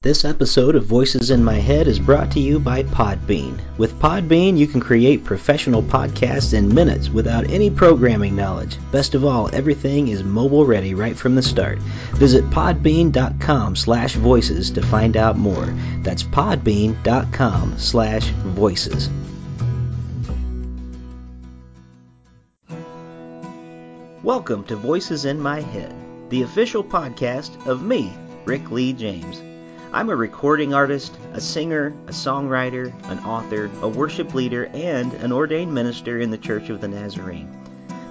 This 0.00 0.24
episode 0.24 0.76
of 0.76 0.84
Voices 0.84 1.32
in 1.32 1.42
My 1.42 1.56
Head 1.56 1.88
is 1.88 1.98
brought 1.98 2.30
to 2.30 2.38
you 2.38 2.60
by 2.60 2.84
Podbean. 2.84 3.58
With 3.78 3.98
Podbean, 3.98 4.56
you 4.56 4.68
can 4.68 4.78
create 4.80 5.24
professional 5.24 5.82
podcasts 5.82 6.54
in 6.54 6.72
minutes 6.72 7.08
without 7.08 7.50
any 7.50 7.68
programming 7.68 8.36
knowledge. 8.36 8.78
Best 8.92 9.16
of 9.16 9.24
all, 9.24 9.52
everything 9.52 10.06
is 10.06 10.22
mobile 10.22 10.64
ready 10.64 10.94
right 10.94 11.16
from 11.16 11.34
the 11.34 11.42
start. 11.42 11.80
Visit 12.14 12.48
podbean.com 12.50 13.74
slash 13.74 14.14
voices 14.14 14.70
to 14.70 14.82
find 14.82 15.16
out 15.16 15.36
more. 15.36 15.66
That's 16.04 16.22
podbean.com 16.22 17.80
slash 17.80 18.28
voices. 18.28 19.10
Welcome 24.22 24.62
to 24.66 24.76
Voices 24.76 25.24
in 25.24 25.40
My 25.40 25.60
Head, 25.60 25.92
the 26.30 26.42
official 26.42 26.84
podcast 26.84 27.66
of 27.66 27.82
me, 27.82 28.16
Rick 28.44 28.70
Lee 28.70 28.92
James. 28.92 29.42
I'm 29.90 30.10
a 30.10 30.16
recording 30.16 30.74
artist, 30.74 31.16
a 31.32 31.40
singer, 31.40 31.94
a 32.08 32.10
songwriter, 32.10 32.92
an 33.10 33.20
author, 33.20 33.70
a 33.80 33.88
worship 33.88 34.34
leader, 34.34 34.66
and 34.74 35.14
an 35.14 35.32
ordained 35.32 35.72
minister 35.72 36.18
in 36.18 36.30
the 36.30 36.36
Church 36.36 36.68
of 36.68 36.82
the 36.82 36.88
Nazarene. 36.88 37.48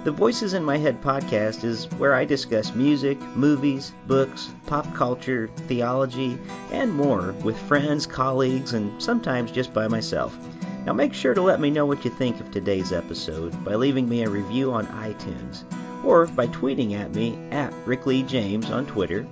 The 0.02 0.10
Voices 0.10 0.54
in 0.54 0.64
My 0.64 0.76
Head 0.76 1.00
podcast 1.00 1.62
is 1.62 1.84
where 1.92 2.14
I 2.14 2.24
discuss 2.24 2.74
music, 2.74 3.20
movies, 3.36 3.92
books, 4.08 4.50
pop 4.66 4.92
culture, 4.96 5.50
theology, 5.68 6.36
and 6.72 6.92
more 6.92 7.32
with 7.44 7.56
friends, 7.56 8.06
colleagues, 8.06 8.72
and 8.72 9.00
sometimes 9.00 9.52
just 9.52 9.72
by 9.72 9.86
myself. 9.86 10.36
Now 10.84 10.94
make 10.94 11.14
sure 11.14 11.32
to 11.32 11.42
let 11.42 11.60
me 11.60 11.70
know 11.70 11.86
what 11.86 12.04
you 12.04 12.10
think 12.10 12.40
of 12.40 12.50
today's 12.50 12.92
episode 12.92 13.64
by 13.64 13.76
leaving 13.76 14.08
me 14.08 14.24
a 14.24 14.28
review 14.28 14.72
on 14.72 14.88
iTunes 14.88 15.62
or 16.04 16.26
by 16.26 16.48
tweeting 16.48 16.98
at 16.98 17.14
me 17.14 17.38
at 17.52 17.72
Rick 17.86 18.04
Lee 18.04 18.24
James 18.24 18.68
on 18.68 18.84
Twitter 18.84 19.24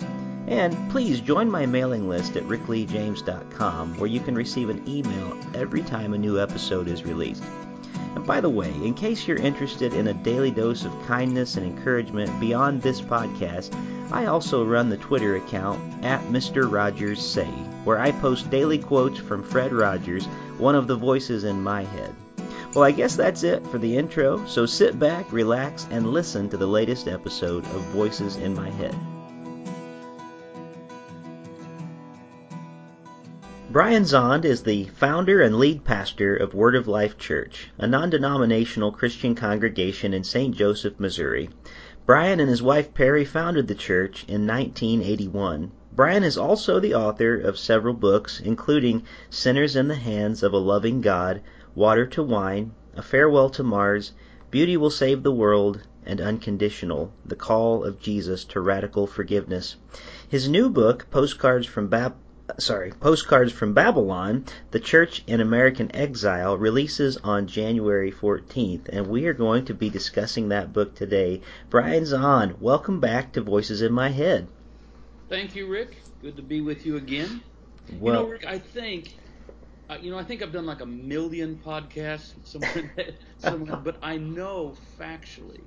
and 0.47 0.91
please 0.91 1.21
join 1.21 1.51
my 1.51 1.67
mailing 1.67 2.09
list 2.09 2.37
at 2.37 2.45
rickleejames.com 2.45 3.99
where 3.99 4.09
you 4.09 4.21
can 4.21 4.35
receive 4.35 4.69
an 4.69 4.83
email 4.89 5.37
every 5.55 5.83
time 5.83 6.15
a 6.15 6.19
new 6.19 6.41
episode 6.41 6.89
is 6.89 7.05
released. 7.05 7.43
And 8.15 8.25
by 8.27 8.41
the 8.41 8.49
way, 8.49 8.71
in 8.83 8.95
case 8.95 9.27
you're 9.27 9.37
interested 9.37 9.93
in 9.93 10.09
a 10.09 10.15
daily 10.15 10.51
dose 10.51 10.85
of 10.85 11.07
kindness 11.07 11.57
and 11.57 11.67
encouragement 11.67 12.41
beyond 12.41 12.81
this 12.81 13.01
podcast, 13.01 13.75
I 14.11 14.27
also 14.27 14.65
run 14.65 14.89
the 14.89 14.97
Twitter 14.97 15.37
account 15.37 16.05
at 16.05 16.23
Mr. 16.29 16.71
Rogers 16.71 17.21
Say, 17.21 17.51
where 17.85 17.99
I 17.99 18.13
post 18.13 18.51
daily 18.51 18.79
quotes 18.79 19.19
from 19.19 19.43
Fred 19.43 19.73
Rogers, 19.73 20.27
one 20.59 20.75
of 20.75 20.87
the 20.87 20.97
voices 20.97 21.45
in 21.45 21.63
my 21.63 21.83
head. 21.83 22.15
Well, 22.75 22.85
I 22.85 22.93
guess 22.93 23.17
that's 23.17 23.43
it 23.43 23.67
for 23.67 23.79
the 23.79 23.97
intro, 23.97 24.45
so 24.47 24.65
sit 24.65 24.99
back, 24.99 25.33
relax, 25.33 25.87
and 25.91 26.13
listen 26.13 26.49
to 26.51 26.57
the 26.57 26.67
latest 26.67 27.09
episode 27.09 27.65
of 27.65 27.81
Voices 27.93 28.37
in 28.37 28.55
My 28.55 28.71
Head. 28.71 28.95
Brian 33.77 34.05
Zahnd 34.05 34.47
is 34.47 34.63
the 34.63 34.85
founder 34.85 35.43
and 35.43 35.59
lead 35.59 35.85
pastor 35.85 36.35
of 36.35 36.55
Word 36.55 36.75
of 36.75 36.89
Life 36.89 37.19
Church, 37.19 37.69
a 37.77 37.87
non 37.87 38.09
denominational 38.09 38.91
Christian 38.91 39.35
congregation 39.35 40.15
in 40.15 40.25
St. 40.25 40.57
Joseph, 40.57 40.99
Missouri. 40.99 41.51
Brian 42.07 42.41
and 42.41 42.49
his 42.49 42.63
wife 42.63 42.95
Peri 42.95 43.23
founded 43.23 43.69
the 43.69 43.75
church 43.75 44.25
in 44.29 44.47
1981. 44.47 45.73
Brian 45.95 46.25
is 46.25 46.39
also 46.39 46.81
the 46.81 46.95
author 46.95 47.37
of 47.37 47.59
several 47.59 47.93
books, 47.93 48.41
including 48.41 49.03
Sinners 49.29 49.77
in 49.77 49.89
the 49.89 49.97
Hands 49.97 50.43
of 50.43 50.55
a 50.55 50.57
Loving 50.57 51.03
God, 51.03 51.43
Water 51.75 52.07
to 52.07 52.23
Wine, 52.23 52.73
A 52.95 53.03
Farewell 53.03 53.51
to 53.51 53.63
Mars, 53.63 54.13
Beauty 54.51 54.79
Will 54.79 54.89
Save 54.89 55.23
the 55.23 55.31
World, 55.31 55.81
and 56.07 56.19
Unconditional 56.19 57.13
The 57.27 57.37
Call 57.37 57.85
of 57.85 58.01
Jesus 58.01 58.43
to 58.45 58.61
Radical 58.63 59.07
Forgiveness. 59.07 59.77
His 60.27 60.49
new 60.49 60.71
book, 60.71 61.09
Postcards 61.11 61.67
from 61.67 61.89
Bab- 61.89 62.15
sorry, 62.59 62.93
Postcards 62.93 63.53
from 63.53 63.75
Babylon, 63.75 64.45
The 64.71 64.81
Church 64.81 65.23
in 65.27 65.41
American 65.41 65.95
Exile, 65.95 66.57
releases 66.57 67.17
on 67.19 67.47
January 67.47 68.13
14th, 68.13 68.89
and 68.89 69.07
we 69.09 69.27
are 69.27 69.33
going 69.33 69.65
to 69.67 69.75
be 69.75 69.91
discussing 69.91 70.49
that 70.49 70.73
book 70.73 70.95
today. 70.95 71.43
Brian 71.71 72.05
Zahnd, 72.05 72.59
welcome 72.61 73.01
back 73.01 73.33
to 73.33 73.41
Voices 73.41 73.83
in 73.83 73.93
My 73.93 74.09
Head. 74.09 74.49
Thank 75.29 75.57
you, 75.57 75.67
Rick. 75.67 75.97
Good 76.23 76.37
to 76.37 76.43
be 76.43 76.61
with 76.61 76.87
you 76.87 76.97
again. 76.97 77.43
Well, 77.99 78.15
you 78.15 78.23
know, 78.23 78.33
Rick, 78.33 78.47
I 78.47 78.59
think, 78.59 79.17
uh, 79.91 79.99
you 80.01 80.11
know, 80.11 80.19
I 80.19 80.25
think 80.25 80.43
I've 80.43 80.53
done 80.53 80.67
like 80.67 80.81
a 80.81 80.87
million 80.87 81.61
podcasts 81.65 82.33
somewhere, 82.45 83.15
somewhere 83.39 83.77
but 83.77 83.99
I 84.03 84.17
know 84.17 84.77
factually 84.99 85.63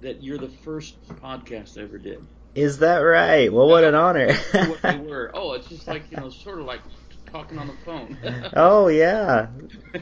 that 0.00 0.22
you're 0.22 0.38
the 0.38 0.48
first 0.48 1.02
podcast 1.16 1.78
I 1.78 1.82
ever 1.82 1.98
did. 1.98 2.24
Is 2.54 2.78
that 2.78 2.98
right? 2.98 3.52
Well, 3.52 3.68
what 3.68 3.84
an 3.84 3.94
honor. 3.94 4.34
what 4.52 4.82
they 4.82 4.96
were. 4.98 5.30
Oh, 5.34 5.52
it's 5.52 5.68
just 5.68 5.86
like, 5.86 6.10
you 6.10 6.16
know, 6.16 6.30
sort 6.30 6.58
of 6.58 6.66
like 6.66 6.80
talking 7.30 7.58
on 7.58 7.68
the 7.68 7.76
phone. 7.84 8.18
oh, 8.56 8.88
yeah. 8.88 9.48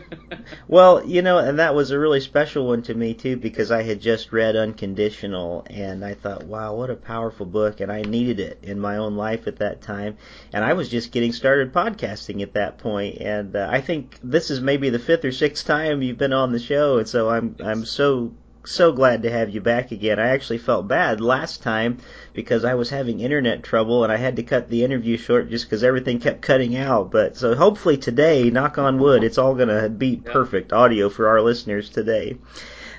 well, 0.69 1.05
you 1.05 1.23
know, 1.23 1.39
and 1.39 1.59
that 1.59 1.75
was 1.75 1.91
a 1.91 1.99
really 1.99 2.21
special 2.21 2.67
one 2.67 2.83
to 2.83 2.95
me, 2.95 3.15
too, 3.15 3.37
because 3.37 3.71
I 3.71 3.83
had 3.83 4.01
just 4.01 4.33
read 4.33 4.57
Unconditional, 4.57 5.67
and 5.69 6.05
I 6.05 6.15
thought, 6.15 6.45
wow, 6.45 6.75
what 6.75 6.91
a 6.91 6.97
powerful 6.97 7.47
book, 7.47 7.81
and 7.81 7.93
I 7.93 8.03
needed 8.03 8.41
it 8.41 8.61
in 8.63 8.81
my 8.81 8.97
own 8.97 9.17
life 9.17 9.47
at 9.47 9.59
that 9.59 9.83
time. 9.83 10.17
And 10.53 10.65
I 10.65 10.73
was 10.73 10.89
just 10.89 11.13
getting 11.13 11.33
started 11.33 11.73
podcasting 11.73 12.43
at 12.43 12.55
that 12.55 12.79
point, 12.79 13.19
and 13.19 13.55
uh, 13.55 13.69
I 13.71 13.81
think 13.81 14.19
this 14.23 14.51
is 14.51 14.61
maybe 14.61 14.91
the 14.91 14.99
fifth 14.99 15.25
or 15.25 15.33
sixth 15.33 15.67
time 15.67 16.03
you've 16.03 16.19
been 16.19 16.33
on 16.33 16.53
the 16.53 16.59
show, 16.59 16.99
and 16.99 17.09
so 17.09 17.29
I'm, 17.29 17.57
I'm 17.61 17.85
so 17.85 18.33
so 18.69 18.93
glad 18.93 19.23
to 19.23 19.31
have 19.31 19.51
you 19.51 19.61
back 19.61 19.93
again. 19.93 20.19
I 20.19 20.29
actually 20.29 20.59
felt 20.59 20.87
bad 20.87 21.21
last 21.21 21.63
time 21.63 21.99
because 22.35 22.65
I 22.65 22.75
was 22.75 22.91
having 22.91 23.21
internet 23.21 23.63
trouble 23.63 24.05
and 24.05 24.13
I 24.13 24.17
had 24.17 24.37
to 24.37 24.43
cut 24.43 24.69
the 24.69 24.85
interview 24.85 25.17
short 25.17 25.51
just 25.51 25.65
because 25.65 25.83
everything 25.83 26.21
kept 26.21 26.43
cutting 26.43 26.77
out. 26.77 27.11
But 27.11 27.37
so 27.37 27.55
hopefully 27.55 27.97
today, 27.97 28.51
knock 28.51 28.77
on 28.79 28.99
wood, 28.99 29.25
it's 29.25 29.39
all 29.39 29.55
going 29.55 29.69
to 29.69 29.89
be 29.89 30.17
perfect 30.17 30.73
audio 30.73 31.09
for 31.09 31.29
our 31.29 31.41
listeners 31.41 31.89
today. 31.89 32.37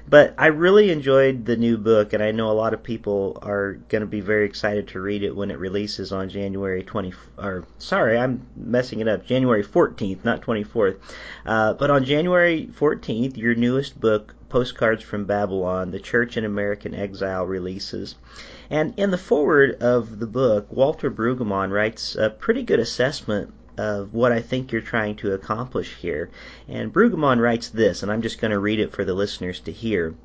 But 0.09 0.34
I 0.40 0.47
really 0.47 0.90
enjoyed 0.90 1.46
the 1.46 1.56
new 1.56 1.78
book, 1.78 2.13
and 2.13 2.24
I 2.24 2.31
know 2.31 2.50
a 2.50 2.53
lot 2.53 2.74
of 2.74 2.81
people 2.81 3.38
are 3.44 3.74
going 3.90 4.01
to 4.01 4.07
be 4.07 4.22
very 4.22 4.46
excited 4.46 4.88
to 4.88 5.00
read 5.00 5.22
it 5.22 5.36
when 5.36 5.51
it 5.51 5.59
releases 5.59 6.12
on 6.12 6.30
January 6.30 6.81
20. 6.81 7.13
Or 7.38 7.63
sorry, 7.78 8.18
I'm 8.18 8.47
messing 8.56 9.01
it 9.01 9.07
up. 9.07 9.28
January 9.28 9.63
14th, 9.63 10.25
not 10.25 10.41
24th. 10.41 10.97
Uh, 11.46 11.74
but 11.74 11.91
on 11.91 12.06
January 12.06 12.72
14th, 12.74 13.38
your 13.38 13.53
newest 13.53 14.01
book, 14.01 14.34
Postcards 14.49 15.03
from 15.03 15.25
Babylon, 15.25 15.91
The 15.91 15.99
Church 15.99 16.35
in 16.35 16.43
American 16.43 16.93
Exile, 16.95 17.45
releases. 17.45 18.15
And 18.69 18.93
in 18.97 19.11
the 19.11 19.17
foreword 19.17 19.81
of 19.81 20.19
the 20.19 20.27
book, 20.27 20.71
Walter 20.71 21.11
Brueggemann 21.11 21.71
writes 21.71 22.15
a 22.15 22.29
pretty 22.29 22.63
good 22.63 22.79
assessment 22.79 23.53
of 23.77 24.13
what 24.13 24.31
I 24.31 24.41
think 24.41 24.71
you're 24.71 24.81
trying 24.81 25.15
to 25.17 25.33
accomplish 25.33 25.95
here. 25.95 26.29
And 26.67 26.91
Brueggemann 26.91 27.39
writes 27.39 27.69
this, 27.69 28.03
and 28.03 28.11
I'm 28.11 28.21
just 28.21 28.41
going 28.41 28.51
to 28.51 28.59
read 28.59 28.79
it 28.79 28.91
for 28.91 29.05
the 29.05 29.13
listeners 29.13 29.59
to 29.61 29.71
hear. 29.71 30.15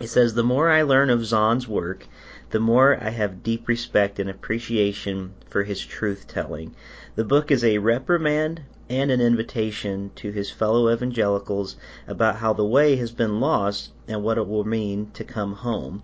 It 0.00 0.08
says, 0.08 0.34
The 0.34 0.42
more 0.42 0.70
I 0.70 0.82
learn 0.82 1.08
of 1.08 1.20
Zahnd's 1.20 1.66
work, 1.66 2.06
the 2.50 2.60
more 2.60 2.96
I 3.00 3.10
have 3.10 3.42
deep 3.42 3.66
respect 3.66 4.18
and 4.18 4.28
appreciation 4.28 5.34
for 5.48 5.64
his 5.64 5.80
truth 5.84 6.28
telling. 6.28 6.74
The 7.16 7.24
book 7.24 7.50
is 7.50 7.64
a 7.64 7.78
reprimand 7.78 8.62
and 8.88 9.10
an 9.10 9.20
invitation 9.20 10.10
to 10.16 10.30
his 10.30 10.50
fellow 10.50 10.92
evangelicals 10.92 11.76
about 12.06 12.36
how 12.36 12.52
the 12.52 12.64
way 12.64 12.96
has 12.96 13.12
been 13.12 13.40
lost 13.40 13.92
and 14.06 14.22
what 14.22 14.38
it 14.38 14.46
will 14.46 14.64
mean 14.64 15.10
to 15.12 15.24
come 15.24 15.54
home. 15.54 16.02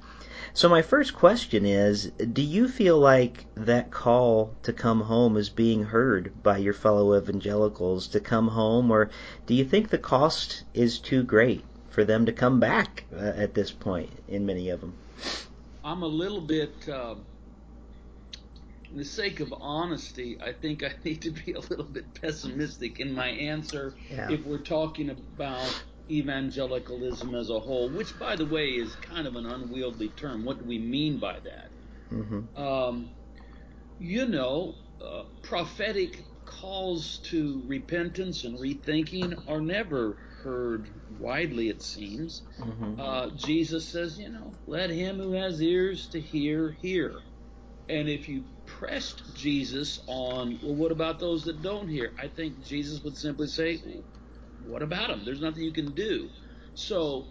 So 0.53 0.69
my 0.69 0.83
first 0.83 1.15
question 1.15 1.65
is, 1.65 2.11
do 2.33 2.43
you 2.43 2.67
feel 2.67 2.99
like 2.99 3.47
that 3.55 3.91
call 3.91 4.55
to 4.63 4.73
come 4.73 5.03
home 5.03 5.37
is 5.37 5.49
being 5.49 5.85
heard 5.85 6.33
by 6.43 6.59
your 6.59 6.73
fellow 6.73 7.17
evangelicals 7.17 8.09
to 8.09 8.21
come 8.21 8.49
home, 8.49 8.91
or 8.91 9.11
do 9.47 9.55
you 9.55 9.65
think 9.65 9.91
the 9.91 9.99
cost 9.99 10.65
is 10.75 10.99
too 10.99 11.23
great 11.23 11.65
for 11.89 12.05
them 12.05 12.27
to 12.27 12.33
come 12.33 12.59
back 12.59 13.05
uh, 13.15 13.19
at 13.19 13.55
this 13.55 13.71
point 13.71 14.11
in 14.27 14.45
many 14.45 14.71
of 14.71 14.81
them? 14.81 14.95
I'm 15.85 16.03
a 16.03 16.09
little 16.09 16.41
bit, 16.41 16.89
uh, 16.89 17.15
in 18.91 18.97
the 18.97 19.05
sake 19.05 19.41
of 19.41 19.53
honesty, 19.53 20.39
I 20.43 20.53
think 20.53 20.83
I 20.83 20.93
need 21.05 21.23
to 21.23 21.31
be 21.31 21.53
a 21.53 21.61
little 21.61 21.85
bit 21.85 22.21
pessimistic 22.21 23.01
in 23.01 23.15
my 23.15 23.29
answer 23.29 23.95
yeah. 24.11 24.31
if 24.31 24.45
we're 24.45 24.59
talking 24.59 25.11
about 25.11 25.83
evangelicalism 26.11 27.35
as 27.35 27.51
a 27.51 27.61
whole, 27.61 27.89
which, 27.89 28.19
by 28.19 28.37
the 28.37 28.47
way, 28.47 28.71
is 28.71 28.95
kind 28.97 29.27
of 29.27 29.37
an 29.37 29.47
unwieldy 29.47 30.09
term. 30.09 30.45
What 30.45 30.59
do 30.59 30.65
we 30.65 30.79
mean 30.79 31.19
by 31.19 31.39
that? 31.41 31.71
Mm-hmm. 32.13 32.61
Um, 32.61 33.11
you 34.01 34.27
know, 34.27 34.75
uh, 35.05 35.25
prophetic 35.43 36.25
calls 36.45 37.19
to 37.19 37.63
repentance 37.67 38.45
and 38.45 38.59
rethinking 38.59 39.49
are 39.49 39.61
never 39.61 40.17
heard 40.43 40.89
widely, 41.19 41.69
it 41.69 41.83
seems. 41.83 42.43
Mm-hmm. 42.59 43.01
Uh, 43.01 43.31
Jesus 43.31 43.87
says, 43.87 44.19
you 44.19 44.31
know, 44.31 44.53
let 44.67 44.91
him 44.91 45.19
who 45.19 45.33
has 45.33 45.63
ears 45.63 46.07
to 46.09 46.21
hear, 46.21 46.77
hear. 46.83 47.15
And 47.91 48.09
if 48.09 48.29
you 48.29 48.45
pressed 48.67 49.23
Jesus 49.35 50.01
on, 50.07 50.61
well, 50.63 50.77
what 50.77 50.93
about 50.93 51.19
those 51.19 51.45
that 51.45 51.61
don't 51.63 51.89
hear? 51.89 52.13
I 52.23 52.29
think 52.29 52.65
Jesus 52.65 53.03
would 53.03 53.17
simply 53.17 53.49
say, 53.49 53.83
what 54.63 54.83
about 54.83 55.09
them? 55.09 55.25
There's 55.25 55.41
nothing 55.41 55.65
you 55.65 55.73
can 55.73 55.93
do. 55.93 56.29
So 56.75 57.27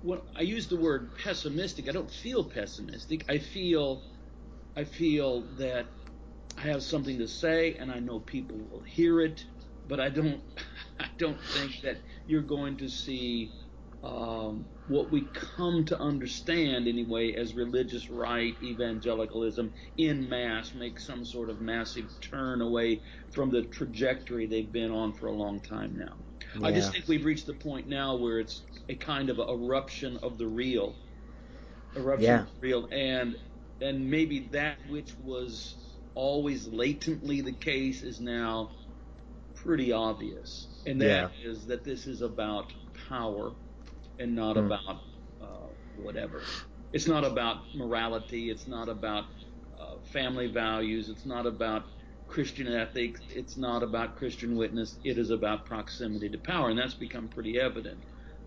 when 0.00 0.20
I 0.34 0.42
use 0.42 0.68
the 0.68 0.78
word 0.78 1.10
pessimistic, 1.22 1.88
I 1.88 1.92
don't 1.92 2.10
feel 2.10 2.44
pessimistic. 2.44 3.26
I 3.28 3.38
feel 3.38 4.02
I 4.76 4.84
feel 4.84 5.42
that 5.58 5.88
I 6.56 6.62
have 6.62 6.82
something 6.82 7.18
to 7.18 7.28
say, 7.28 7.74
and 7.74 7.90
I 7.92 8.00
know 8.00 8.20
people 8.20 8.58
will 8.70 8.82
hear 8.82 9.20
it, 9.20 9.44
but 9.86 10.00
I 10.00 10.08
don't. 10.08 10.42
I 11.00 11.06
don't 11.18 11.40
think 11.40 11.80
that 11.82 11.98
you're 12.26 12.42
going 12.42 12.78
to 12.78 12.88
see 12.88 13.52
um, 14.02 14.66
what 14.88 15.10
we 15.10 15.20
come 15.32 15.84
to 15.84 15.98
understand 16.00 16.88
anyway 16.88 17.34
as 17.34 17.54
religious 17.54 18.08
right 18.08 18.56
evangelicalism 18.62 19.72
in 19.98 20.28
mass 20.28 20.72
make 20.74 20.98
some 20.98 21.24
sort 21.24 21.50
of 21.50 21.60
massive 21.60 22.06
turn 22.20 22.62
away 22.62 23.00
from 23.30 23.50
the 23.50 23.62
trajectory 23.62 24.46
they've 24.46 24.72
been 24.72 24.90
on 24.90 25.12
for 25.12 25.26
a 25.26 25.32
long 25.32 25.60
time 25.60 25.96
now. 25.96 26.14
Yeah. 26.58 26.66
I 26.66 26.72
just 26.72 26.92
think 26.92 27.06
we've 27.06 27.24
reached 27.24 27.46
the 27.46 27.52
point 27.52 27.86
now 27.86 28.16
where 28.16 28.40
it's 28.40 28.62
a 28.88 28.94
kind 28.94 29.28
of 29.28 29.38
eruption 29.38 30.16
of 30.22 30.38
the 30.38 30.46
real, 30.46 30.94
eruption 31.94 32.24
yeah. 32.24 32.40
of 32.40 32.46
the 32.46 32.66
real, 32.66 32.88
and 32.90 33.36
and 33.82 34.10
maybe 34.10 34.48
that 34.52 34.78
which 34.88 35.12
was 35.22 35.76
always 36.14 36.66
latently 36.66 37.42
the 37.42 37.52
case 37.52 38.02
is 38.02 38.20
now 38.20 38.70
pretty 39.54 39.92
obvious, 39.92 40.68
and 40.86 41.00
that 41.02 41.32
yeah. 41.38 41.50
is 41.50 41.66
that 41.66 41.84
this 41.84 42.06
is 42.06 42.22
about 42.22 42.72
power 43.08 43.52
and 44.18 44.34
not 44.34 44.56
mm. 44.56 44.66
about 44.66 45.00
uh, 45.42 45.66
whatever. 45.96 46.42
It's 46.92 47.06
not 47.06 47.24
about 47.24 47.58
morality. 47.74 48.50
It's 48.50 48.66
not 48.66 48.88
about 48.88 49.24
uh, 49.78 49.96
family 50.12 50.46
values. 50.46 51.08
It's 51.08 51.26
not 51.26 51.46
about 51.46 51.84
Christian 52.28 52.68
ethics. 52.72 53.20
It's 53.30 53.56
not 53.56 53.82
about 53.82 54.16
Christian 54.16 54.56
witness. 54.56 54.96
It 55.04 55.18
is 55.18 55.30
about 55.30 55.66
proximity 55.66 56.28
to 56.28 56.38
power, 56.38 56.70
and 56.70 56.78
that's 56.78 56.94
become 56.94 57.28
pretty 57.28 57.58
evident. 57.58 57.98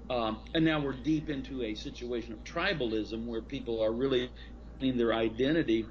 Um, 0.09 0.39
and 0.53 0.65
now 0.65 0.79
we're 0.79 0.93
deep 0.93 1.29
into 1.29 1.63
a 1.63 1.75
situation 1.75 2.33
of 2.33 2.43
tribalism 2.43 3.25
where 3.25 3.41
people 3.41 3.81
are 3.81 3.91
really 3.91 4.29
in 4.79 4.97
their 4.97 5.13
identity, 5.13 5.85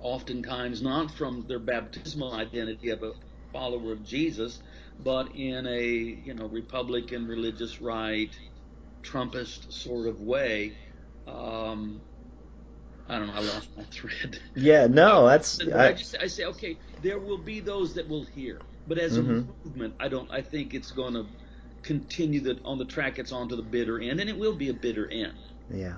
oftentimes 0.00 0.82
not 0.82 1.10
from 1.12 1.44
their 1.46 1.58
baptismal 1.58 2.32
identity 2.34 2.90
of 2.90 3.02
a 3.02 3.12
follower 3.52 3.92
of 3.92 4.04
Jesus, 4.04 4.60
but 5.00 5.34
in 5.34 5.66
a 5.66 5.82
you 5.82 6.34
know 6.34 6.46
Republican 6.46 7.26
religious 7.26 7.80
right, 7.80 8.30
Trumpist 9.08 9.72
sort 9.72 10.06
of 10.06 10.20
way. 10.20 10.74
Um, 11.26 12.00
I 13.08 13.18
don't 13.18 13.28
know. 13.28 13.34
I 13.34 13.40
lost 13.40 13.68
my 13.76 13.84
thread. 13.84 14.38
Yeah, 14.54 14.86
no, 14.86 15.26
that's. 15.26 15.60
I, 15.60 15.88
I, 15.88 15.92
just 15.92 16.16
I 16.20 16.26
say 16.26 16.44
okay. 16.44 16.76
There 17.02 17.18
will 17.18 17.38
be 17.38 17.60
those 17.60 17.94
that 17.94 18.08
will 18.08 18.24
hear, 18.24 18.60
but 18.86 18.98
as 18.98 19.18
mm-hmm. 19.18 19.30
a 19.30 19.64
movement, 19.64 19.94
I 19.98 20.08
don't. 20.08 20.30
I 20.30 20.42
think 20.42 20.74
it's 20.74 20.90
going 20.90 21.14
to 21.14 21.26
continue 21.82 22.40
that 22.40 22.64
on 22.64 22.78
the 22.78 22.84
track 22.84 23.18
it's 23.18 23.32
on 23.32 23.48
to 23.48 23.56
the 23.56 23.62
bitter 23.62 23.98
end, 23.98 24.20
and 24.20 24.28
it 24.28 24.38
will 24.38 24.54
be 24.54 24.68
a 24.68 24.74
bitter 24.74 25.08
end. 25.10 25.34
Yeah. 25.70 25.94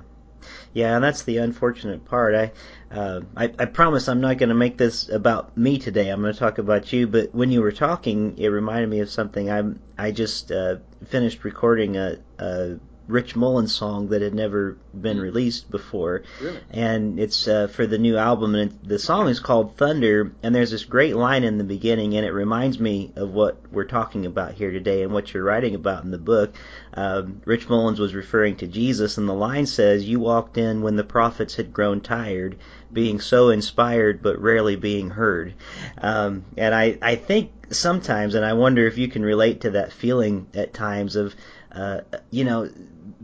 Yeah, 0.73 0.95
and 0.95 1.05
that's 1.05 1.25
the 1.25 1.39
unfortunate 1.39 2.07
part. 2.07 2.35
I, 2.35 2.53
uh, 2.91 3.21
I, 3.37 3.53
I 3.59 3.67
promise 3.67 4.09
I'm 4.09 4.23
not 4.23 4.39
going 4.39 4.49
to 4.49 4.55
make 4.55 4.79
this 4.79 5.09
about 5.11 5.55
me 5.57 5.79
today. 5.79 6.09
I'm 6.09 6.23
going 6.23 6.33
to 6.33 6.39
talk 6.39 6.57
about 6.57 6.93
you. 6.93 7.07
But 7.07 7.35
when 7.35 7.51
you 7.51 7.61
were 7.61 7.73
talking, 7.73 8.39
it 8.39 8.49
reminded 8.49 8.89
me 8.89 9.01
of 9.01 9.11
something. 9.11 9.51
I 9.51 9.63
I 9.99 10.13
just 10.13 10.51
uh, 10.51 10.77
finished 11.07 11.45
recording 11.45 11.97
a, 11.97 12.19
a 12.39 12.79
Rich 13.11 13.37
Mullins 13.37 13.75
song 13.75 14.09
that 14.09 14.23
had 14.23 14.35
never 14.35 14.77
been 14.99 15.17
hmm. 15.17 15.23
released 15.23 15.71
before. 15.71 16.23
Really? 16.41 16.61
And 16.71 17.19
it's 17.19 17.47
uh, 17.49 17.67
for 17.69 17.87
the 17.87 17.99
new 17.99 18.17
album, 18.17 18.55
and 18.55 18.79
the 18.83 18.99
song 18.99 19.29
is 19.29 19.41
called 19.41 19.77
Thunder. 19.77 20.33
And 20.43 20.55
there's 20.55 20.71
this 20.71 20.85
great 20.85 21.17
line 21.17 21.45
in 21.45 21.59
the 21.59 21.65
beginning, 21.65 22.17
and 22.17 22.25
it 22.25 22.33
reminds 22.33 22.79
me 22.79 23.13
of 23.17 23.31
what 23.31 23.59
we're 23.71 23.85
talking 23.85 24.27
about 24.27 24.55
here 24.55 24.71
today 24.71 25.03
and 25.03 25.13
what 25.13 25.33
you're 25.33 25.45
writing 25.45 25.75
about 25.75 26.05
in 26.05 26.11
the 26.11 26.19
book. 26.19 26.55
Um, 26.95 27.43
Rich 27.45 27.69
Mullins 27.69 28.01
was 28.01 28.15
referring 28.15 28.57
to 28.57 28.67
Jesus, 28.67 29.19
and 29.19 29.29
the 29.29 29.35
line 29.35 29.67
says, 29.67 30.09
"You 30.09 30.21
walked 30.21 30.59
in 30.59 30.83
when 30.83 30.97
the 30.97 31.05
prophets 31.05 31.57
had 31.57 31.73
grown 31.73 32.01
tired." 32.01 32.57
being 32.93 33.21
so 33.21 33.51
inspired 33.51 34.23
but 34.23 34.41
rarely 34.41 34.77
being 34.77 35.11
heard. 35.11 35.55
Um, 35.99 36.45
and 36.57 36.75
I, 36.75 36.99
I 37.01 37.17
think 37.17 37.53
sometimes, 37.71 38.35
and 38.35 38.45
I 38.45 38.55
wonder 38.55 38.87
if 38.87 38.99
you 38.99 39.09
can 39.09 39.23
relate 39.23 39.63
to 39.63 39.71
that 39.71 39.93
feeling 39.93 40.47
at 40.55 40.75
times 40.75 41.17
of, 41.17 41.35
uh, 41.73 42.01
you 42.31 42.45
know, 42.45 42.69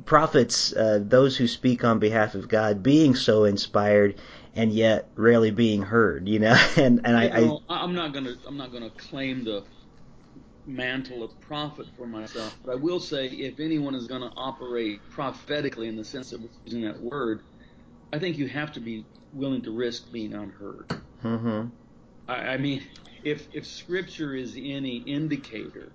prophets, 0.06 0.72
uh, 0.72 1.00
those 1.02 1.36
who 1.36 1.46
speak 1.46 1.84
on 1.84 1.98
behalf 1.98 2.34
of 2.34 2.48
God, 2.48 2.82
being 2.82 3.14
so 3.14 3.44
inspired 3.44 4.14
and 4.54 4.72
yet 4.72 5.10
rarely 5.16 5.50
being 5.50 5.82
heard. 5.82 6.28
You 6.28 6.38
know, 6.38 6.56
and 6.76 7.00
and 7.04 7.16
I, 7.16 7.28
know, 7.40 7.60
I 7.68 7.82
I'm 7.82 7.94
not 7.94 8.14
gonna 8.14 8.34
I'm 8.46 8.56
not 8.56 8.72
gonna 8.72 8.90
claim 8.90 9.44
the 9.44 9.64
mantle 10.66 11.22
of 11.22 11.38
prophet 11.40 11.86
for 11.96 12.06
myself, 12.06 12.56
but 12.64 12.72
I 12.72 12.74
will 12.76 13.00
say 13.00 13.26
if 13.26 13.60
anyone 13.60 13.94
is 13.94 14.06
going 14.06 14.22
to 14.22 14.32
operate 14.36 15.00
prophetically 15.10 15.88
in 15.88 15.96
the 15.96 16.04
sense 16.04 16.32
of 16.32 16.42
using 16.64 16.82
that 16.82 17.00
word, 17.00 17.42
I 18.12 18.18
think 18.18 18.36
you 18.36 18.48
have 18.48 18.72
to 18.72 18.80
be 18.80 19.06
willing 19.32 19.62
to 19.62 19.70
risk 19.70 20.10
being 20.12 20.34
unheard. 20.34 20.90
Mm-hmm. 21.22 21.68
I, 22.28 22.34
I 22.34 22.56
mean, 22.58 22.82
if 23.22 23.48
if 23.52 23.66
Scripture 23.66 24.34
is 24.34 24.56
any 24.56 24.98
indicator, 24.98 25.92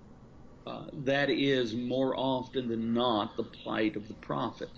uh, 0.66 0.84
that 0.92 1.30
is 1.30 1.74
more 1.74 2.14
often 2.16 2.68
than 2.68 2.94
not 2.94 3.36
the 3.36 3.42
plight 3.42 3.96
of 3.96 4.06
the 4.08 4.14
prophet, 4.14 4.70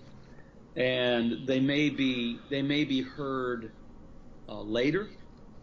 and 0.75 1.47
they 1.47 1.59
may 1.59 1.89
be 1.89 2.39
they 2.49 2.61
may 2.61 2.83
be 2.83 3.01
heard 3.01 3.71
uh, 4.49 4.61
later. 4.61 5.09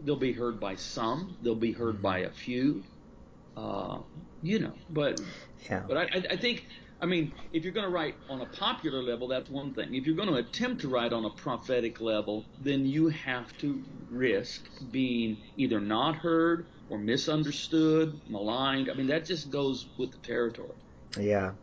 They'll 0.01 0.15
be 0.15 0.33
heard 0.33 0.59
by 0.59 0.75
some. 0.75 1.37
They'll 1.41 1.55
be 1.55 1.71
heard 1.71 2.01
by 2.01 2.19
a 2.19 2.31
few. 2.31 2.83
Uh, 3.55 3.99
you 4.41 4.59
know, 4.59 4.73
but 4.89 5.21
yeah. 5.69 5.83
but 5.87 5.97
I, 5.97 6.07
I 6.31 6.37
think 6.37 6.65
I 7.03 7.05
mean, 7.05 7.33
if 7.51 7.65
you're 7.65 7.73
going 7.73 7.85
to 7.85 7.91
write 7.91 8.15
on 8.29 8.39
a 8.39 8.45
popular 8.45 9.03
level, 9.03 9.27
that's 9.27 9.49
one 9.49 9.73
thing. 9.73 9.93
If 9.93 10.07
you're 10.07 10.15
going 10.15 10.29
to 10.29 10.35
attempt 10.35 10.81
to 10.81 10.87
write 10.87 11.11
on 11.11 11.25
a 11.25 11.29
prophetic 11.29 11.99
level, 11.99 12.45
then 12.61 12.85
you 12.85 13.09
have 13.09 13.55
to 13.57 13.83
risk 14.09 14.69
being 14.89 15.37
either 15.57 15.81
not 15.81 16.15
heard 16.15 16.65
or 16.93 16.99
misunderstood, 16.99 18.19
maligned. 18.29 18.87
I 18.87 18.93
mean, 18.93 19.07
that 19.07 19.25
just 19.25 19.49
goes 19.49 19.87
with 19.97 20.11
the 20.11 20.17
territory. 20.19 20.69
Yeah. 21.19 21.53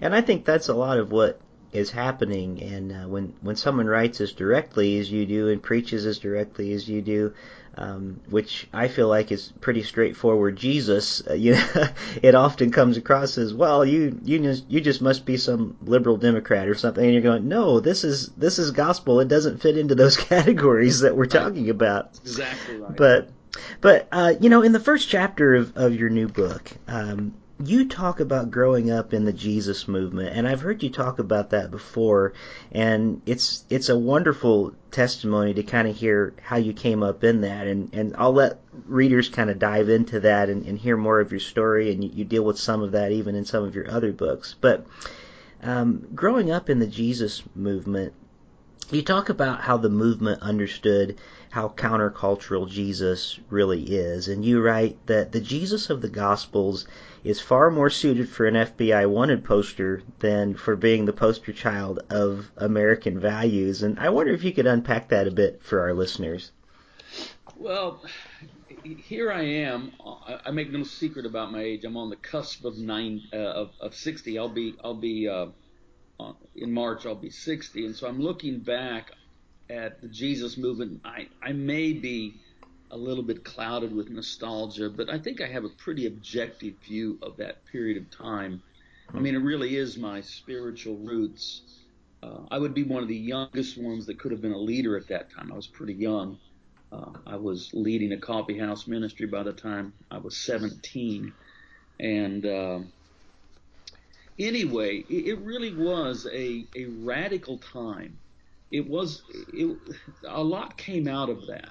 And 0.00 0.14
I 0.14 0.22
think 0.22 0.46
that's 0.46 0.68
a 0.68 0.74
lot 0.74 0.98
of 0.98 1.12
what 1.12 1.40
is 1.70 1.90
happening 1.90 2.62
and 2.62 2.90
uh, 2.90 3.06
when 3.06 3.34
when 3.42 3.54
someone 3.54 3.86
writes 3.86 4.22
as 4.22 4.32
directly 4.32 4.98
as 4.98 5.12
you 5.12 5.26
do 5.26 5.48
and 5.50 5.62
preaches 5.62 6.06
as 6.06 6.18
directly 6.18 6.72
as 6.72 6.88
you 6.88 7.02
do 7.02 7.34
um, 7.76 8.18
which 8.30 8.66
I 8.72 8.88
feel 8.88 9.06
like 9.06 9.30
is 9.30 9.52
pretty 9.60 9.82
straightforward 9.82 10.56
Jesus 10.56 11.22
uh, 11.28 11.34
you 11.34 11.52
know 11.52 11.88
it 12.22 12.34
often 12.34 12.70
comes 12.70 12.96
across 12.96 13.36
as 13.36 13.52
well 13.52 13.84
you 13.84 14.18
you 14.24 14.38
just 14.38 14.70
you 14.70 14.80
just 14.80 15.02
must 15.02 15.26
be 15.26 15.36
some 15.36 15.76
liberal 15.82 16.16
democrat 16.16 16.68
or 16.68 16.74
something 16.74 17.04
and 17.04 17.12
you're 17.12 17.22
going 17.22 17.48
no 17.48 17.80
this 17.80 18.02
is 18.02 18.28
this 18.28 18.58
is 18.58 18.70
gospel 18.70 19.20
it 19.20 19.28
doesn't 19.28 19.60
fit 19.60 19.76
into 19.76 19.94
those 19.94 20.16
categories 20.32 21.00
that 21.00 21.14
we're 21.14 21.26
talking 21.26 21.68
about 21.68 22.18
exactly 22.24 22.76
right 22.76 22.96
but 22.96 23.28
but 23.80 24.08
uh, 24.12 24.34
you 24.40 24.50
know 24.50 24.62
in 24.62 24.72
the 24.72 24.80
first 24.80 25.08
chapter 25.08 25.54
of, 25.54 25.76
of 25.76 25.94
your 25.94 26.10
new 26.10 26.28
book 26.28 26.72
um, 26.86 27.34
you 27.64 27.88
talk 27.88 28.20
about 28.20 28.50
growing 28.50 28.90
up 28.90 29.12
in 29.12 29.24
the 29.24 29.32
Jesus 29.32 29.88
movement, 29.88 30.36
and 30.36 30.46
I've 30.46 30.60
heard 30.60 30.82
you 30.82 30.90
talk 30.90 31.18
about 31.18 31.50
that 31.50 31.70
before, 31.70 32.32
and 32.70 33.20
it's 33.26 33.64
it's 33.68 33.88
a 33.88 33.98
wonderful 33.98 34.74
testimony 34.92 35.54
to 35.54 35.64
kind 35.64 35.88
of 35.88 35.96
hear 35.96 36.34
how 36.40 36.56
you 36.56 36.72
came 36.72 37.02
up 37.02 37.24
in 37.24 37.40
that, 37.40 37.66
and 37.66 37.92
and 37.92 38.14
I'll 38.16 38.32
let 38.32 38.60
readers 38.86 39.28
kind 39.28 39.50
of 39.50 39.58
dive 39.58 39.88
into 39.88 40.20
that 40.20 40.48
and, 40.48 40.66
and 40.66 40.78
hear 40.78 40.96
more 40.96 41.18
of 41.18 41.32
your 41.32 41.40
story, 41.40 41.90
and 41.90 42.04
you, 42.04 42.10
you, 42.14 42.24
deal 42.24 42.44
with 42.44 42.58
some 42.58 42.82
of 42.82 42.92
that 42.92 43.10
even 43.10 43.34
in 43.34 43.44
some 43.44 43.64
of 43.64 43.74
your 43.74 43.90
other 43.90 44.12
books, 44.12 44.54
but. 44.60 44.86
Um, 45.60 46.06
growing 46.14 46.52
up 46.52 46.70
in 46.70 46.78
the 46.78 46.86
Jesus 46.86 47.42
movement, 47.56 48.12
you 48.92 49.02
talk 49.02 49.28
about 49.28 49.60
how 49.60 49.76
the 49.76 49.90
movement 49.90 50.40
understood 50.40 51.18
how 51.50 51.68
countercultural 51.68 52.68
Jesus 52.68 53.38
really 53.48 53.82
is, 53.82 54.28
and 54.28 54.44
you 54.44 54.60
write 54.60 54.98
that 55.06 55.32
the 55.32 55.40
Jesus 55.40 55.90
of 55.90 56.02
the 56.02 56.08
Gospels 56.08 56.86
is 57.24 57.40
far 57.40 57.70
more 57.70 57.90
suited 57.90 58.28
for 58.28 58.46
an 58.46 58.54
FBI 58.54 59.08
wanted 59.08 59.44
poster 59.44 60.02
than 60.18 60.54
for 60.54 60.76
being 60.76 61.04
the 61.04 61.12
poster 61.12 61.52
child 61.52 62.00
of 62.10 62.50
American 62.56 63.18
values. 63.18 63.82
And 63.82 63.98
I 63.98 64.10
wonder 64.10 64.32
if 64.32 64.44
you 64.44 64.52
could 64.52 64.66
unpack 64.66 65.08
that 65.08 65.26
a 65.26 65.30
bit 65.32 65.62
for 65.62 65.80
our 65.80 65.94
listeners. 65.94 66.52
Well, 67.56 68.02
here 68.84 69.32
I 69.32 69.42
am. 69.42 69.92
I 70.44 70.50
make 70.50 70.70
no 70.70 70.84
secret 70.84 71.26
about 71.26 71.50
my 71.50 71.62
age. 71.62 71.84
I'm 71.84 71.96
on 71.96 72.10
the 72.10 72.16
cusp 72.16 72.64
of 72.64 72.78
nine 72.78 73.22
uh, 73.32 73.36
of, 73.36 73.70
of 73.80 73.94
60. 73.94 74.38
I'll 74.38 74.48
be 74.48 74.74
I'll 74.84 74.94
be 74.94 75.28
uh, 75.28 75.46
in 76.54 76.72
March. 76.72 77.04
I'll 77.06 77.14
be 77.14 77.30
60, 77.30 77.86
and 77.86 77.96
so 77.96 78.06
I'm 78.06 78.20
looking 78.20 78.60
back 78.60 79.10
at 79.70 80.00
the 80.00 80.08
Jesus 80.08 80.56
movement. 80.56 81.00
I 81.04 81.28
I 81.42 81.52
may 81.52 81.92
be 81.92 82.34
a 82.90 82.96
little 82.96 83.22
bit 83.22 83.44
clouded 83.44 83.94
with 83.94 84.10
nostalgia, 84.10 84.88
but 84.88 85.10
I 85.10 85.18
think 85.18 85.40
I 85.40 85.46
have 85.46 85.64
a 85.64 85.68
pretty 85.68 86.06
objective 86.06 86.74
view 86.84 87.18
of 87.22 87.36
that 87.36 87.64
period 87.66 87.98
of 87.98 88.10
time. 88.10 88.62
I 89.14 89.20
mean, 89.20 89.34
it 89.34 89.38
really 89.38 89.76
is 89.76 89.96
my 89.96 90.20
spiritual 90.20 90.96
roots. 90.96 91.62
Uh, 92.22 92.40
I 92.50 92.58
would 92.58 92.74
be 92.74 92.82
one 92.82 93.02
of 93.02 93.08
the 93.08 93.16
youngest 93.16 93.78
ones 93.78 94.06
that 94.06 94.18
could 94.18 94.32
have 94.32 94.40
been 94.40 94.52
a 94.52 94.58
leader 94.58 94.96
at 94.96 95.08
that 95.08 95.30
time. 95.30 95.52
I 95.52 95.56
was 95.56 95.66
pretty 95.66 95.94
young. 95.94 96.38
Uh, 96.90 97.10
I 97.26 97.36
was 97.36 97.70
leading 97.74 98.12
a 98.12 98.18
coffee 98.18 98.58
house 98.58 98.86
ministry 98.86 99.26
by 99.26 99.42
the 99.42 99.52
time 99.52 99.92
I 100.10 100.18
was 100.18 100.36
17. 100.36 101.32
And 102.00 102.46
uh, 102.46 102.78
anyway, 104.38 105.04
it, 105.08 105.26
it 105.26 105.38
really 105.40 105.74
was 105.74 106.26
a, 106.32 106.66
a 106.74 106.86
radical 106.86 107.58
time. 107.58 108.18
It 108.70 108.88
was 108.88 109.22
it, 109.52 109.78
a 110.26 110.42
lot 110.42 110.76
came 110.76 111.08
out 111.08 111.30
of 111.30 111.46
that. 111.46 111.70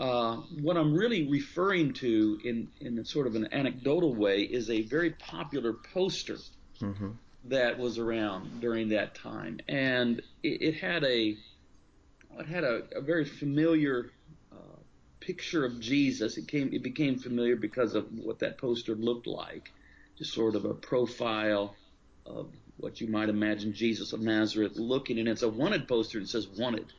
Uh, 0.00 0.36
what 0.62 0.78
I'm 0.78 0.94
really 0.94 1.28
referring 1.28 1.92
to 1.92 2.40
in, 2.42 2.68
in 2.80 3.04
sort 3.04 3.26
of 3.26 3.34
an 3.34 3.52
anecdotal 3.52 4.14
way 4.14 4.40
is 4.40 4.70
a 4.70 4.80
very 4.80 5.10
popular 5.10 5.74
poster 5.74 6.38
mm-hmm. 6.80 7.10
that 7.44 7.78
was 7.78 7.98
around 7.98 8.62
during 8.62 8.88
that 8.88 9.14
time. 9.14 9.60
And 9.68 10.22
it, 10.42 10.62
it 10.62 10.74
had 10.76 11.04
a, 11.04 11.36
it 12.38 12.46
had 12.46 12.64
a, 12.64 12.84
a 12.96 13.02
very 13.02 13.26
familiar 13.26 14.10
uh, 14.50 14.78
picture 15.20 15.66
of 15.66 15.80
Jesus. 15.80 16.38
It 16.38 16.48
came, 16.48 16.72
it 16.72 16.82
became 16.82 17.18
familiar 17.18 17.56
because 17.56 17.94
of 17.94 18.06
what 18.10 18.38
that 18.38 18.56
poster 18.56 18.94
looked 18.94 19.26
like. 19.26 19.70
Just 20.16 20.32
sort 20.32 20.54
of 20.54 20.64
a 20.64 20.72
profile 20.72 21.76
of 22.24 22.48
what 22.80 23.00
you 23.00 23.06
might 23.06 23.28
imagine 23.28 23.72
Jesus 23.72 24.12
of 24.12 24.20
Nazareth 24.20 24.76
looking. 24.76 25.18
And 25.18 25.28
it's 25.28 25.42
a 25.42 25.48
wanted 25.48 25.86
poster. 25.86 26.18
It 26.18 26.28
says 26.28 26.48
wanted. 26.48 26.92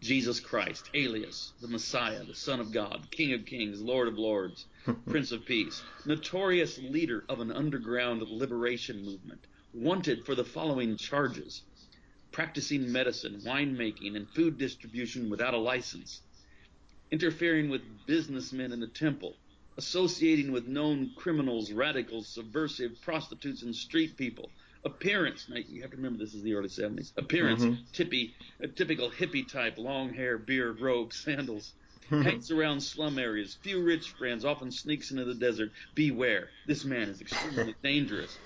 Jesus 0.00 0.40
Christ, 0.40 0.88
alias 0.94 1.52
the 1.60 1.68
Messiah, 1.68 2.24
the 2.24 2.34
Son 2.34 2.58
of 2.58 2.72
God, 2.72 3.10
King 3.10 3.34
of 3.34 3.44
Kings, 3.44 3.82
Lord 3.82 4.08
of 4.08 4.18
Lords, 4.18 4.64
Prince 5.08 5.30
of 5.30 5.44
Peace, 5.44 5.82
notorious 6.06 6.78
leader 6.78 7.24
of 7.28 7.40
an 7.40 7.52
underground 7.52 8.22
liberation 8.22 9.04
movement, 9.04 9.46
wanted 9.74 10.24
for 10.24 10.34
the 10.34 10.44
following 10.44 10.96
charges 10.96 11.62
practicing 12.32 12.90
medicine, 12.92 13.40
winemaking, 13.44 14.16
and 14.16 14.28
food 14.30 14.56
distribution 14.58 15.30
without 15.30 15.54
a 15.54 15.58
license, 15.58 16.20
interfering 17.10 17.68
with 17.68 17.82
businessmen 18.06 18.72
in 18.72 18.80
the 18.80 18.86
temple, 18.86 19.34
associating 19.76 20.52
with 20.52 20.66
known 20.66 21.10
criminals, 21.16 21.72
radicals, 21.72 22.28
subversive, 22.28 23.00
prostitutes, 23.02 23.62
and 23.62 23.74
street 23.74 24.16
people, 24.16 24.48
Appearance, 24.84 25.46
now 25.48 25.56
you 25.56 25.82
have 25.82 25.90
to 25.90 25.96
remember 25.96 26.18
this 26.18 26.34
is 26.34 26.42
the 26.42 26.54
early 26.54 26.68
70s. 26.68 27.12
Appearance, 27.16 27.62
mm-hmm. 27.62 27.82
tippy, 27.92 28.34
a 28.60 28.68
typical 28.68 29.10
hippie 29.10 29.46
type, 29.46 29.76
long 29.76 30.14
hair, 30.14 30.38
beard, 30.38 30.80
robe, 30.80 31.12
sandals. 31.12 31.72
Hangs 32.08 32.50
around 32.50 32.80
slum 32.80 33.20
areas, 33.20 33.56
few 33.62 33.80
rich 33.84 34.10
friends, 34.10 34.44
often 34.44 34.72
sneaks 34.72 35.12
into 35.12 35.24
the 35.24 35.34
desert. 35.34 35.70
Beware, 35.94 36.48
this 36.66 36.84
man 36.84 37.08
is 37.08 37.20
extremely 37.20 37.76
dangerous. 37.84 38.36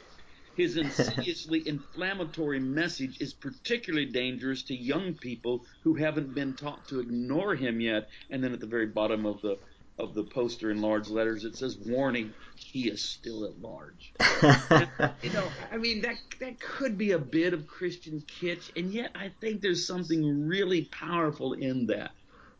His 0.54 0.76
insidiously 0.76 1.66
inflammatory 1.66 2.60
message 2.60 3.20
is 3.20 3.32
particularly 3.32 4.06
dangerous 4.06 4.62
to 4.64 4.74
young 4.74 5.14
people 5.14 5.64
who 5.82 5.94
haven't 5.94 6.34
been 6.34 6.54
taught 6.54 6.86
to 6.88 7.00
ignore 7.00 7.54
him 7.54 7.80
yet. 7.80 8.10
And 8.28 8.44
then 8.44 8.52
at 8.52 8.60
the 8.60 8.66
very 8.66 8.86
bottom 8.86 9.24
of 9.24 9.40
the 9.40 9.58
of 9.98 10.14
the 10.14 10.24
poster 10.24 10.70
in 10.70 10.80
large 10.80 11.08
letters. 11.08 11.44
It 11.44 11.56
says, 11.56 11.76
"Warning: 11.78 12.32
He 12.56 12.88
is 12.88 13.00
still 13.00 13.44
at 13.44 13.60
large." 13.60 14.12
you 15.22 15.30
know, 15.30 15.48
I 15.70 15.76
mean 15.76 16.02
that 16.02 16.16
that 16.40 16.60
could 16.60 16.98
be 16.98 17.12
a 17.12 17.18
bit 17.18 17.54
of 17.54 17.66
Christian 17.66 18.22
kitsch, 18.22 18.70
and 18.76 18.92
yet 18.92 19.12
I 19.14 19.30
think 19.40 19.60
there's 19.60 19.86
something 19.86 20.46
really 20.46 20.84
powerful 20.86 21.52
in 21.52 21.86
that. 21.86 22.12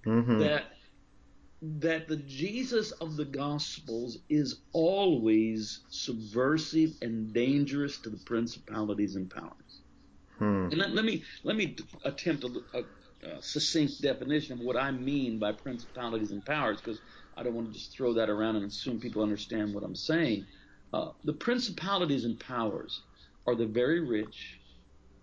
Mm-hmm. 0.06 0.38
That 0.40 0.64
that 1.80 2.08
the 2.08 2.16
Jesus 2.16 2.90
of 2.92 3.16
the 3.16 3.24
Gospels 3.24 4.18
is 4.28 4.60
always 4.72 5.80
subversive 5.88 6.92
and 7.00 7.32
dangerous 7.32 7.98
to 7.98 8.10
the 8.10 8.18
principalities 8.18 9.16
and 9.16 9.30
powers. 9.30 9.80
Hmm. 10.38 10.68
And 10.70 10.76
let, 10.76 10.94
let, 10.94 11.04
me 11.04 11.22
let 11.42 11.56
me 11.56 11.76
attempt 12.04 12.44
a, 12.44 12.62
a, 12.74 13.28
a, 13.28 13.42
succinct 13.42 14.02
definition 14.02 14.58
of 14.58 14.60
what 14.60 14.76
I 14.76 14.90
mean 14.90 15.38
by 15.38 15.52
principalities 15.52 16.32
and 16.32 16.44
powers, 16.44 16.80
because 16.80 17.00
I 17.36 17.42
don't 17.42 17.54
want 17.54 17.68
to 17.68 17.72
just 17.72 17.92
throw 17.92 18.12
that 18.14 18.30
around 18.30 18.56
and 18.56 18.64
assume 18.66 19.00
people 19.00 19.22
understand 19.22 19.74
what 19.74 19.84
I'm 19.84 19.96
saying. 19.96 20.46
Uh, 20.92 21.10
the 21.24 21.32
principalities 21.32 22.24
and 22.24 22.38
powers 22.38 23.02
are 23.46 23.54
the 23.54 23.66
very 23.66 24.00
rich, 24.00 24.60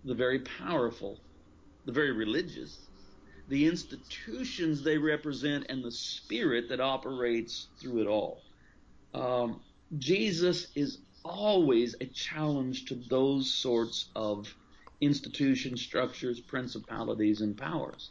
the 0.04 0.14
very 0.14 0.40
powerful, 0.40 1.18
the 1.86 1.92
very 1.92 2.12
religious, 2.12 2.78
the 3.48 3.66
institutions 3.66 4.82
they 4.82 4.98
represent, 4.98 5.66
and 5.68 5.82
the 5.82 5.90
spirit 5.90 6.68
that 6.68 6.80
operates 6.80 7.68
through 7.80 8.02
it 8.02 8.06
all. 8.06 8.42
Um, 9.14 9.60
Jesus 9.98 10.68
is 10.74 10.98
always 11.24 11.94
a 12.00 12.06
challenge 12.06 12.86
to 12.86 12.94
those 12.94 13.52
sorts 13.52 14.10
of 14.14 14.54
institutions, 15.00 15.82
structures, 15.82 16.40
principalities, 16.40 17.40
and 17.40 17.56
powers. 17.56 18.10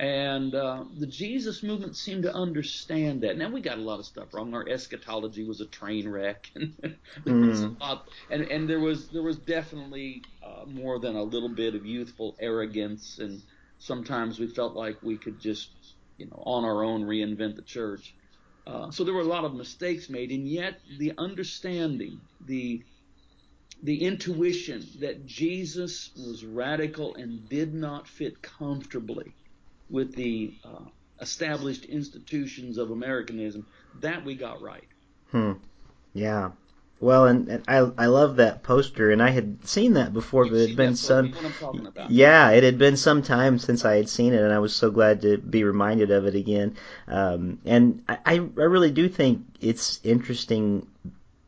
And 0.00 0.54
uh, 0.54 0.84
the 0.96 1.06
Jesus 1.06 1.62
movement 1.62 1.94
seemed 1.94 2.22
to 2.22 2.34
understand 2.34 3.20
that. 3.20 3.36
Now 3.36 3.50
we 3.50 3.60
got 3.60 3.76
a 3.76 3.82
lot 3.82 3.98
of 3.98 4.06
stuff 4.06 4.32
wrong. 4.32 4.54
Our 4.54 4.66
eschatology 4.66 5.44
was 5.44 5.60
a 5.60 5.66
train 5.66 6.08
wreck, 6.08 6.50
and 6.54 6.72
there 6.82 7.34
mm. 7.34 7.46
was 7.46 7.60
mm. 7.60 7.78
lot, 7.78 8.08
and 8.30 8.44
and 8.44 8.66
there 8.66 8.80
was 8.80 9.08
there 9.08 9.20
was 9.20 9.36
definitely 9.36 10.22
uh, 10.42 10.64
more 10.64 10.98
than 11.00 11.16
a 11.16 11.22
little 11.22 11.50
bit 11.50 11.74
of 11.74 11.84
youthful 11.84 12.34
arrogance, 12.40 13.18
and 13.18 13.42
sometimes 13.78 14.40
we 14.40 14.46
felt 14.46 14.74
like 14.74 14.96
we 15.02 15.18
could 15.18 15.38
just, 15.38 15.68
you 16.16 16.24
know, 16.24 16.42
on 16.46 16.64
our 16.64 16.82
own 16.82 17.02
reinvent 17.02 17.56
the 17.56 17.62
church. 17.62 18.14
Uh, 18.66 18.90
so 18.90 19.04
there 19.04 19.12
were 19.12 19.20
a 19.20 19.24
lot 19.24 19.44
of 19.44 19.54
mistakes 19.54 20.08
made, 20.08 20.30
and 20.30 20.48
yet 20.48 20.80
the 20.98 21.12
understanding, 21.18 22.18
the 22.46 22.82
the 23.82 24.02
intuition 24.02 24.82
that 25.00 25.26
Jesus 25.26 26.08
was 26.16 26.42
radical 26.42 27.14
and 27.16 27.46
did 27.50 27.74
not 27.74 28.08
fit 28.08 28.40
comfortably 28.40 29.34
with 29.90 30.14
the 30.14 30.54
uh, 30.64 30.84
established 31.20 31.84
institutions 31.84 32.78
of 32.78 32.90
Americanism, 32.90 33.66
that 34.00 34.24
we 34.24 34.34
got 34.34 34.62
right. 34.62 34.88
Hmm. 35.30 35.52
Yeah. 36.14 36.50
Well, 37.00 37.26
and, 37.26 37.48
and, 37.48 37.64
I 37.66 37.78
I 37.96 38.06
love 38.06 38.36
that 38.36 38.62
poster, 38.62 39.10
and 39.10 39.22
I 39.22 39.30
had 39.30 39.66
seen 39.66 39.94
that 39.94 40.12
before, 40.12 40.44
but 40.44 40.56
it 40.56 40.68
had 40.68 40.76
been 40.76 40.96
some. 40.96 41.32
Yeah, 42.10 42.50
it 42.50 42.62
had 42.62 42.76
been 42.76 42.98
some 42.98 43.22
time 43.22 43.58
since 43.58 43.86
I 43.86 43.96
had 43.96 44.08
seen 44.08 44.34
it, 44.34 44.42
and 44.42 44.52
I 44.52 44.58
was 44.58 44.74
so 44.74 44.90
glad 44.90 45.22
to 45.22 45.38
be 45.38 45.64
reminded 45.64 46.10
of 46.10 46.26
it 46.26 46.34
again. 46.34 46.76
Um, 47.08 47.58
and 47.64 48.02
I 48.06 48.18
I 48.26 48.34
really 48.34 48.90
do 48.90 49.08
think 49.08 49.46
it's 49.62 49.98
interesting 50.04 50.86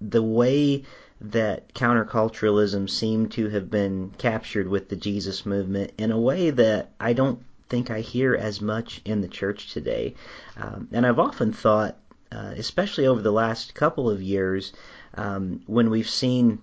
the 0.01 0.23
way 0.23 0.85
that 1.21 1.73
counterculturalism 1.75 2.89
seemed 2.89 3.33
to 3.33 3.51
have 3.51 3.71
been 3.71 4.11
captured 4.17 4.69
with 4.69 4.89
the 4.89 4.97
Jesus 4.97 5.45
movement 5.45 5.93
in 5.99 6.11
a 6.11 6.19
way 6.19 6.51
that 6.51 6.91
I 6.99 7.13
don't 7.13 7.45
think 7.73 7.91
I 7.91 8.01
hear 8.01 8.35
as 8.35 8.61
much 8.61 9.01
in 9.07 9.23
the 9.23 9.29
church 9.29 9.73
today. 9.73 10.15
Um, 10.59 10.89
and 10.93 11.07
I've 11.07 11.19
often 11.19 11.55
thought, 11.55 11.97
uh, 12.31 12.53
especially 12.55 13.07
over 13.07 13.23
the 13.23 13.33
last 13.33 13.75
couple 13.75 14.11
of 14.11 14.21
years, 14.21 14.75
um, 15.15 15.63
when 15.67 15.89
we've 15.89 16.09
seen 16.09 16.59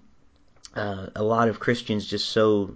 uh, 0.76 1.08
a 1.16 1.24
lot 1.24 1.50
of 1.50 1.60
Christians 1.60 2.06
just 2.06 2.30
so 2.30 2.76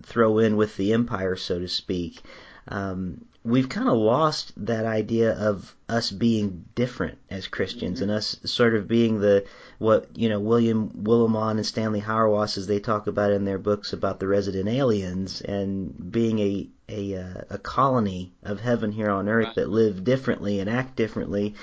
throw 0.00 0.38
in 0.38 0.56
with 0.56 0.78
the 0.78 0.94
empire, 0.94 1.36
so 1.36 1.58
to 1.58 1.68
speak, 1.68 2.22
um, 2.68 3.26
we've 3.44 3.68
kind 3.68 3.88
of 3.88 3.96
lost 3.96 4.52
that 4.56 4.86
idea 4.86 5.32
of 5.32 5.74
us 5.86 6.10
being 6.10 6.64
different 6.74 7.18
as 7.28 7.46
Christians 7.46 8.00
mm-hmm. 8.00 8.08
and 8.08 8.18
us 8.18 8.38
sort 8.44 8.74
of 8.74 8.88
being 8.88 9.20
the 9.20 9.44
what 9.78 10.08
you 10.14 10.30
know 10.30 10.40
William 10.40 10.88
Willimon 10.90 11.52
and 11.52 11.66
Stanley 11.66 12.00
Hauerwas 12.00 12.56
as 12.56 12.66
they 12.66 12.80
talk 12.80 13.06
about 13.06 13.32
in 13.32 13.44
their 13.44 13.58
books 13.58 13.92
about 13.92 14.18
the 14.18 14.26
resident 14.26 14.68
aliens 14.68 15.42
and 15.42 16.10
being 16.10 16.38
a 16.38 16.68
a, 16.86 17.16
uh, 17.16 17.40
a 17.48 17.58
colony 17.58 18.34
of 18.42 18.60
heaven 18.60 18.92
here 18.92 19.10
on 19.10 19.26
earth 19.26 19.54
that 19.54 19.70
live 19.70 20.04
differently 20.04 20.60
and 20.60 20.68
act 20.68 20.96
differently, 20.96 21.54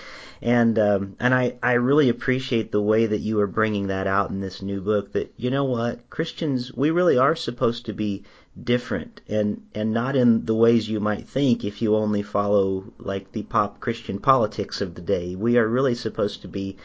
and 0.42 0.78
um, 0.80 1.16
and 1.20 1.34
I 1.34 1.56
I 1.62 1.74
really 1.74 2.10
appreciate 2.10 2.72
the 2.72 2.82
way 2.82 3.06
that 3.06 3.20
you 3.20 3.40
are 3.40 3.48
bringing 3.48 3.88
that 3.88 4.08
out 4.08 4.32
in 4.32 4.40
this 4.40 4.62
new 4.62 4.82
book. 4.82 5.14
That 5.14 5.34
you 5.38 5.50
know 5.52 5.66
what 5.66 6.10
Christians 6.10 6.74
we 6.74 6.92
really 6.92 7.18
are 7.18 7.36
supposed 7.36 7.86
to 7.86 7.94
be 7.94 8.24
different 8.62 9.22
and 9.30 9.66
and 9.74 9.94
not 9.94 10.14
in 10.14 10.46
the 10.46 10.54
ways 10.54 10.90
you 10.90 11.00
might 11.00 11.26
think 11.28 11.64
if 11.64 11.82
you 11.82 11.96
only 11.96 12.22
follow 12.22 12.84
like 12.98 13.32
the 13.32 13.44
pop 13.44 13.80
Christian 13.80 14.20
politics 14.20 14.82
of 14.82 14.94
the 14.94 15.02
day. 15.02 15.36
We 15.36 15.58
are 15.58 15.68
really 15.68 15.96
supposed 15.96 16.42
to 16.42 16.50
be 16.50 16.76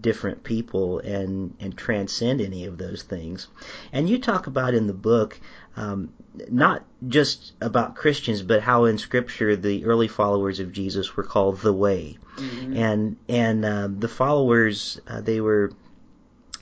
different 0.00 0.42
people 0.42 0.98
and 0.98 1.54
and 1.60 1.76
transcend 1.76 2.40
any 2.40 2.64
of 2.64 2.76
those 2.76 3.04
things. 3.04 3.46
And 3.92 4.08
you 4.08 4.18
talk 4.18 4.48
about 4.48 4.74
in 4.74 4.88
the 4.88 4.92
book 4.92 5.38
um, 5.76 6.12
not 6.50 6.84
just 7.06 7.52
about 7.60 7.94
Christians, 7.94 8.42
but 8.42 8.60
how 8.60 8.86
in 8.86 8.98
Scripture 8.98 9.54
the 9.54 9.84
early 9.84 10.08
followers 10.08 10.58
of 10.58 10.72
Jesus 10.72 11.16
were 11.16 11.22
called 11.22 11.60
the 11.60 11.72
Way, 11.72 12.18
mm-hmm. 12.36 12.76
and 12.76 13.16
and 13.28 13.64
uh, 13.64 13.88
the 13.90 14.08
followers 14.08 15.00
uh, 15.06 15.20
they 15.20 15.40
were 15.40 15.70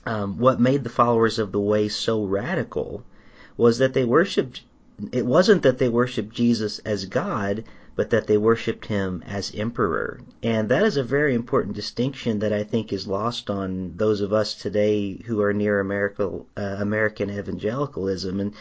um, 0.05 0.37
what 0.37 0.59
made 0.59 0.83
the 0.83 0.89
followers 0.89 1.39
of 1.39 1.51
the 1.51 1.59
Way 1.59 1.87
so 1.87 2.23
radical 2.23 3.03
was 3.61 3.77
that 3.77 3.93
they 3.93 4.03
worshiped. 4.03 4.63
It 5.11 5.23
wasn't 5.23 5.61
that 5.61 5.77
they 5.77 5.87
worshiped 5.87 6.33
Jesus 6.33 6.79
as 6.79 7.05
God, 7.05 7.63
but 7.95 8.09
that 8.09 8.25
they 8.25 8.35
worshiped 8.35 8.87
him 8.87 9.21
as 9.27 9.53
emperor. 9.53 10.19
And 10.41 10.67
that 10.69 10.83
is 10.83 10.97
a 10.97 11.03
very 11.03 11.35
important 11.35 11.75
distinction 11.75 12.39
that 12.39 12.51
I 12.51 12.63
think 12.63 12.91
is 12.91 13.05
lost 13.05 13.51
on 13.51 13.93
those 13.97 14.21
of 14.21 14.33
us 14.33 14.55
today 14.55 15.13
who 15.27 15.41
are 15.41 15.53
near 15.53 15.79
America, 15.79 16.41
uh, 16.57 16.77
American 16.79 17.29
evangelicalism. 17.29 18.39
And 18.39 18.55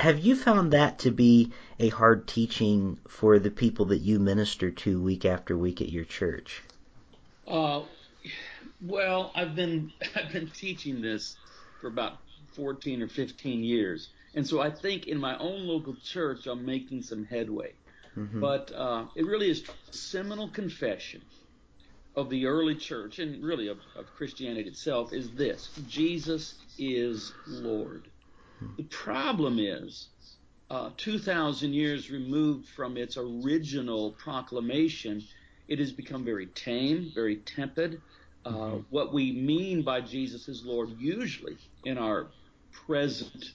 have 0.00 0.18
you 0.18 0.34
found 0.34 0.72
that 0.72 0.98
to 0.98 1.12
be 1.12 1.52
a 1.78 1.90
hard 1.90 2.26
teaching 2.26 2.98
for 3.06 3.38
the 3.38 3.52
people 3.52 3.84
that 3.86 3.98
you 3.98 4.18
minister 4.18 4.72
to 4.72 5.00
week 5.00 5.24
after 5.24 5.56
week 5.56 5.80
at 5.80 5.90
your 5.90 6.04
church? 6.04 6.60
Uh, 7.46 7.82
well, 8.80 9.30
I've 9.36 9.54
been 9.54 9.92
I've 10.16 10.32
been 10.32 10.48
teaching 10.48 11.00
this 11.00 11.36
for 11.80 11.86
about 11.86 12.18
14 12.56 13.00
or 13.00 13.06
15 13.06 13.62
years. 13.62 14.08
And 14.34 14.46
so 14.46 14.60
I 14.60 14.70
think 14.70 15.06
in 15.06 15.18
my 15.18 15.36
own 15.38 15.66
local 15.66 15.96
church, 15.96 16.46
I'm 16.46 16.64
making 16.64 17.02
some 17.02 17.24
headway. 17.24 17.72
Mm-hmm. 18.16 18.40
But 18.40 18.72
uh, 18.74 19.06
it 19.14 19.26
really 19.26 19.50
is 19.50 19.64
seminal 19.90 20.48
confession 20.48 21.22
of 22.16 22.28
the 22.28 22.46
early 22.46 22.74
church 22.74 23.18
and 23.18 23.42
really 23.42 23.68
of, 23.68 23.78
of 23.96 24.06
Christianity 24.16 24.68
itself 24.68 25.12
is 25.12 25.30
this: 25.32 25.70
Jesus 25.88 26.54
is 26.78 27.32
Lord. 27.46 28.08
The 28.76 28.82
problem 28.84 29.58
is, 29.58 30.08
uh, 30.70 30.90
2,000 30.98 31.72
years 31.72 32.10
removed 32.10 32.68
from 32.68 32.98
its 32.98 33.16
original 33.16 34.12
proclamation, 34.12 35.24
it 35.66 35.78
has 35.78 35.92
become 35.92 36.24
very 36.24 36.46
tame, 36.46 37.10
very 37.14 37.36
tepid. 37.36 38.02
Uh, 38.44 38.50
mm-hmm. 38.50 38.80
What 38.90 39.14
we 39.14 39.32
mean 39.32 39.82
by 39.82 40.02
Jesus 40.02 40.46
is 40.48 40.64
Lord, 40.64 40.90
usually 40.98 41.56
in 41.84 41.96
our 41.96 42.26
present 42.86 43.52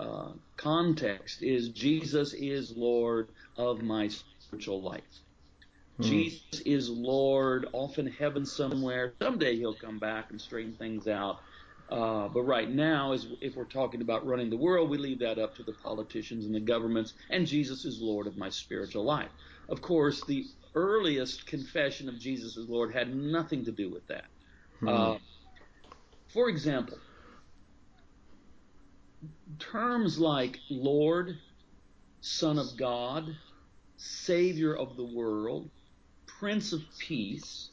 uh, 0.00 0.30
context, 0.56 1.42
is 1.42 1.70
Jesus 1.70 2.34
is 2.34 2.76
Lord 2.76 3.28
of 3.56 3.82
my 3.82 4.08
spiritual 4.38 4.82
life. 4.82 5.02
Hmm. 5.96 6.02
Jesus 6.02 6.60
is 6.64 6.88
Lord, 6.88 7.66
off 7.72 7.98
in 7.98 8.06
heaven 8.06 8.46
somewhere. 8.46 9.14
Someday 9.20 9.56
he'll 9.56 9.74
come 9.74 9.98
back 9.98 10.30
and 10.30 10.40
straighten 10.40 10.74
things 10.74 11.08
out. 11.08 11.40
Uh, 11.90 12.28
but 12.28 12.42
right 12.42 12.70
now, 12.70 13.12
as 13.12 13.26
if 13.40 13.56
we're 13.56 13.64
talking 13.64 14.02
about 14.02 14.26
running 14.26 14.50
the 14.50 14.56
world, 14.56 14.90
we 14.90 14.98
leave 14.98 15.18
that 15.20 15.38
up 15.38 15.54
to 15.56 15.62
the 15.62 15.72
politicians 15.72 16.44
and 16.44 16.54
the 16.54 16.60
governments, 16.60 17.14
and 17.30 17.46
Jesus 17.46 17.84
is 17.86 18.00
Lord 18.00 18.26
of 18.26 18.36
my 18.36 18.50
spiritual 18.50 19.04
life. 19.04 19.30
Of 19.70 19.80
course, 19.80 20.22
the 20.24 20.44
earliest 20.74 21.46
confession 21.46 22.08
of 22.08 22.18
Jesus 22.18 22.58
as 22.58 22.68
Lord 22.68 22.92
had 22.92 23.14
nothing 23.16 23.64
to 23.64 23.72
do 23.72 23.90
with 23.90 24.06
that. 24.08 24.26
Hmm. 24.80 24.88
Uh, 24.88 25.18
for 26.28 26.50
example, 26.50 26.98
terms 29.58 30.18
like 30.18 30.60
Lord, 30.70 31.38
Son 32.20 32.58
of 32.58 32.76
God, 32.76 33.36
Savior 33.96 34.74
of 34.74 34.96
the 34.96 35.04
world, 35.04 35.70
Prince 36.26 36.72
of 36.72 36.82
Peace 36.98 37.70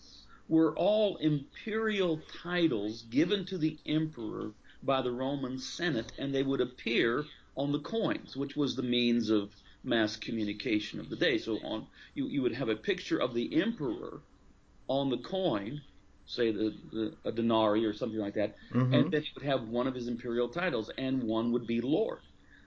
were 0.47 0.75
all 0.75 1.17
imperial 1.17 2.21
titles 2.41 3.03
given 3.03 3.45
to 3.45 3.57
the 3.57 3.77
emperor 3.85 4.51
by 4.83 5.01
the 5.01 5.11
Roman 5.11 5.57
Senate, 5.57 6.11
and 6.17 6.33
they 6.33 6.43
would 6.43 6.61
appear 6.61 7.25
on 7.55 7.71
the 7.71 7.79
coins, 7.79 8.35
which 8.35 8.55
was 8.55 8.75
the 8.75 8.83
means 8.83 9.29
of 9.29 9.51
mass 9.83 10.15
communication 10.17 10.99
of 10.99 11.09
the 11.09 11.15
day. 11.15 11.37
So 11.37 11.57
on 11.63 11.87
you, 12.13 12.27
you 12.27 12.41
would 12.41 12.55
have 12.55 12.69
a 12.69 12.75
picture 12.75 13.17
of 13.17 13.33
the 13.33 13.61
emperor 13.61 14.21
on 14.87 15.09
the 15.09 15.17
coin, 15.17 15.81
say 16.25 16.51
the, 16.51 16.73
the 16.91 17.13
a 17.25 17.31
denarii 17.31 17.85
or 17.85 17.93
something 17.93 18.19
like 18.19 18.35
that, 18.35 18.55
mm-hmm. 18.73 18.93
and 18.93 19.11
then 19.11 19.21
you 19.21 19.29
would 19.35 19.45
have 19.45 19.67
one 19.67 19.87
of 19.87 19.95
his 19.95 20.07
imperial 20.07 20.49
titles, 20.49 20.89
and 20.97 21.23
one 21.23 21.51
would 21.51 21.67
be 21.67 21.81
Lord. 21.81 22.19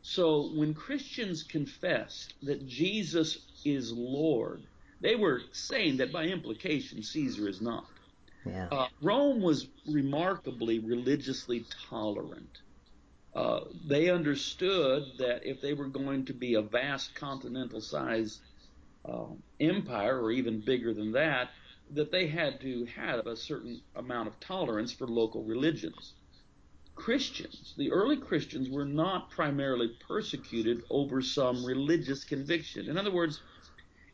So 0.02 0.50
when 0.54 0.74
Christians 0.74 1.42
confessed 1.42 2.34
that 2.42 2.66
Jesus 2.66 3.38
is 3.64 3.92
Lord, 3.92 4.62
they 5.00 5.16
were 5.16 5.42
saying 5.52 5.98
that 5.98 6.12
by 6.12 6.24
implication 6.24 7.02
Caesar 7.02 7.48
is 7.48 7.60
not. 7.60 7.86
Yeah. 8.46 8.68
Uh, 8.70 8.88
Rome 9.02 9.42
was 9.42 9.66
remarkably 9.86 10.78
religiously 10.78 11.66
tolerant. 11.90 12.60
Uh, 13.34 13.60
they 13.86 14.08
understood 14.08 15.04
that 15.18 15.46
if 15.46 15.60
they 15.60 15.74
were 15.74 15.88
going 15.88 16.24
to 16.24 16.32
be 16.32 16.54
a 16.54 16.62
vast 16.62 17.14
continental 17.14 17.80
size 17.80 18.40
uh, 19.04 19.26
empire, 19.60 20.20
or 20.20 20.30
even 20.30 20.60
bigger 20.60 20.92
than 20.92 21.12
that, 21.12 21.50
that 21.92 22.10
they 22.12 22.26
had 22.26 22.60
to 22.60 22.86
have 22.96 23.26
a 23.26 23.36
certain 23.36 23.80
amount 23.96 24.28
of 24.28 24.38
tolerance 24.40 24.92
for 24.92 25.06
local 25.06 25.42
religions. 25.42 26.14
Christians, 26.94 27.74
the 27.76 27.92
early 27.92 28.16
Christians, 28.16 28.68
were 28.68 28.84
not 28.84 29.30
primarily 29.30 29.96
persecuted 30.06 30.82
over 30.90 31.22
some 31.22 31.64
religious 31.64 32.24
conviction. 32.24 32.88
In 32.88 32.98
other 32.98 33.12
words, 33.12 33.40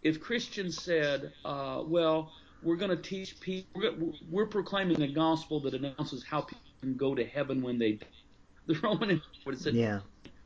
if 0.02 0.21
Christians 0.21 0.83
said, 0.83 1.33
uh, 1.45 1.83
well, 1.87 2.31
we're 2.62 2.76
going 2.76 2.90
to 2.90 3.02
teach 3.02 3.40
people, 3.40 4.12
we're 4.31 4.47
proclaiming 4.47 5.00
a 5.02 5.09
gospel 5.09 5.61
that 5.61 5.75
announces 5.75 6.23
how 6.25 6.43
people 6.43 6.64
can 6.83 6.97
go 6.97 7.14
to 7.14 7.25
heaven 7.25 7.62
when 7.62 7.78
they 7.78 7.93
die. 7.93 8.07
The 8.66 8.78
Roman 8.83 9.21
would 9.45 9.54
have 9.57 9.62
said, 9.62 9.75
yeah. 9.75 10.01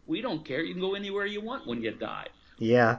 we 0.08 0.20
don't 0.20 0.44
care. 0.44 0.62
You 0.62 0.74
can 0.74 0.80
go 0.80 0.96
anywhere 0.96 1.24
you 1.24 1.40
want 1.40 1.68
when 1.68 1.82
you 1.82 1.92
die. 1.92 2.26
Yeah. 2.58 2.98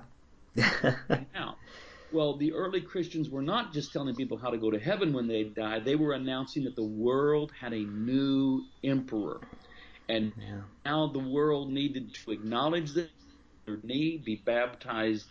now, 0.55 1.57
well, 2.11 2.37
the 2.37 2.53
early 2.53 2.81
Christians 2.81 3.29
were 3.29 3.41
not 3.41 3.73
just 3.73 3.93
telling 3.93 4.15
people 4.15 4.37
how 4.37 4.49
to 4.49 4.57
go 4.57 4.71
to 4.71 4.79
heaven 4.79 5.13
when 5.13 5.27
they 5.27 5.43
died. 5.43 5.85
They 5.85 5.95
were 5.95 6.13
announcing 6.13 6.63
that 6.63 6.75
the 6.75 6.83
world 6.83 7.51
had 7.59 7.73
a 7.73 7.79
new 7.79 8.63
emperor. 8.83 9.41
And 10.07 10.33
yeah. 10.37 10.61
now 10.85 11.07
the 11.07 11.19
world 11.19 11.71
needed 11.71 12.15
to 12.25 12.31
acknowledge 12.31 12.93
this 12.93 13.09
need, 13.83 14.25
be 14.25 14.41
baptized 14.45 15.27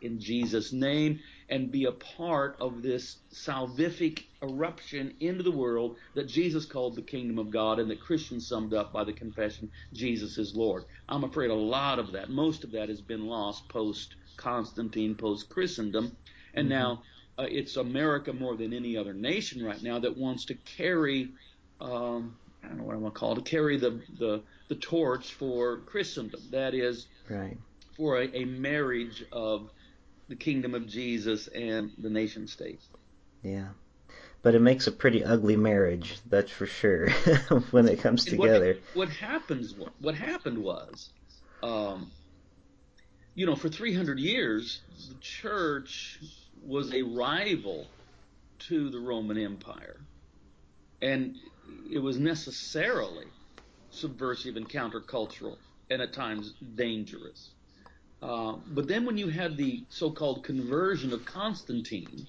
in 0.00 0.20
Jesus' 0.20 0.72
name 0.72 1.18
and 1.48 1.72
be 1.72 1.84
a 1.84 1.92
part 1.92 2.56
of 2.60 2.82
this 2.82 3.18
salvific 3.32 4.24
eruption 4.42 5.14
into 5.20 5.42
the 5.42 5.50
world 5.50 5.96
that 6.14 6.28
Jesus 6.28 6.66
called 6.66 6.94
the 6.94 7.02
kingdom 7.02 7.38
of 7.38 7.50
God 7.50 7.78
and 7.78 7.90
that 7.90 8.00
Christians 8.00 8.46
summed 8.46 8.74
up 8.74 8.92
by 8.92 9.04
the 9.04 9.12
confession, 9.12 9.70
Jesus 9.92 10.38
is 10.38 10.54
Lord. 10.54 10.84
I'm 11.08 11.24
afraid 11.24 11.50
a 11.50 11.54
lot 11.54 11.98
of 11.98 12.12
that, 12.12 12.30
most 12.30 12.64
of 12.64 12.70
that 12.72 12.88
has 12.88 13.00
been 13.00 13.26
lost 13.26 13.68
post 13.68 14.14
Constantine, 14.38 15.14
post 15.14 15.50
Christendom. 15.50 16.16
And 16.54 16.70
mm-hmm. 16.70 16.78
now 16.78 17.02
uh, 17.38 17.46
it's 17.48 17.76
America 17.76 18.32
more 18.32 18.56
than 18.56 18.72
any 18.72 18.96
other 18.96 19.12
nation 19.12 19.62
right 19.62 19.82
now 19.82 19.98
that 19.98 20.16
wants 20.16 20.46
to 20.46 20.54
carry, 20.54 21.32
um, 21.80 22.36
I 22.64 22.68
don't 22.68 22.78
know 22.78 22.84
what 22.84 22.94
I 22.94 22.98
want 22.98 23.14
to 23.14 23.20
call 23.20 23.32
it, 23.32 23.44
to 23.44 23.50
carry 23.50 23.76
the, 23.76 24.00
the, 24.18 24.42
the 24.68 24.76
torch 24.76 25.34
for 25.34 25.78
Christendom. 25.78 26.40
That 26.50 26.72
is, 26.74 27.06
right. 27.28 27.58
for 27.96 28.20
a, 28.20 28.34
a 28.34 28.44
marriage 28.46 29.24
of 29.30 29.70
the 30.28 30.36
kingdom 30.36 30.74
of 30.74 30.86
Jesus 30.86 31.48
and 31.48 31.92
the 31.98 32.10
nation 32.10 32.48
state. 32.48 32.80
Yeah. 33.42 33.68
But 34.42 34.54
it 34.54 34.60
makes 34.60 34.86
a 34.86 34.92
pretty 34.92 35.24
ugly 35.24 35.56
marriage, 35.56 36.18
that's 36.26 36.50
for 36.50 36.66
sure, 36.66 37.10
when 37.70 37.88
it 37.88 38.00
comes 38.00 38.24
together. 38.24 38.78
What, 38.94 39.08
what 39.08 39.16
happens? 39.16 39.74
What 40.00 40.14
happened 40.14 40.58
was, 40.58 41.10
um, 41.62 42.10
you 43.38 43.46
know, 43.46 43.54
for 43.54 43.68
300 43.68 44.18
years, 44.18 44.80
the 45.08 45.14
church 45.20 46.18
was 46.66 46.92
a 46.92 47.02
rival 47.02 47.86
to 48.58 48.90
the 48.90 48.98
Roman 48.98 49.38
Empire, 49.38 50.00
and 51.00 51.36
it 51.88 52.00
was 52.00 52.18
necessarily 52.18 53.26
subversive 53.90 54.56
and 54.56 54.68
countercultural, 54.68 55.56
and 55.88 56.02
at 56.02 56.12
times 56.12 56.52
dangerous. 56.74 57.50
Uh, 58.20 58.54
but 58.66 58.88
then 58.88 59.06
when 59.06 59.16
you 59.16 59.28
had 59.28 59.56
the 59.56 59.84
so-called 59.88 60.42
conversion 60.42 61.12
of 61.12 61.24
Constantine, 61.24 62.26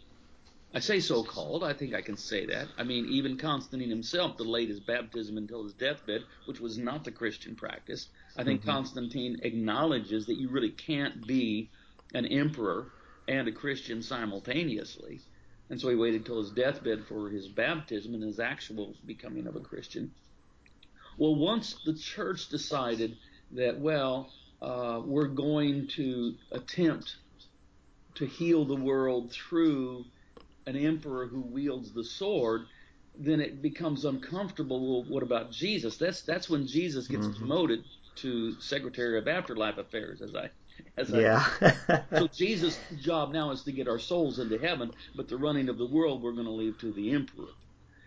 I 0.75 0.79
say 0.79 0.99
so-called, 0.99 1.63
I 1.63 1.73
think 1.73 1.95
I 1.95 2.01
can 2.01 2.17
say 2.17 2.45
that. 2.45 2.67
I 2.77 2.83
mean, 2.83 3.07
even 3.09 3.35
Constantine 3.35 3.89
himself 3.89 4.37
delayed 4.37 4.69
his 4.69 4.79
baptism 4.79 5.37
until 5.37 5.63
his 5.63 5.73
deathbed, 5.73 6.21
which 6.45 6.59
was 6.59 6.77
not 6.77 7.03
the 7.03 7.11
Christian 7.11 7.55
practice. 7.55 8.09
I 8.37 8.43
think 8.43 8.61
mm-hmm. 8.61 8.69
Constantine 8.69 9.39
acknowledges 9.43 10.25
that 10.27 10.37
you 10.37 10.49
really 10.49 10.69
can't 10.69 11.25
be 11.25 11.69
an 12.13 12.25
emperor 12.25 12.87
and 13.27 13.47
a 13.47 13.51
Christian 13.51 14.01
simultaneously. 14.01 15.21
And 15.69 15.79
so 15.79 15.89
he 15.89 15.95
waited 15.95 16.25
till 16.25 16.39
his 16.39 16.51
deathbed 16.51 17.05
for 17.07 17.29
his 17.29 17.47
baptism 17.47 18.13
and 18.13 18.23
his 18.23 18.39
actual 18.39 18.95
becoming 19.05 19.45
of 19.45 19.55
a 19.55 19.59
Christian. 19.59 20.11
Well, 21.17 21.35
once 21.35 21.75
the 21.85 21.93
church 21.93 22.49
decided 22.49 23.17
that, 23.51 23.79
well, 23.79 24.31
uh, 24.61 25.01
we're 25.03 25.27
going 25.27 25.87
to 25.87 26.35
attempt 26.51 27.17
to 28.15 28.25
heal 28.25 28.65
the 28.65 28.75
world 28.75 29.31
through 29.31 30.05
an 30.65 30.75
emperor 30.75 31.27
who 31.27 31.41
wields 31.41 31.91
the 31.91 32.03
sword, 32.03 32.65
then 33.17 33.41
it 33.41 33.61
becomes 33.61 34.05
uncomfortable. 34.05 34.79
Well, 35.01 35.09
what 35.09 35.23
about 35.23 35.51
Jesus? 35.51 35.97
That's 35.97 36.21
that's 36.21 36.49
when 36.49 36.67
Jesus 36.67 37.07
gets 37.07 37.25
mm-hmm. 37.25 37.37
promoted 37.39 37.83
to 38.17 38.59
Secretary 38.59 39.17
of 39.17 39.27
Afterlife 39.27 39.77
Affairs, 39.77 40.21
as 40.21 40.35
I 40.35 40.49
as 40.97 41.09
yeah. 41.09 41.45
I, 41.61 42.03
so 42.17 42.27
Jesus' 42.33 42.79
job 42.99 43.31
now 43.31 43.51
is 43.51 43.63
to 43.63 43.71
get 43.71 43.87
our 43.87 43.99
souls 43.99 44.39
into 44.39 44.57
heaven, 44.57 44.91
but 45.15 45.27
the 45.27 45.37
running 45.37 45.69
of 45.69 45.77
the 45.77 45.85
world 45.85 46.21
we're 46.21 46.31
going 46.31 46.45
to 46.45 46.51
leave 46.51 46.77
to 46.79 46.91
the 46.91 47.11
emperor. 47.11 47.49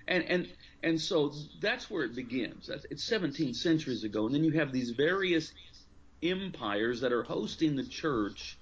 And 0.08 0.24
and 0.24 0.48
and 0.82 1.00
so 1.00 1.32
that's 1.60 1.90
where 1.90 2.04
it 2.04 2.14
begins. 2.14 2.70
It's 2.90 3.04
17 3.04 3.54
centuries 3.54 4.04
ago, 4.04 4.26
and 4.26 4.34
then 4.34 4.44
you 4.44 4.52
have 4.52 4.72
these 4.72 4.90
various 4.90 5.52
empires 6.22 7.00
that 7.00 7.12
are 7.12 7.22
hosting 7.22 7.76
the 7.76 7.84
church, 7.84 8.58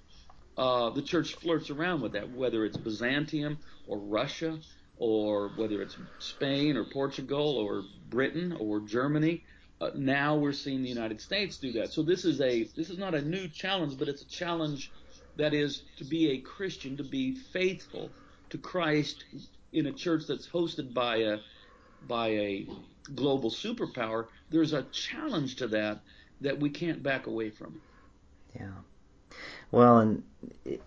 uh, 0.57 0.89
the 0.91 1.01
church 1.01 1.35
flirts 1.35 1.69
around 1.69 2.01
with 2.01 2.13
that, 2.13 2.31
whether 2.31 2.65
it's 2.65 2.77
Byzantium 2.77 3.57
or 3.87 3.97
Russia 3.97 4.59
or 5.01 5.49
whether 5.55 5.81
it's 5.81 5.97
Spain 6.19 6.77
or 6.77 6.83
Portugal 6.83 7.57
or 7.57 7.83
Britain 8.11 8.55
or 8.59 8.79
Germany. 8.79 9.43
Uh, 9.81 9.89
now 9.95 10.35
we're 10.35 10.51
seeing 10.51 10.83
the 10.83 10.89
United 10.89 11.19
States 11.19 11.57
do 11.57 11.71
that. 11.71 11.91
So 11.91 12.03
this 12.03 12.23
is 12.23 12.39
a 12.39 12.65
this 12.75 12.91
is 12.91 12.99
not 12.99 13.15
a 13.15 13.21
new 13.21 13.47
challenge, 13.47 13.97
but 13.97 14.07
it's 14.07 14.21
a 14.21 14.27
challenge 14.27 14.91
that 15.37 15.55
is 15.55 15.81
to 15.97 16.03
be 16.03 16.29
a 16.33 16.37
Christian, 16.37 16.97
to 16.97 17.03
be 17.03 17.33
faithful 17.33 18.11
to 18.51 18.59
Christ 18.59 19.25
in 19.73 19.87
a 19.87 19.91
church 19.91 20.27
that's 20.27 20.47
hosted 20.47 20.93
by 20.93 21.15
a 21.17 21.39
by 22.07 22.27
a 22.27 22.67
global 23.15 23.49
superpower. 23.49 24.27
There's 24.51 24.73
a 24.73 24.83
challenge 24.83 25.55
to 25.57 25.67
that 25.69 26.01
that 26.41 26.59
we 26.59 26.69
can't 26.69 27.01
back 27.01 27.25
away 27.25 27.49
from. 27.49 27.81
Yeah. 28.55 28.69
Well, 29.71 29.97
and 29.97 30.23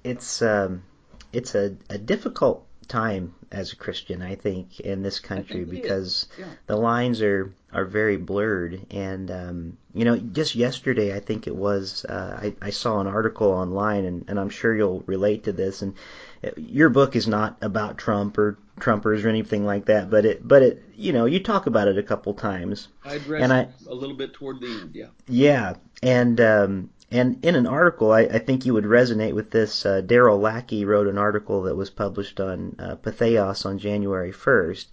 it's 0.04 0.40
um, 0.40 0.84
it's 1.32 1.56
a, 1.56 1.74
a 1.90 1.98
difficult 1.98 2.64
time 2.86 3.34
as 3.54 3.72
a 3.72 3.76
Christian, 3.76 4.20
I 4.20 4.34
think, 4.34 4.80
in 4.80 5.02
this 5.02 5.20
country 5.20 5.64
because 5.64 6.26
yeah. 6.38 6.46
the 6.66 6.76
lines 6.76 7.22
are 7.22 7.54
are 7.72 7.84
very 7.84 8.16
blurred. 8.16 8.86
And 8.90 9.30
um, 9.30 9.78
you 9.94 10.04
know, 10.04 10.16
just 10.16 10.54
yesterday, 10.54 11.14
I 11.14 11.20
think 11.20 11.46
it 11.46 11.54
was, 11.54 12.04
uh, 12.04 12.40
I, 12.42 12.54
I 12.60 12.70
saw 12.70 13.00
an 13.00 13.06
article 13.06 13.48
online, 13.48 14.04
and, 14.04 14.24
and 14.28 14.38
I'm 14.40 14.50
sure 14.50 14.74
you'll 14.74 15.04
relate 15.06 15.44
to 15.44 15.52
this. 15.52 15.82
And 15.82 15.94
uh, 16.42 16.50
your 16.56 16.88
book 16.88 17.16
is 17.16 17.28
not 17.28 17.56
about 17.62 17.98
Trump 17.98 18.38
or 18.38 18.58
Trumpers 18.80 19.24
or 19.24 19.28
anything 19.28 19.64
like 19.64 19.86
that, 19.86 20.10
but 20.10 20.24
it, 20.24 20.46
but 20.46 20.62
it, 20.62 20.82
you 20.96 21.12
know, 21.12 21.26
you 21.26 21.40
talk 21.40 21.66
about 21.66 21.88
it 21.88 21.96
a 21.96 22.02
couple 22.02 22.34
times. 22.34 22.88
I 23.04 23.14
addressed 23.14 23.42
and 23.42 23.52
I, 23.52 23.68
a 23.88 23.94
little 23.94 24.16
bit 24.16 24.34
toward 24.34 24.60
the 24.60 24.66
end, 24.66 24.94
yeah. 24.94 25.06
Yeah, 25.28 25.74
and 26.02 26.40
um, 26.40 26.90
and 27.14 27.44
in 27.44 27.54
an 27.54 27.68
article, 27.68 28.10
I, 28.10 28.22
I 28.22 28.38
think 28.40 28.66
you 28.66 28.74
would 28.74 28.84
resonate 28.84 29.34
with 29.34 29.52
this. 29.52 29.86
Uh, 29.86 30.02
Daryl 30.04 30.40
Lackey 30.40 30.84
wrote 30.84 31.06
an 31.06 31.16
article 31.16 31.62
that 31.62 31.76
was 31.76 31.88
published 31.88 32.40
on 32.40 32.74
uh, 32.80 32.96
Patheos 32.96 33.64
on 33.64 33.78
January 33.78 34.32
1st. 34.32 34.86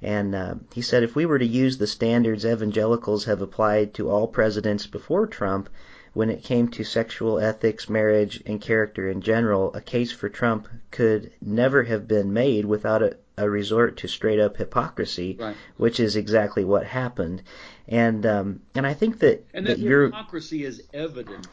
And 0.00 0.34
uh, 0.34 0.54
he 0.72 0.80
said 0.80 1.02
if 1.02 1.14
we 1.14 1.26
were 1.26 1.38
to 1.38 1.46
use 1.46 1.76
the 1.76 1.86
standards 1.86 2.46
evangelicals 2.46 3.26
have 3.26 3.42
applied 3.42 3.92
to 3.94 4.08
all 4.08 4.28
presidents 4.28 4.86
before 4.86 5.26
Trump, 5.26 5.68
when 6.14 6.30
it 6.30 6.42
came 6.42 6.68
to 6.68 6.84
sexual 6.84 7.38
ethics, 7.38 7.90
marriage, 7.90 8.42
and 8.46 8.62
character 8.62 9.06
in 9.06 9.20
general, 9.20 9.70
a 9.74 9.82
case 9.82 10.10
for 10.10 10.30
Trump 10.30 10.68
could 10.90 11.32
never 11.42 11.82
have 11.82 12.08
been 12.08 12.32
made 12.32 12.64
without 12.64 13.02
a, 13.02 13.16
a 13.38 13.48
resort 13.48 13.98
to 13.98 14.08
straight 14.08 14.40
up 14.40 14.56
hypocrisy, 14.56 15.36
right. 15.38 15.56
which 15.76 16.00
is 16.00 16.16
exactly 16.16 16.64
what 16.64 16.84
happened. 16.84 17.42
And 17.86 18.26
um, 18.26 18.60
and 18.74 18.86
I 18.86 18.94
think 18.94 19.20
that 19.20 19.46
and 19.54 19.66
that, 19.66 19.78
that 19.78 19.86
hypocrisy 19.86 20.64
is 20.64 20.82
evident. 20.92 21.46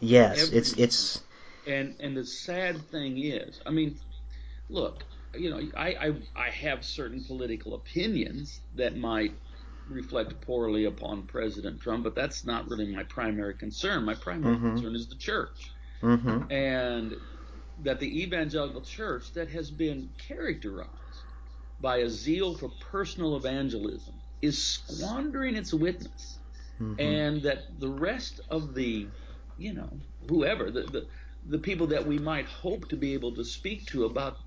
Yes, 0.00 0.50
it's 0.50 0.72
it's. 0.74 1.22
And 1.66 1.96
and 2.00 2.16
the 2.16 2.26
sad 2.26 2.80
thing 2.90 3.18
is, 3.18 3.60
I 3.64 3.70
mean, 3.70 3.98
look, 4.68 5.02
you 5.34 5.50
know, 5.50 5.60
I 5.76 5.88
I, 5.88 6.14
I 6.36 6.50
have 6.50 6.84
certain 6.84 7.24
political 7.24 7.74
opinions 7.74 8.60
that 8.76 8.96
might 8.96 9.32
reflect 9.88 10.40
poorly 10.42 10.84
upon 10.84 11.22
President 11.22 11.80
Trump, 11.80 12.04
but 12.04 12.14
that's 12.14 12.44
not 12.44 12.68
really 12.68 12.94
my 12.94 13.04
primary 13.04 13.54
concern. 13.54 14.04
My 14.04 14.14
primary 14.14 14.56
mm-hmm. 14.56 14.74
concern 14.74 14.94
is 14.94 15.08
the 15.08 15.16
church. 15.16 15.72
Mm-hmm. 16.02 16.52
And 16.52 17.16
that 17.82 17.98
the 17.98 18.22
evangelical 18.22 18.82
church 18.82 19.32
that 19.32 19.48
has 19.48 19.70
been 19.70 20.10
characterized 20.28 20.90
by 21.84 21.98
a 21.98 22.08
zeal 22.08 22.54
for 22.54 22.70
personal 22.80 23.36
evangelism 23.36 24.14
is 24.40 24.56
squandering 24.56 25.54
its 25.54 25.74
witness, 25.74 26.38
mm-hmm. 26.80 26.98
and 26.98 27.42
that 27.42 27.78
the 27.78 27.88
rest 27.88 28.40
of 28.48 28.74
the, 28.74 29.06
you 29.58 29.74
know, 29.74 29.90
whoever 30.30 30.70
the, 30.70 30.84
the 30.84 31.06
the 31.50 31.58
people 31.58 31.86
that 31.88 32.06
we 32.06 32.18
might 32.18 32.46
hope 32.46 32.88
to 32.88 32.96
be 32.96 33.12
able 33.12 33.34
to 33.34 33.44
speak 33.44 33.84
to 33.84 34.06
about 34.06 34.38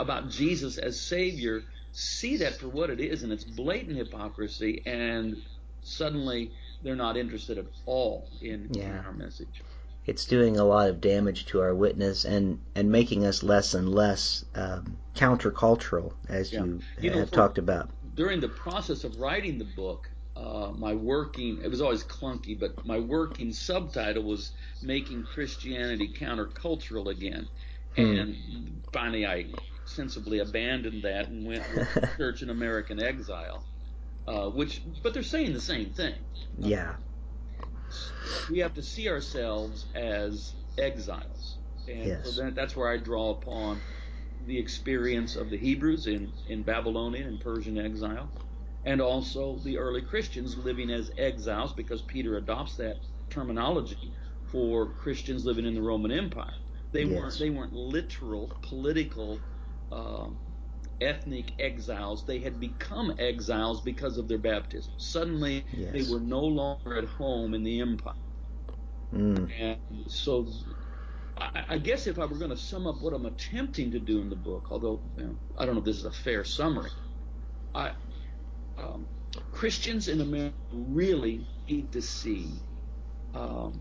about 0.00 0.28
Jesus 0.28 0.76
as 0.76 1.00
Savior 1.00 1.62
see 1.92 2.36
that 2.38 2.56
for 2.56 2.66
what 2.66 2.90
it 2.90 2.98
is, 2.98 3.22
and 3.22 3.32
it's 3.32 3.44
blatant 3.44 3.96
hypocrisy, 3.96 4.82
and 4.86 5.36
suddenly 5.84 6.50
they're 6.82 6.96
not 6.96 7.16
interested 7.16 7.58
at 7.58 7.66
all 7.86 8.28
in, 8.42 8.68
yeah. 8.72 8.86
in 8.86 9.06
our 9.06 9.12
message. 9.12 9.62
It's 10.06 10.26
doing 10.26 10.58
a 10.58 10.64
lot 10.64 10.90
of 10.90 11.00
damage 11.00 11.46
to 11.46 11.62
our 11.62 11.74
witness 11.74 12.24
and, 12.24 12.60
and 12.74 12.90
making 12.90 13.24
us 13.24 13.42
less 13.42 13.74
and 13.74 13.88
less 13.88 14.44
um, 14.54 14.98
countercultural, 15.14 16.12
as 16.28 16.52
yeah. 16.52 16.64
you, 16.64 16.80
you 17.00 17.10
know, 17.10 17.20
have 17.20 17.30
for, 17.30 17.34
talked 17.34 17.58
about 17.58 17.90
during 18.14 18.40
the 18.40 18.48
process 18.48 19.04
of 19.04 19.18
writing 19.18 19.58
the 19.58 19.64
book, 19.64 20.08
uh, 20.36 20.70
my 20.76 20.94
working 20.94 21.60
it 21.62 21.68
was 21.68 21.80
always 21.80 22.04
clunky, 22.04 22.58
but 22.58 22.84
my 22.84 22.98
working 22.98 23.52
subtitle 23.52 24.22
was 24.22 24.52
making 24.82 25.24
Christianity 25.24 26.08
countercultural 26.08 27.08
again. 27.08 27.48
Hmm. 27.96 28.02
And 28.02 28.82
finally, 28.92 29.26
I 29.26 29.46
sensibly 29.84 30.40
abandoned 30.40 31.04
that 31.04 31.28
and 31.28 31.46
went 31.46 31.62
with 31.74 32.08
Church 32.16 32.42
in 32.42 32.50
American 32.50 33.00
Exile, 33.00 33.64
uh, 34.26 34.48
which 34.50 34.82
but 35.02 35.14
they're 35.14 35.22
saying 35.22 35.52
the 35.52 35.60
same 35.60 35.90
thing. 35.90 36.14
Yeah. 36.58 36.94
We 38.50 38.58
have 38.58 38.74
to 38.74 38.82
see 38.82 39.08
ourselves 39.08 39.86
as 39.94 40.54
exiles, 40.78 41.58
and 41.86 42.06
yes. 42.06 42.34
so 42.34 42.42
that, 42.42 42.54
that's 42.54 42.76
where 42.76 42.90
I 42.90 42.96
draw 42.96 43.30
upon 43.30 43.80
the 44.46 44.58
experience 44.58 45.36
of 45.36 45.50
the 45.50 45.56
Hebrews 45.56 46.06
in, 46.06 46.32
in 46.48 46.62
Babylonian 46.62 47.26
and 47.26 47.40
Persian 47.40 47.78
exile, 47.78 48.30
and 48.84 49.00
also 49.00 49.58
the 49.64 49.78
early 49.78 50.02
Christians 50.02 50.56
living 50.56 50.90
as 50.90 51.10
exiles, 51.16 51.72
because 51.72 52.02
Peter 52.02 52.36
adopts 52.36 52.76
that 52.76 52.96
terminology 53.30 54.12
for 54.44 54.86
Christians 54.86 55.44
living 55.44 55.66
in 55.66 55.74
the 55.74 55.82
Roman 55.82 56.12
Empire. 56.12 56.52
They 56.92 57.04
yes. 57.04 57.20
weren't 57.20 57.38
they 57.38 57.50
weren't 57.50 57.72
literal 57.72 58.52
political 58.62 59.40
uh, 59.90 60.28
ethnic 61.00 61.52
exiles. 61.58 62.24
They 62.24 62.38
had 62.38 62.60
become 62.60 63.14
exiles 63.18 63.80
because 63.80 64.18
of 64.18 64.28
their 64.28 64.38
baptism. 64.38 64.92
Suddenly, 64.96 65.64
yes. 65.72 65.92
they 65.92 66.12
were 66.12 66.20
no 66.20 66.40
longer 66.40 66.96
at 66.96 67.04
home 67.04 67.54
in 67.54 67.62
the 67.62 67.80
empire. 67.80 68.14
Mm. 69.12 69.50
And 69.60 69.78
so 70.06 70.46
I, 71.36 71.64
I 71.70 71.78
guess 71.78 72.06
if 72.06 72.18
I 72.18 72.24
were 72.24 72.36
going 72.36 72.50
to 72.50 72.56
sum 72.56 72.86
up 72.86 73.00
what 73.00 73.12
I'm 73.12 73.26
attempting 73.26 73.90
to 73.92 73.98
do 73.98 74.20
in 74.20 74.28
the 74.28 74.36
book, 74.36 74.68
although 74.70 75.00
you 75.16 75.24
know, 75.24 75.36
I 75.58 75.66
don't 75.66 75.74
know 75.74 75.80
if 75.80 75.84
this 75.84 75.98
is 75.98 76.04
a 76.04 76.12
fair 76.12 76.44
summary, 76.44 76.90
I, 77.74 77.92
um, 78.78 79.06
Christians 79.52 80.08
in 80.08 80.20
America 80.20 80.54
really 80.72 81.46
need 81.68 81.92
to 81.92 82.02
see 82.02 82.50
um, 83.34 83.80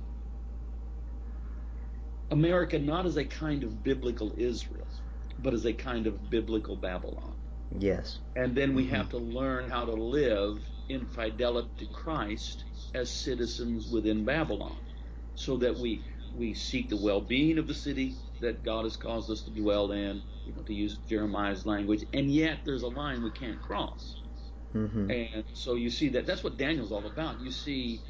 America 2.31 2.79
not 2.79 3.05
as 3.05 3.17
a 3.17 3.25
kind 3.25 3.63
of 3.63 3.83
biblical 3.83 4.33
Israel, 4.37 4.87
but 5.43 5.53
as 5.53 5.65
a 5.65 5.73
kind 5.73 6.07
of 6.07 6.29
biblical 6.29 6.75
Babylon. 6.75 7.35
Yes. 7.77 8.19
And 8.35 8.55
then 8.55 8.73
we 8.73 8.85
mm-hmm. 8.85 8.95
have 8.95 9.09
to 9.09 9.17
learn 9.17 9.69
how 9.69 9.85
to 9.85 9.91
live 9.91 10.59
in 10.89 11.05
fidelity 11.05 11.69
to 11.79 11.85
Christ 11.87 12.63
as 12.93 13.09
citizens 13.09 13.91
within 13.91 14.25
Babylon 14.25 14.75
so 15.35 15.57
that 15.57 15.77
we 15.77 16.01
we 16.35 16.53
seek 16.53 16.89
the 16.89 16.97
well-being 16.97 17.59
of 17.59 17.67
the 17.67 17.73
city 17.73 18.15
that 18.41 18.63
God 18.63 18.85
has 18.85 18.97
caused 18.97 19.29
us 19.29 19.41
to 19.41 19.51
dwell 19.51 19.91
in, 19.91 20.21
you 20.45 20.53
know, 20.53 20.63
to 20.63 20.73
use 20.73 20.97
Jeremiah's 21.07 21.65
language, 21.65 22.05
and 22.11 22.31
yet 22.31 22.59
there's 22.65 22.81
a 22.81 22.87
line 22.87 23.23
we 23.23 23.29
can't 23.31 23.61
cross. 23.61 24.15
Mm-hmm. 24.73 25.11
And 25.11 25.43
so 25.53 25.75
you 25.75 25.89
see 25.89 26.09
that 26.09 26.25
that's 26.25 26.43
what 26.43 26.57
Daniel's 26.57 26.91
all 26.91 27.05
about. 27.05 27.39
You 27.41 27.51
see, 27.51 28.01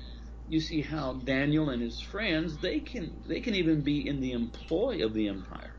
you 0.47 0.61
see 0.61 0.81
how 0.81 1.13
Daniel 1.13 1.69
and 1.69 1.81
his 1.81 1.99
friends 1.99 2.57
they 2.57 2.79
can 2.79 3.13
they 3.27 3.41
can 3.41 3.55
even 3.55 3.81
be 3.81 4.07
in 4.07 4.21
the 4.21 4.31
employ 4.31 5.03
of 5.05 5.13
the 5.13 5.27
empire, 5.27 5.72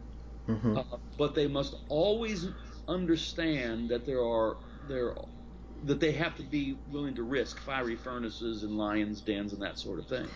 mm-hmm. 0.49 0.79
uh, 0.79 0.83
but 1.19 1.35
they 1.35 1.47
must 1.47 1.75
always 1.89 2.49
understand 2.89 3.89
that 3.89 4.07
there 4.07 4.23
are 4.25 4.57
there 4.89 5.15
that 5.85 6.01
they 6.01 6.13
have 6.13 6.37
to 6.37 6.43
be 6.43 6.77
willing 6.91 7.15
to 7.15 7.23
risk 7.23 7.61
fiery 7.61 7.97
furnaces 7.97 8.63
and 8.63 8.77
lions' 8.79 9.21
dens 9.21 9.53
and 9.53 9.63
that 9.63 9.79
sort 9.79 9.99
of 9.99 10.07
thing. 10.07 10.27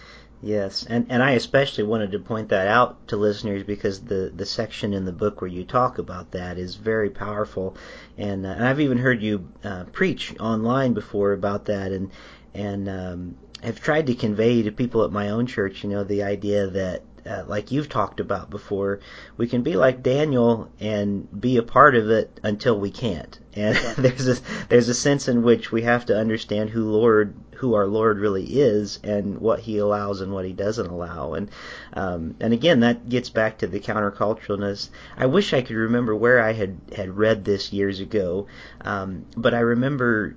Yes, 0.40 0.86
and 0.88 1.06
and 1.08 1.20
I 1.22 1.32
especially 1.32 1.84
wanted 1.84 2.12
to 2.12 2.20
point 2.20 2.50
that 2.50 2.68
out 2.68 3.08
to 3.08 3.16
listeners 3.16 3.64
because 3.64 4.00
the 4.04 4.32
the 4.34 4.46
section 4.46 4.92
in 4.92 5.04
the 5.04 5.12
book 5.12 5.40
where 5.40 5.50
you 5.50 5.64
talk 5.64 5.98
about 5.98 6.30
that 6.32 6.58
is 6.58 6.76
very 6.76 7.10
powerful, 7.10 7.76
and, 8.16 8.46
uh, 8.46 8.50
and 8.50 8.64
I've 8.64 8.80
even 8.80 8.98
heard 8.98 9.20
you 9.20 9.48
uh, 9.64 9.84
preach 9.84 10.38
online 10.38 10.92
before 10.92 11.32
about 11.32 11.64
that, 11.64 11.90
and 11.90 12.12
and 12.54 12.88
um, 12.88 13.36
have 13.64 13.80
tried 13.80 14.06
to 14.06 14.14
convey 14.14 14.62
to 14.62 14.70
people 14.70 15.02
at 15.02 15.10
my 15.10 15.30
own 15.30 15.46
church, 15.46 15.82
you 15.82 15.90
know, 15.90 16.04
the 16.04 16.22
idea 16.22 16.68
that 16.68 17.02
uh, 17.28 17.44
like 17.46 17.70
you've 17.70 17.88
talked 17.88 18.20
about 18.20 18.48
before, 18.48 19.00
we 19.36 19.46
can 19.46 19.62
be 19.62 19.76
like 19.76 20.02
Daniel 20.02 20.70
and 20.80 21.28
be 21.40 21.56
a 21.58 21.62
part 21.62 21.94
of 21.94 22.08
it 22.08 22.40
until 22.42 22.78
we 22.78 22.90
can't. 22.90 23.38
And 23.54 23.76
there's 23.98 24.28
a 24.28 24.40
there's 24.68 24.88
a 24.88 24.94
sense 24.94 25.28
in 25.28 25.42
which 25.42 25.70
we 25.70 25.82
have 25.82 26.06
to 26.06 26.18
understand 26.18 26.70
who 26.70 26.90
Lord 26.90 27.34
who 27.56 27.74
our 27.74 27.86
Lord 27.86 28.18
really 28.18 28.44
is 28.44 29.00
and 29.02 29.38
what 29.38 29.60
He 29.60 29.78
allows 29.78 30.20
and 30.20 30.32
what 30.32 30.44
He 30.44 30.52
doesn't 30.52 30.86
allow. 30.86 31.34
And 31.34 31.50
um, 31.92 32.36
and 32.40 32.52
again, 32.52 32.80
that 32.80 33.08
gets 33.08 33.28
back 33.28 33.58
to 33.58 33.66
the 33.66 33.80
counterculturalness. 33.80 34.88
I 35.16 35.26
wish 35.26 35.52
I 35.52 35.62
could 35.62 35.76
remember 35.76 36.14
where 36.14 36.40
I 36.40 36.52
had 36.52 36.78
had 36.96 37.16
read 37.16 37.44
this 37.44 37.72
years 37.72 38.00
ago, 38.00 38.46
um, 38.80 39.26
but 39.36 39.54
I 39.54 39.60
remember 39.60 40.36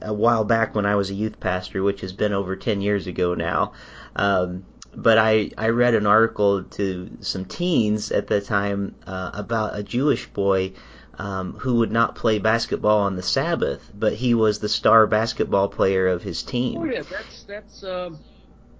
a 0.00 0.12
while 0.12 0.44
back 0.44 0.74
when 0.74 0.86
I 0.86 0.96
was 0.96 1.10
a 1.10 1.14
youth 1.14 1.38
pastor, 1.40 1.82
which 1.82 2.00
has 2.00 2.12
been 2.12 2.32
over 2.32 2.56
10 2.56 2.80
years 2.80 3.06
ago 3.06 3.34
now. 3.34 3.72
Um, 4.16 4.64
but 4.94 5.18
I, 5.18 5.50
I 5.56 5.68
read 5.68 5.94
an 5.94 6.06
article 6.06 6.64
to 6.64 7.10
some 7.20 7.44
teens 7.44 8.12
at 8.12 8.26
the 8.26 8.40
time 8.40 8.94
uh, 9.06 9.30
about 9.34 9.78
a 9.78 9.82
Jewish 9.82 10.26
boy 10.26 10.72
um, 11.18 11.54
who 11.54 11.76
would 11.76 11.92
not 11.92 12.14
play 12.14 12.38
basketball 12.38 13.00
on 13.00 13.16
the 13.16 13.22
Sabbath, 13.22 13.90
but 13.94 14.14
he 14.14 14.34
was 14.34 14.58
the 14.58 14.68
star 14.68 15.06
basketball 15.06 15.68
player 15.68 16.08
of 16.08 16.22
his 16.22 16.42
team. 16.42 16.78
Oh 16.80 16.84
yeah, 16.84 17.02
that's 17.02 17.42
that's 17.44 17.84
uh, 17.84 18.10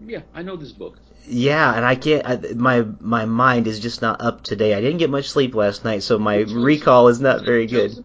yeah, 0.07 0.20
I 0.35 0.42
know 0.42 0.57
this 0.57 0.72
book. 0.72 0.98
Yeah, 1.27 1.75
and 1.75 1.85
I 1.85 1.94
can't. 1.94 2.27
I, 2.27 2.37
my 2.55 2.85
my 3.01 3.27
mind 3.27 3.66
is 3.66 3.79
just 3.79 4.03
not 4.03 4.20
up 4.20 4.42
today. 4.42 4.75
I 4.75 4.81
didn't 4.81 4.98
get 4.98 5.11
much 5.11 5.31
sleep 5.31 5.55
last 5.55 5.85
night, 5.85 6.03
so 6.03 6.18
my 6.18 6.38
recall 6.38 7.09
is 7.09 7.20
not 7.20 7.44
very 7.44 7.66
good. 7.66 8.05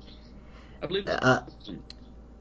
I 0.82 0.86
believe. 0.86 1.08
Uh, 1.08 1.42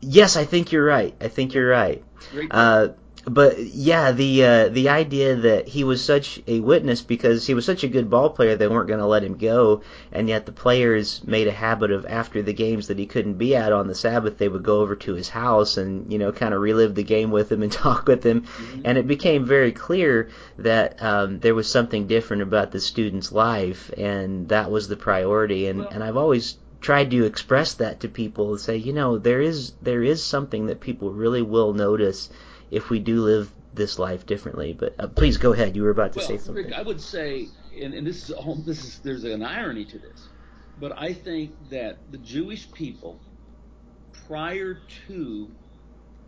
yes, 0.00 0.36
I 0.36 0.44
think 0.44 0.72
you're 0.72 0.84
right. 0.84 1.14
I 1.20 1.28
think 1.28 1.54
you're 1.54 1.68
right. 1.68 2.04
Uh, 2.50 2.88
but 3.28 3.58
yeah, 3.58 4.12
the 4.12 4.44
uh, 4.44 4.68
the 4.68 4.88
idea 4.88 5.34
that 5.34 5.66
he 5.66 5.82
was 5.82 6.04
such 6.04 6.40
a 6.46 6.60
witness 6.60 7.02
because 7.02 7.44
he 7.44 7.54
was 7.54 7.64
such 7.64 7.82
a 7.82 7.88
good 7.88 8.08
ball 8.08 8.30
player, 8.30 8.54
they 8.54 8.68
weren't 8.68 8.86
going 8.86 9.00
to 9.00 9.06
let 9.06 9.24
him 9.24 9.36
go, 9.36 9.82
and 10.12 10.28
yet 10.28 10.46
the 10.46 10.52
players 10.52 11.24
made 11.24 11.48
a 11.48 11.52
habit 11.52 11.90
of 11.90 12.06
after 12.06 12.40
the 12.40 12.52
games 12.52 12.86
that 12.86 13.00
he 13.00 13.06
couldn't 13.06 13.34
be 13.34 13.56
at 13.56 13.72
on 13.72 13.88
the 13.88 13.96
Sabbath, 13.96 14.38
they 14.38 14.48
would 14.48 14.62
go 14.62 14.80
over 14.80 14.94
to 14.94 15.14
his 15.14 15.28
house 15.28 15.76
and 15.76 16.12
you 16.12 16.18
know 16.18 16.30
kind 16.30 16.54
of 16.54 16.60
relive 16.60 16.94
the 16.94 17.02
game 17.02 17.32
with 17.32 17.50
him 17.50 17.64
and 17.64 17.72
talk 17.86 18.06
with 18.06 18.24
him, 18.24 18.42
mm-hmm. 18.42 18.82
and 18.84 18.96
it 18.96 19.08
became 19.08 19.44
very 19.44 19.72
clear 19.72 20.30
that 20.58 21.02
um, 21.02 21.40
there 21.40 21.54
was 21.54 21.68
something 21.68 22.06
different 22.06 22.42
about 22.42 22.70
the 22.70 22.80
student's 22.80 23.32
life, 23.32 23.90
and 23.98 24.50
that 24.50 24.70
was 24.70 24.86
the 24.86 24.96
priority, 24.96 25.66
and 25.66 25.80
well, 25.80 25.88
and 25.88 26.04
I've 26.04 26.16
always 26.16 26.58
tried 26.80 27.10
to 27.10 27.24
express 27.24 27.74
that 27.74 27.98
to 27.98 28.08
people 28.08 28.50
and 28.50 28.60
say, 28.60 28.76
you 28.76 28.92
know, 28.92 29.18
there 29.18 29.40
is 29.40 29.72
there 29.82 30.04
is 30.04 30.22
something 30.22 30.66
that 30.66 30.78
people 30.78 31.10
really 31.10 31.42
will 31.42 31.72
notice 31.72 32.30
if 32.70 32.90
we 32.90 32.98
do 32.98 33.22
live 33.22 33.52
this 33.72 33.98
life 33.98 34.26
differently. 34.26 34.72
But 34.72 34.94
uh, 34.98 35.06
please 35.08 35.36
go 35.36 35.52
ahead. 35.52 35.76
You 35.76 35.82
were 35.82 35.90
about 35.90 36.12
to 36.14 36.18
well, 36.18 36.28
say 36.28 36.38
something. 36.38 36.64
Rick, 36.64 36.74
I 36.74 36.82
would 36.82 37.00
say, 37.00 37.48
and, 37.80 37.94
and 37.94 38.06
this 38.06 38.28
is 38.28 38.36
this 38.64 38.84
is 38.84 38.98
there's 39.00 39.24
an 39.24 39.42
irony 39.42 39.84
to 39.84 39.98
this, 39.98 40.28
but 40.78 40.92
I 40.96 41.12
think 41.12 41.52
that 41.70 42.10
the 42.10 42.18
Jewish 42.18 42.70
people, 42.72 43.20
prior 44.26 44.82
to 45.06 45.50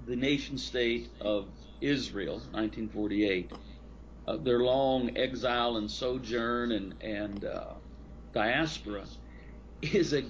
the 0.07 0.17
nation 0.17 0.59
state 0.59 1.09
of 1.21 1.49
Israel, 1.81 2.37
1948, 2.53 3.53
uh, 4.27 4.37
their 4.37 4.61
long 4.61 5.17
exile 5.17 5.77
and 5.77 5.91
sojourn 5.91 6.73
and 6.73 6.95
and 7.01 7.45
uh, 7.45 7.75
diaspora, 8.33 9.05
is 9.83 10.13
a 10.13 10.23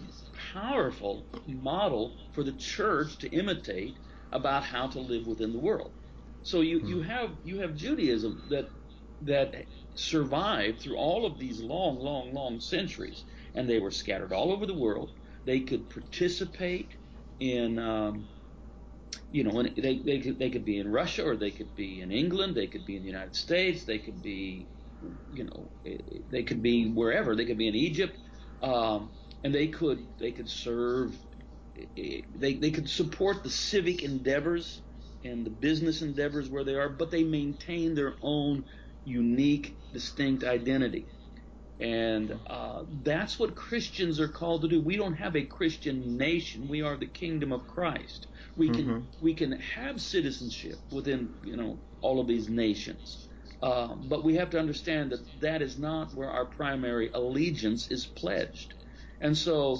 powerful 0.52 1.26
model 1.46 2.16
for 2.32 2.42
the 2.44 2.52
church 2.52 3.18
to 3.18 3.28
imitate 3.30 3.96
about 4.32 4.62
how 4.62 4.86
to 4.86 5.00
live 5.00 5.26
within 5.26 5.52
the 5.52 5.58
world. 5.58 5.92
So 6.48 6.62
you, 6.62 6.80
you 6.80 7.02
hmm. 7.02 7.10
have 7.10 7.30
you 7.44 7.60
have 7.60 7.76
Judaism 7.76 8.42
that 8.48 8.70
that 9.20 9.54
survived 9.94 10.80
through 10.80 10.96
all 10.96 11.26
of 11.26 11.38
these 11.38 11.60
long, 11.60 11.98
long, 11.98 12.32
long 12.32 12.58
centuries, 12.58 13.22
and 13.54 13.68
they 13.68 13.78
were 13.78 13.90
scattered 13.90 14.32
all 14.32 14.50
over 14.50 14.64
the 14.64 14.78
world. 14.78 15.10
They 15.44 15.60
could 15.60 15.90
participate 15.90 16.88
in, 17.38 17.78
um, 17.78 18.28
you 19.30 19.44
know, 19.44 19.62
they 19.62 19.98
they 19.98 20.20
could 20.20 20.38
they 20.38 20.48
could 20.48 20.64
be 20.64 20.78
in 20.78 20.90
Russia 20.90 21.26
or 21.28 21.36
they 21.36 21.50
could 21.50 21.74
be 21.74 22.00
in 22.00 22.10
England, 22.10 22.54
they 22.54 22.66
could 22.66 22.86
be 22.86 22.96
in 22.96 23.02
the 23.02 23.08
United 23.08 23.36
States, 23.36 23.84
they 23.84 23.98
could 23.98 24.22
be, 24.22 24.66
you 25.30 25.44
know, 25.44 25.70
they 26.30 26.44
could 26.44 26.62
be 26.62 26.90
wherever. 26.90 27.36
They 27.36 27.44
could 27.44 27.58
be 27.58 27.68
in 27.68 27.74
Egypt, 27.74 28.16
um, 28.62 29.10
and 29.44 29.54
they 29.54 29.68
could 29.68 29.98
they 30.18 30.32
could 30.32 30.48
serve 30.48 31.14
they, 31.94 32.54
they 32.54 32.70
could 32.70 32.88
support 32.88 33.42
the 33.42 33.50
civic 33.50 34.02
endeavors 34.02 34.82
and 35.28 35.44
the 35.44 35.50
business 35.50 36.02
endeavors 36.02 36.48
where 36.48 36.64
they 36.64 36.74
are, 36.74 36.88
but 36.88 37.10
they 37.10 37.22
maintain 37.22 37.94
their 37.94 38.14
own 38.22 38.64
unique, 39.04 39.76
distinct 39.92 40.44
identity. 40.44 41.06
And 41.80 42.36
uh, 42.48 42.82
that's 43.04 43.38
what 43.38 43.54
Christians 43.54 44.18
are 44.18 44.28
called 44.28 44.62
to 44.62 44.68
do. 44.68 44.80
We 44.80 44.96
don't 44.96 45.14
have 45.14 45.36
a 45.36 45.42
Christian 45.42 46.16
nation. 46.16 46.66
We 46.66 46.82
are 46.82 46.96
the 46.96 47.06
kingdom 47.06 47.52
of 47.52 47.68
Christ. 47.68 48.26
We 48.56 48.68
can 48.70 48.84
mm-hmm. 48.84 49.24
we 49.24 49.34
can 49.34 49.52
have 49.52 50.00
citizenship 50.00 50.78
within 50.90 51.32
you 51.44 51.56
know 51.56 51.78
all 52.00 52.18
of 52.18 52.26
these 52.26 52.48
nations, 52.48 53.28
uh, 53.62 53.94
but 53.94 54.24
we 54.24 54.34
have 54.34 54.50
to 54.50 54.58
understand 54.58 55.12
that 55.12 55.20
that 55.40 55.62
is 55.62 55.78
not 55.78 56.12
where 56.14 56.28
our 56.28 56.44
primary 56.44 57.10
allegiance 57.14 57.88
is 57.92 58.04
pledged. 58.04 58.74
And 59.20 59.38
so 59.38 59.78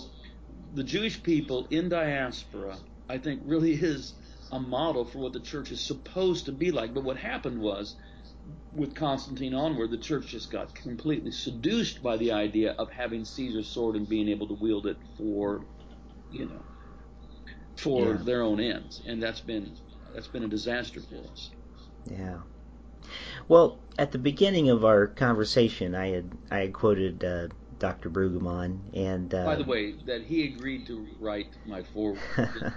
the 0.74 0.84
Jewish 0.84 1.20
people 1.20 1.66
in 1.70 1.88
diaspora, 1.88 2.78
I 3.08 3.18
think, 3.18 3.42
really 3.44 3.72
is 3.92 4.14
a 4.52 4.60
model 4.60 5.04
for 5.04 5.18
what 5.18 5.32
the 5.32 5.40
church 5.40 5.70
is 5.70 5.80
supposed 5.80 6.46
to 6.46 6.52
be 6.52 6.70
like. 6.70 6.94
But 6.94 7.04
what 7.04 7.16
happened 7.16 7.60
was, 7.60 7.96
with 8.74 8.94
Constantine 8.94 9.54
onward, 9.54 9.90
the 9.90 9.98
church 9.98 10.26
just 10.28 10.50
got 10.50 10.74
completely 10.74 11.30
seduced 11.30 12.02
by 12.02 12.16
the 12.16 12.32
idea 12.32 12.72
of 12.72 12.90
having 12.90 13.24
Caesar's 13.24 13.68
sword 13.68 13.96
and 13.96 14.08
being 14.08 14.28
able 14.28 14.48
to 14.48 14.54
wield 14.54 14.86
it 14.86 14.96
for, 15.16 15.64
you 16.30 16.46
know, 16.46 16.62
for 17.76 18.12
yeah. 18.12 18.22
their 18.22 18.42
own 18.42 18.60
ends, 18.60 19.02
and 19.06 19.22
that's 19.22 19.40
been 19.40 19.76
that's 20.14 20.28
been 20.28 20.44
a 20.44 20.48
disaster 20.48 21.00
for 21.00 21.30
us. 21.30 21.50
Yeah. 22.10 22.38
Well, 23.46 23.78
at 23.98 24.12
the 24.12 24.18
beginning 24.18 24.70
of 24.70 24.84
our 24.84 25.06
conversation, 25.06 25.94
I 25.94 26.08
had 26.08 26.30
I 26.50 26.58
had 26.58 26.72
quoted 26.72 27.24
uh, 27.24 27.48
Dr. 27.78 28.10
Brueggemann. 28.10 28.78
And 28.94 29.32
uh, 29.32 29.44
by 29.44 29.56
the 29.56 29.64
way, 29.64 29.92
that 30.06 30.22
he 30.22 30.44
agreed 30.44 30.86
to 30.86 31.06
write 31.20 31.48
my 31.66 31.82
foreword. 31.82 32.20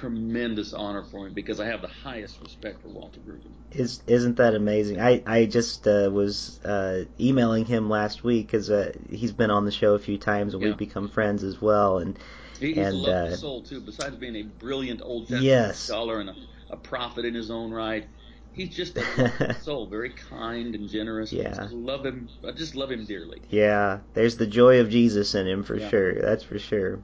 tremendous 0.00 0.72
honor 0.72 1.04
for 1.04 1.26
me 1.26 1.30
because 1.30 1.60
I 1.60 1.66
have 1.66 1.82
the 1.82 1.88
highest 1.88 2.40
respect 2.40 2.82
for 2.82 2.88
Walter 2.88 3.20
Brueggemann. 3.20 3.52
Is 3.72 4.02
isn't 4.06 4.36
that 4.36 4.54
amazing? 4.54 5.00
I 5.00 5.22
I 5.26 5.46
just 5.46 5.86
uh, 5.86 6.10
was 6.12 6.60
uh, 6.64 7.04
emailing 7.18 7.66
him 7.66 7.88
last 7.88 8.24
week 8.24 8.46
because 8.46 8.70
uh, 8.70 8.92
he's 9.10 9.32
been 9.32 9.50
on 9.50 9.64
the 9.64 9.70
show 9.70 9.94
a 9.94 9.98
few 9.98 10.18
times 10.18 10.54
and 10.54 10.62
yeah. 10.62 10.70
we've 10.70 10.78
become 10.78 11.08
friends 11.08 11.44
as 11.44 11.60
well. 11.60 11.98
And 11.98 12.18
he's 12.58 12.78
and, 12.78 12.88
a 12.88 12.98
lovely 12.98 13.32
uh, 13.32 13.36
soul 13.36 13.62
too. 13.62 13.80
Besides 13.80 14.16
being 14.16 14.36
a 14.36 14.42
brilliant 14.42 15.02
Old 15.02 15.22
Testament 15.22 15.44
yes. 15.44 15.78
scholar 15.78 16.20
and 16.20 16.30
a, 16.30 16.36
a 16.70 16.76
prophet 16.76 17.24
in 17.24 17.34
his 17.34 17.50
own 17.50 17.70
right, 17.70 18.06
he's 18.52 18.74
just 18.74 18.96
a 18.96 19.56
soul, 19.62 19.86
very 19.86 20.10
kind 20.10 20.74
and 20.74 20.88
generous. 20.88 21.32
Yeah, 21.32 21.52
I 21.52 21.62
just 21.62 21.72
love 21.72 22.04
him. 22.04 22.28
I 22.46 22.52
just 22.52 22.74
love 22.74 22.90
him 22.90 23.04
dearly. 23.04 23.42
Yeah, 23.50 24.00
there's 24.14 24.36
the 24.36 24.46
joy 24.46 24.80
of 24.80 24.90
Jesus 24.90 25.34
in 25.34 25.46
him 25.46 25.62
for 25.62 25.76
yeah. 25.76 25.88
sure. 25.88 26.14
That's 26.20 26.44
for 26.44 26.58
sure. 26.58 27.00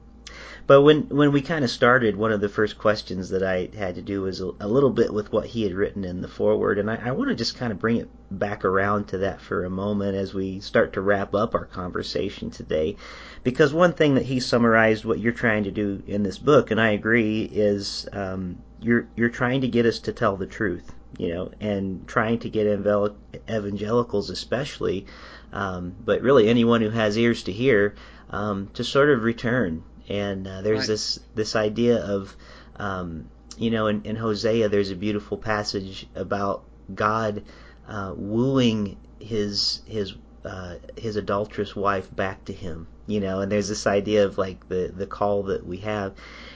But 0.67 0.81
when 0.81 1.03
when 1.03 1.31
we 1.31 1.41
kind 1.41 1.63
of 1.63 1.71
started, 1.71 2.17
one 2.17 2.33
of 2.33 2.41
the 2.41 2.49
first 2.49 2.77
questions 2.77 3.29
that 3.29 3.41
I 3.41 3.69
had 3.77 3.95
to 3.95 4.01
do 4.01 4.23
was 4.23 4.41
a, 4.41 4.51
a 4.59 4.67
little 4.67 4.89
bit 4.89 5.13
with 5.13 5.31
what 5.31 5.45
he 5.45 5.63
had 5.63 5.73
written 5.73 6.03
in 6.03 6.19
the 6.19 6.27
foreword, 6.27 6.77
and 6.77 6.91
I, 6.91 6.99
I 7.05 7.11
want 7.11 7.29
to 7.29 7.35
just 7.35 7.55
kind 7.57 7.71
of 7.71 7.79
bring 7.79 7.95
it 7.95 8.09
back 8.29 8.65
around 8.65 9.07
to 9.07 9.17
that 9.19 9.39
for 9.39 9.63
a 9.63 9.69
moment 9.69 10.17
as 10.17 10.33
we 10.33 10.59
start 10.59 10.91
to 10.93 11.01
wrap 11.01 11.33
up 11.33 11.55
our 11.55 11.63
conversation 11.63 12.49
today, 12.49 12.97
because 13.45 13.73
one 13.73 13.93
thing 13.93 14.15
that 14.15 14.25
he 14.25 14.41
summarized 14.41 15.05
what 15.05 15.19
you're 15.19 15.31
trying 15.31 15.63
to 15.63 15.71
do 15.71 16.03
in 16.05 16.23
this 16.23 16.37
book, 16.37 16.69
and 16.69 16.81
I 16.81 16.89
agree, 16.89 17.43
is 17.43 18.05
um, 18.11 18.57
you're 18.81 19.07
you're 19.15 19.29
trying 19.29 19.61
to 19.61 19.69
get 19.69 19.85
us 19.85 19.99
to 19.99 20.11
tell 20.11 20.35
the 20.35 20.45
truth 20.45 20.93
you 21.17 21.33
know, 21.33 21.49
and 21.61 22.05
trying 22.07 22.39
to 22.39 22.49
get 22.49 22.67
evangelicals 22.67 24.29
especially, 24.29 25.05
um, 25.53 25.95
but 26.03 26.21
really 26.21 26.49
anyone 26.49 26.81
who 26.81 26.89
has 26.89 27.17
ears 27.17 27.43
to 27.43 27.53
hear, 27.53 27.95
um, 28.29 28.69
to 28.73 28.83
sort 28.83 29.09
of 29.09 29.23
return. 29.23 29.81
And 30.09 30.47
uh, 30.47 30.61
there's 30.61 30.79
right. 30.79 30.87
this 30.87 31.19
this 31.35 31.55
idea 31.55 31.97
of, 31.97 32.35
um, 32.77 33.29
you 33.57 33.71
know, 33.71 33.87
in, 33.87 34.03
in 34.03 34.15
Hosea 34.15 34.69
there's 34.69 34.91
a 34.91 34.95
beautiful 34.95 35.37
passage 35.37 36.07
about 36.15 36.63
God 36.93 37.43
uh, 37.87 38.13
wooing 38.15 38.97
his 39.19 39.81
his 39.85 40.13
uh, 40.45 40.75
his 40.95 41.15
adulterous 41.15 41.75
wife 41.75 42.13
back 42.15 42.45
to 42.45 42.53
him. 42.53 42.87
You 43.05 43.21
know, 43.21 43.39
and 43.39 43.51
there's 43.51 43.69
this 43.69 43.87
idea 43.87 44.25
of 44.25 44.37
like 44.37 44.67
the 44.67 44.91
the 44.95 45.07
call 45.07 45.43
that 45.43 45.65
we 45.65 45.77
have, 45.77 46.13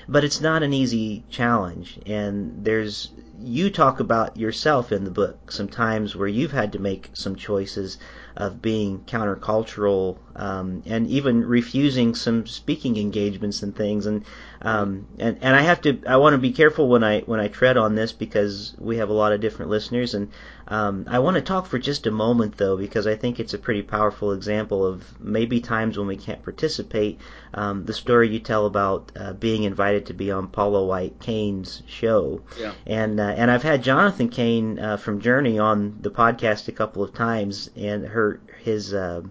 but 0.07 0.23
it's 0.23 0.41
not 0.41 0.63
an 0.63 0.73
easy 0.73 1.23
challenge. 1.29 1.97
And 2.05 2.65
there's 2.65 3.11
you 3.43 3.69
talk 3.69 3.99
about 3.99 4.37
yourself 4.37 4.91
in 4.91 5.03
the 5.03 5.11
book 5.11 5.51
sometimes 5.51 6.15
where 6.15 6.27
you've 6.27 6.51
had 6.51 6.73
to 6.73 6.79
make 6.79 7.09
some 7.13 7.35
choices 7.35 7.97
of 8.35 8.61
being 8.61 8.99
countercultural 8.99 10.17
um, 10.35 10.81
and 10.85 11.07
even 11.07 11.45
refusing 11.45 12.15
some 12.15 12.47
speaking 12.47 12.97
engagements 12.97 13.63
and 13.63 13.75
things. 13.75 14.05
And 14.05 14.23
um, 14.61 15.07
and 15.19 15.37
and 15.41 15.55
I 15.55 15.61
have 15.61 15.81
to 15.81 16.01
I 16.07 16.17
want 16.17 16.33
to 16.33 16.37
be 16.37 16.51
careful 16.51 16.87
when 16.87 17.03
I 17.03 17.21
when 17.21 17.39
I 17.39 17.47
tread 17.47 17.77
on 17.77 17.95
this 17.95 18.11
because 18.11 18.75
we 18.79 18.97
have 18.97 19.09
a 19.09 19.13
lot 19.13 19.33
of 19.33 19.41
different 19.41 19.71
listeners. 19.71 20.13
And 20.13 20.31
um, 20.67 21.05
I 21.07 21.19
want 21.19 21.35
to 21.35 21.41
talk 21.41 21.65
for 21.65 21.79
just 21.79 22.07
a 22.07 22.11
moment 22.11 22.57
though 22.57 22.77
because 22.77 23.07
I 23.07 23.15
think 23.15 23.39
it's 23.39 23.53
a 23.53 23.57
pretty 23.57 23.81
powerful 23.81 24.31
example 24.31 24.85
of 24.85 25.19
maybe 25.19 25.59
times 25.59 25.97
when 25.97 26.07
we 26.07 26.17
can't 26.17 26.43
participate. 26.43 27.19
Um, 27.53 27.83
the 27.83 27.93
story 27.93 28.29
you 28.29 28.39
tell 28.39 28.65
about 28.65 29.11
uh, 29.15 29.33
being 29.33 29.63
invited 29.63 30.05
to 30.05 30.13
be 30.13 30.31
on 30.31 30.47
Paula 30.47 30.85
White 30.85 31.19
Cain's 31.19 31.83
show. 31.87 32.41
Yeah. 32.57 32.73
and 32.87 33.19
uh, 33.19 33.30
and 33.35 33.51
I've 33.51 33.63
had 33.63 33.83
Jonathan 33.83 34.29
Cain 34.29 34.79
uh, 34.79 34.97
from 34.97 35.21
Journey 35.21 35.59
on 35.59 35.97
the 36.01 36.11
podcast 36.11 36.67
a 36.67 36.71
couple 36.71 37.03
of 37.03 37.13
times 37.13 37.69
and 37.75 38.05
her 38.05 38.39
his 38.63 38.93
uh, 38.93 39.21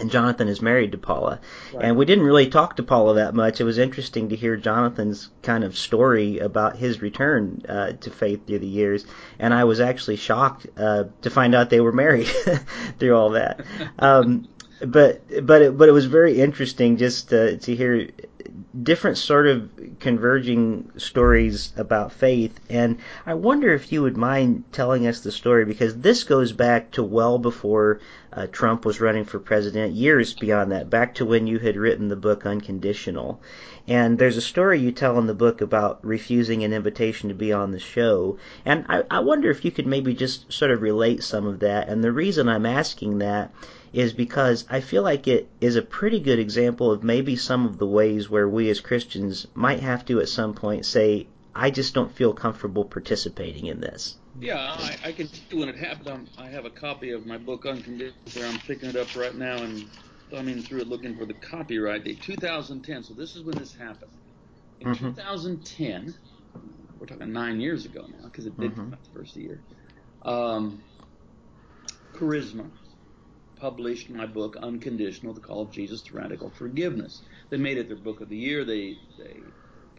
and 0.00 0.10
Jonathan 0.10 0.48
is 0.48 0.62
married 0.62 0.92
to 0.92 0.98
Paula. 0.98 1.40
Right. 1.72 1.84
And 1.84 1.96
we 1.96 2.06
didn't 2.06 2.24
really 2.24 2.48
talk 2.48 2.76
to 2.76 2.82
Paula 2.82 3.14
that 3.14 3.34
much. 3.34 3.60
It 3.60 3.64
was 3.64 3.78
interesting 3.78 4.30
to 4.30 4.36
hear 4.36 4.56
Jonathan's 4.56 5.28
kind 5.42 5.62
of 5.62 5.76
story 5.76 6.38
about 6.38 6.76
his 6.76 7.02
return 7.02 7.62
uh, 7.68 7.92
to 7.92 8.10
faith 8.10 8.46
through 8.46 8.60
the 8.60 8.66
years, 8.66 9.04
and 9.38 9.52
I 9.52 9.64
was 9.64 9.80
actually 9.80 10.16
shocked 10.16 10.66
uh, 10.76 11.04
to 11.22 11.30
find 11.30 11.54
out 11.54 11.70
they 11.70 11.80
were 11.80 11.92
married 11.92 12.26
through 12.98 13.16
all 13.16 13.30
that. 13.30 13.60
Um, 13.98 14.48
but 14.80 15.22
but 15.46 15.62
it, 15.62 15.76
but 15.76 15.88
it 15.88 15.92
was 15.92 16.06
very 16.06 16.40
interesting 16.40 16.96
just 16.96 17.30
to, 17.30 17.58
to 17.58 17.76
hear 17.76 18.08
different 18.82 19.18
sort 19.18 19.48
of 19.48 19.68
converging 19.98 20.90
stories 20.96 21.72
about 21.76 22.12
faith. 22.12 22.58
And 22.68 22.98
I 23.26 23.34
wonder 23.34 23.72
if 23.72 23.90
you 23.90 24.02
would 24.02 24.16
mind 24.16 24.64
telling 24.70 25.06
us 25.06 25.20
the 25.20 25.32
story 25.32 25.64
because 25.64 25.98
this 25.98 26.22
goes 26.22 26.52
back 26.52 26.92
to 26.92 27.02
well 27.02 27.38
before 27.38 28.00
uh, 28.32 28.46
Trump 28.46 28.84
was 28.84 29.00
running 29.00 29.24
for 29.24 29.40
president, 29.40 29.94
years 29.94 30.34
beyond 30.34 30.70
that, 30.70 30.88
back 30.88 31.16
to 31.16 31.24
when 31.24 31.48
you 31.48 31.58
had 31.58 31.76
written 31.76 32.08
the 32.08 32.16
book 32.16 32.46
Unconditional. 32.46 33.40
And 33.88 34.18
there's 34.18 34.36
a 34.36 34.42
story 34.42 34.78
you 34.78 34.92
tell 34.92 35.18
in 35.18 35.26
the 35.26 35.34
book 35.34 35.60
about 35.60 36.04
refusing 36.04 36.62
an 36.62 36.72
invitation 36.72 37.28
to 37.28 37.34
be 37.34 37.52
on 37.52 37.72
the 37.72 37.80
show. 37.80 38.38
And 38.64 38.84
I, 38.88 39.02
I 39.10 39.18
wonder 39.18 39.50
if 39.50 39.64
you 39.64 39.72
could 39.72 39.86
maybe 39.86 40.14
just 40.14 40.52
sort 40.52 40.70
of 40.70 40.80
relate 40.80 41.24
some 41.24 41.44
of 41.44 41.58
that. 41.60 41.88
And 41.88 42.04
the 42.04 42.12
reason 42.12 42.48
I'm 42.48 42.66
asking 42.66 43.18
that 43.18 43.52
is 43.92 44.12
because 44.12 44.64
I 44.68 44.80
feel 44.80 45.02
like 45.02 45.26
it 45.26 45.48
is 45.60 45.76
a 45.76 45.82
pretty 45.82 46.20
good 46.20 46.38
example 46.38 46.92
of 46.92 47.02
maybe 47.02 47.36
some 47.36 47.66
of 47.66 47.78
the 47.78 47.86
ways 47.86 48.30
where 48.30 48.48
we 48.48 48.70
as 48.70 48.80
Christians 48.80 49.46
might 49.54 49.80
have 49.80 50.04
to 50.06 50.20
at 50.20 50.28
some 50.28 50.54
point 50.54 50.86
say, 50.86 51.26
I 51.54 51.70
just 51.70 51.94
don't 51.94 52.14
feel 52.14 52.32
comfortable 52.32 52.84
participating 52.84 53.66
in 53.66 53.80
this. 53.80 54.16
Yeah, 54.38 54.58
I, 54.58 54.96
I 55.06 55.12
can 55.12 55.26
see 55.26 55.56
when 55.56 55.68
it 55.68 55.76
happened. 55.76 56.08
I'm, 56.08 56.28
I 56.38 56.48
have 56.48 56.64
a 56.64 56.70
copy 56.70 57.10
of 57.10 57.26
my 57.26 57.36
book 57.36 57.66
Unconditional. 57.66 58.14
I'm 58.44 58.60
picking 58.60 58.90
it 58.90 58.96
up 58.96 59.14
right 59.16 59.34
now 59.34 59.56
and 59.56 59.84
thumbing 60.30 60.62
through 60.62 60.82
it 60.82 60.88
looking 60.88 61.16
for 61.16 61.26
the 61.26 61.34
copyright 61.34 62.04
date, 62.04 62.22
2010. 62.22 63.02
So 63.02 63.14
this 63.14 63.34
is 63.34 63.42
when 63.42 63.58
this 63.58 63.74
happened. 63.74 64.12
In 64.78 64.88
mm-hmm. 64.88 65.08
2010, 65.08 66.14
we're 66.98 67.06
talking 67.06 67.32
nine 67.32 67.60
years 67.60 67.84
ago 67.84 68.06
now 68.06 68.26
because 68.26 68.46
it 68.46 68.58
did 68.58 68.70
mm-hmm. 68.70 68.80
come 68.80 68.92
out 68.92 69.04
the 69.12 69.18
first 69.18 69.36
year. 69.36 69.60
Um, 70.22 70.82
Charisma 72.14 72.70
published 73.60 74.10
my 74.10 74.26
book 74.26 74.56
Unconditional: 74.56 75.34
The 75.34 75.40
Call 75.40 75.62
of 75.62 75.70
Jesus 75.70 76.00
to 76.02 76.16
Radical 76.16 76.50
Forgiveness. 76.50 77.22
They 77.50 77.58
made 77.58 77.76
it 77.78 77.88
their 77.88 77.96
book 77.96 78.20
of 78.20 78.28
the 78.28 78.36
year. 78.36 78.64
They 78.64 78.98
they 79.18 79.36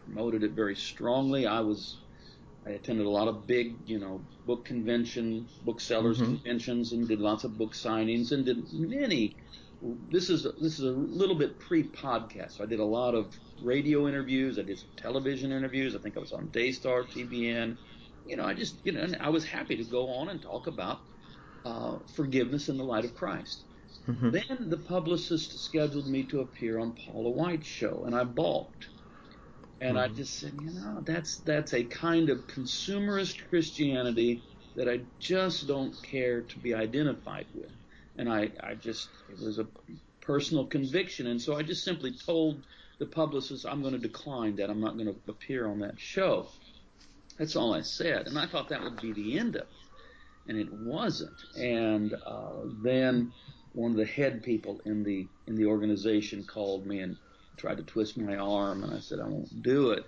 promoted 0.04 0.42
it 0.42 0.52
very 0.52 0.74
strongly. 0.74 1.46
I 1.46 1.60
was 1.60 1.98
I 2.66 2.70
attended 2.70 3.06
a 3.06 3.10
lot 3.10 3.28
of 3.28 3.46
big, 3.46 3.76
you 3.86 3.98
know, 3.98 4.20
book 4.46 4.64
convention, 4.64 5.48
booksellers 5.64 6.18
mm-hmm. 6.20 6.36
conventions, 6.36 6.92
and 6.92 7.08
did 7.08 7.20
lots 7.20 7.44
of 7.44 7.56
book 7.58 7.72
signings, 7.72 8.32
and 8.32 8.44
did 8.44 8.72
many. 8.72 9.36
This 10.10 10.30
is 10.30 10.44
this 10.60 10.78
is 10.78 10.84
a 10.84 10.90
little 10.90 11.34
bit 11.34 11.58
pre-podcast. 11.58 12.58
So 12.58 12.64
I 12.64 12.66
did 12.66 12.80
a 12.80 12.84
lot 12.84 13.14
of 13.14 13.34
radio 13.62 14.08
interviews. 14.08 14.58
I 14.58 14.62
did 14.62 14.78
some 14.78 14.90
television 14.96 15.52
interviews. 15.52 15.94
I 15.94 15.98
think 15.98 16.16
I 16.16 16.20
was 16.20 16.32
on 16.32 16.48
Daystar, 16.48 17.04
TBN. 17.04 17.76
You 18.26 18.36
know, 18.36 18.44
I 18.44 18.54
just 18.54 18.76
you 18.84 18.92
know, 18.92 19.06
I 19.20 19.30
was 19.30 19.44
happy 19.44 19.76
to 19.76 19.84
go 19.84 20.08
on 20.08 20.28
and 20.28 20.40
talk 20.40 20.68
about 20.68 21.00
uh, 21.64 21.98
forgiveness 22.14 22.68
in 22.68 22.76
the 22.76 22.84
light 22.84 23.04
of 23.04 23.14
Christ. 23.14 23.62
Mm-hmm. 24.08 24.30
Then 24.30 24.70
the 24.70 24.76
publicist 24.76 25.64
scheduled 25.64 26.08
me 26.08 26.24
to 26.24 26.40
appear 26.40 26.78
on 26.78 26.92
Paula 26.92 27.30
White's 27.30 27.66
show, 27.66 28.02
and 28.04 28.14
I 28.14 28.24
balked. 28.24 28.88
And 29.80 29.96
mm-hmm. 29.96 30.12
I 30.12 30.16
just 30.16 30.38
said, 30.38 30.54
you 30.60 30.70
know, 30.70 31.00
that's 31.02 31.36
that's 31.38 31.72
a 31.72 31.84
kind 31.84 32.30
of 32.30 32.46
consumerist 32.46 33.48
Christianity 33.48 34.42
that 34.74 34.88
I 34.88 35.00
just 35.18 35.68
don't 35.68 36.00
care 36.02 36.42
to 36.42 36.58
be 36.58 36.74
identified 36.74 37.46
with. 37.54 37.70
And 38.16 38.28
I, 38.32 38.50
I 38.60 38.74
just 38.74 39.08
it 39.30 39.38
was 39.40 39.58
a 39.58 39.66
personal 40.20 40.66
conviction, 40.66 41.26
and 41.26 41.40
so 41.40 41.56
I 41.56 41.62
just 41.62 41.84
simply 41.84 42.12
told 42.12 42.62
the 42.98 43.06
publicist 43.06 43.66
I'm 43.66 43.82
going 43.82 43.94
to 43.94 43.98
decline 43.98 44.56
that. 44.56 44.70
I'm 44.70 44.80
not 44.80 44.94
going 44.96 45.06
to 45.06 45.16
appear 45.28 45.66
on 45.66 45.80
that 45.80 45.98
show. 45.98 46.46
That's 47.38 47.56
all 47.56 47.74
I 47.74 47.80
said, 47.80 48.26
and 48.26 48.38
I 48.38 48.46
thought 48.46 48.68
that 48.68 48.82
would 48.82 49.00
be 49.00 49.12
the 49.12 49.38
end 49.38 49.56
of 49.56 49.62
it, 49.62 49.68
and 50.48 50.58
it 50.58 50.72
wasn't. 50.72 51.36
And 51.56 52.14
uh, 52.26 52.64
then 52.82 53.32
one 53.72 53.92
of 53.92 53.96
the 53.96 54.04
head 54.04 54.42
people 54.42 54.80
in 54.84 55.02
the 55.02 55.26
in 55.46 55.54
the 55.54 55.66
organization 55.66 56.44
called 56.44 56.86
me 56.86 57.00
and 57.00 57.16
tried 57.56 57.78
to 57.78 57.82
twist 57.82 58.18
my 58.18 58.36
arm, 58.36 58.84
and 58.84 58.94
I 58.94 59.00
said 59.00 59.20
I 59.20 59.26
won't 59.26 59.62
do 59.62 59.90
it. 59.90 60.06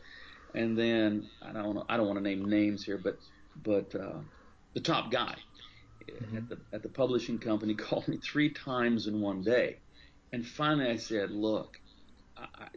And 0.54 0.78
then 0.78 1.28
I 1.42 1.52
don't 1.52 1.84
I 1.88 1.96
don't 1.96 2.06
want 2.06 2.18
to 2.18 2.22
name 2.22 2.44
names 2.44 2.84
here, 2.84 2.98
but 2.98 3.18
but 3.62 3.94
uh, 3.94 4.18
the 4.74 4.80
top 4.80 5.10
guy 5.10 5.36
mm-hmm. 6.08 6.36
at 6.36 6.48
the 6.48 6.58
at 6.72 6.82
the 6.82 6.88
publishing 6.88 7.38
company 7.38 7.74
called 7.86 8.08
me 8.08 8.18
three 8.18 8.50
times 8.50 9.06
in 9.06 9.20
one 9.20 9.42
day, 9.42 9.78
and 10.32 10.46
finally 10.46 10.90
I 10.90 10.96
said, 10.96 11.30
look, 11.30 11.78
I, 12.36 12.68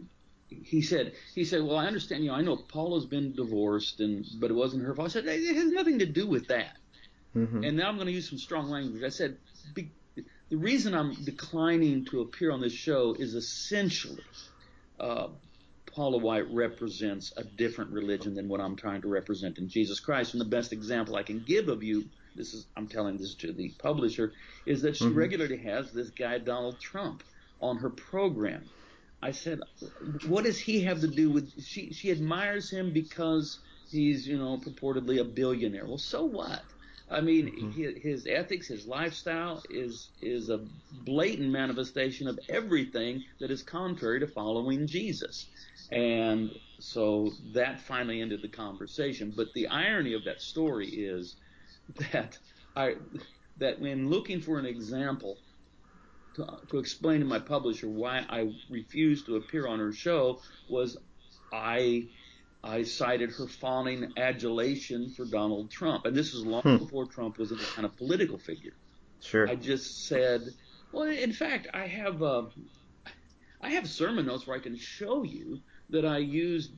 he 0.50 0.82
said 0.82 1.14
he 1.36 1.44
said, 1.44 1.64
well 1.64 1.78
I 1.78 1.88
understand 1.88 2.24
you 2.24 2.30
know 2.30 2.36
I 2.36 2.42
know 2.42 2.56
Paula's 2.56 3.06
been 3.06 3.34
divorced 3.34 4.00
and 4.00 4.26
but 4.40 4.50
it 4.52 4.54
wasn't 4.54 4.84
her 4.84 4.96
fault. 4.96 5.10
I 5.10 5.12
said 5.12 5.26
it 5.26 5.56
has 5.56 5.72
nothing 5.72 6.00
to 6.00 6.06
do 6.06 6.28
with 6.28 6.48
that. 6.48 6.78
Mm-hmm. 7.38 7.64
And 7.64 7.78
now 7.78 7.88
I'm 7.88 7.96
going 7.96 8.08
to 8.08 8.14
use 8.14 8.30
some 8.30 8.40
strong 8.40 8.70
language. 8.70 9.04
I 9.04 9.10
said 9.10 9.38
the 10.50 10.56
reason 10.56 10.94
I'm 10.94 11.14
declining 11.24 12.06
to 12.06 12.22
appear 12.22 12.52
on 12.52 12.62
this 12.62 12.74
show 12.74 13.16
is 13.18 13.36
essentially 13.36 14.24
uh, 15.00 15.28
Paula 15.86 16.18
White 16.18 16.52
represents 16.52 17.34
a 17.38 17.44
different 17.44 17.92
religion 17.92 18.34
than 18.34 18.48
what 18.48 18.62
I'm 18.62 18.76
trying 18.76 19.02
to 19.02 19.08
represent 19.08 19.58
in 19.58 19.68
Jesus 19.68 20.00
Christ. 20.00 20.34
And 20.34 20.42
the 20.42 20.46
best 20.46 20.72
example 20.72 21.16
I 21.16 21.24
can 21.24 21.44
give 21.46 21.70
of 21.70 21.84
you, 21.84 22.06
this 22.36 22.54
is 22.54 22.66
I'm 22.76 22.88
telling 22.88 23.18
this 23.18 23.34
to 23.36 23.52
the 23.52 23.70
publisher, 23.78 24.34
is 24.66 24.82
that 24.84 24.96
she 24.96 25.06
mm-hmm. 25.06 25.18
regularly 25.18 25.58
has 25.58 25.92
this 25.92 26.10
guy 26.10 26.38
Donald 26.38 26.80
Trump 26.80 27.24
on 27.62 27.78
her 27.78 27.90
program. 27.90 28.64
I 29.22 29.32
said, 29.32 29.60
what 30.28 30.44
does 30.44 30.60
he 30.60 30.84
have 30.84 31.02
to 31.02 31.08
do 31.08 31.32
with? 31.32 31.52
She 31.64 31.92
she 31.92 32.12
admires 32.12 32.70
him 32.70 32.94
because 32.94 33.60
he's 33.90 34.28
you 34.28 34.38
know 34.38 34.58
purportedly 34.58 35.20
a 35.20 35.24
billionaire. 35.24 35.86
Well, 35.86 35.98
so 35.98 36.24
what? 36.24 36.62
I 37.10 37.22
mean, 37.22 37.48
mm-hmm. 37.48 38.00
his 38.02 38.28
ethics, 38.28 38.68
his 38.68 38.86
lifestyle 38.86 39.64
is 39.70 40.10
is 40.22 40.50
a 40.50 40.60
blatant 41.06 41.50
manifestation 41.50 42.28
of 42.28 42.38
everything 42.50 43.24
that 43.40 43.50
is 43.50 43.64
contrary 43.64 44.20
to 44.20 44.28
following 44.28 44.88
Jesus. 44.88 45.46
And 45.92 46.52
so 46.80 47.32
that 47.54 47.80
finally 47.80 48.22
ended 48.22 48.42
the 48.42 48.50
conversation. 48.50 49.34
But 49.36 49.54
the 49.54 49.68
irony 49.68 50.14
of 50.14 50.26
that 50.26 50.42
story 50.42 50.88
is 50.88 51.38
that 52.12 52.38
I 52.76 52.96
that 53.58 53.80
when 53.80 54.10
looking 54.10 54.42
for 54.42 54.60
an 54.60 54.66
example 54.66 55.38
to, 56.36 56.46
to 56.70 56.78
explain 56.78 57.22
to 57.22 57.26
my 57.26 57.40
publisher 57.40 57.88
why 57.88 58.26
I 58.30 58.54
refused 58.70 59.26
to 59.28 59.38
appear 59.38 59.68
on 59.68 59.80
her 59.80 59.94
show 59.94 60.42
was 60.70 60.98
I 61.52 62.08
I 62.68 62.84
cited 62.84 63.32
her 63.32 63.48
fawning 63.48 64.12
adulation 64.18 65.10
for 65.10 65.26
Donald 65.26 65.72
Trump. 65.72 66.06
And 66.06 66.16
this 66.16 66.34
was 66.34 66.46
long 66.46 66.62
hmm. 66.62 66.78
before 66.78 67.06
Trump 67.06 67.38
was 67.38 67.52
a 67.52 67.56
kind 67.56 67.86
of 67.86 67.96
political 67.96 68.38
figure. 68.38 68.74
Sure. 69.22 69.50
I 69.50 69.56
just 69.56 70.08
said, 70.08 70.42
well, 70.92 71.08
in 71.08 71.32
fact, 71.32 71.68
I 71.74 71.88
have 71.88 72.22
uh, 72.22 72.44
I 73.62 73.70
have 73.70 73.88
sermon 73.88 74.26
notes 74.26 74.46
where 74.46 74.58
I 74.58 74.60
can 74.60 74.78
show 74.78 75.24
you 75.24 75.62
that 75.90 76.06
I 76.06 76.18
used 76.18 76.72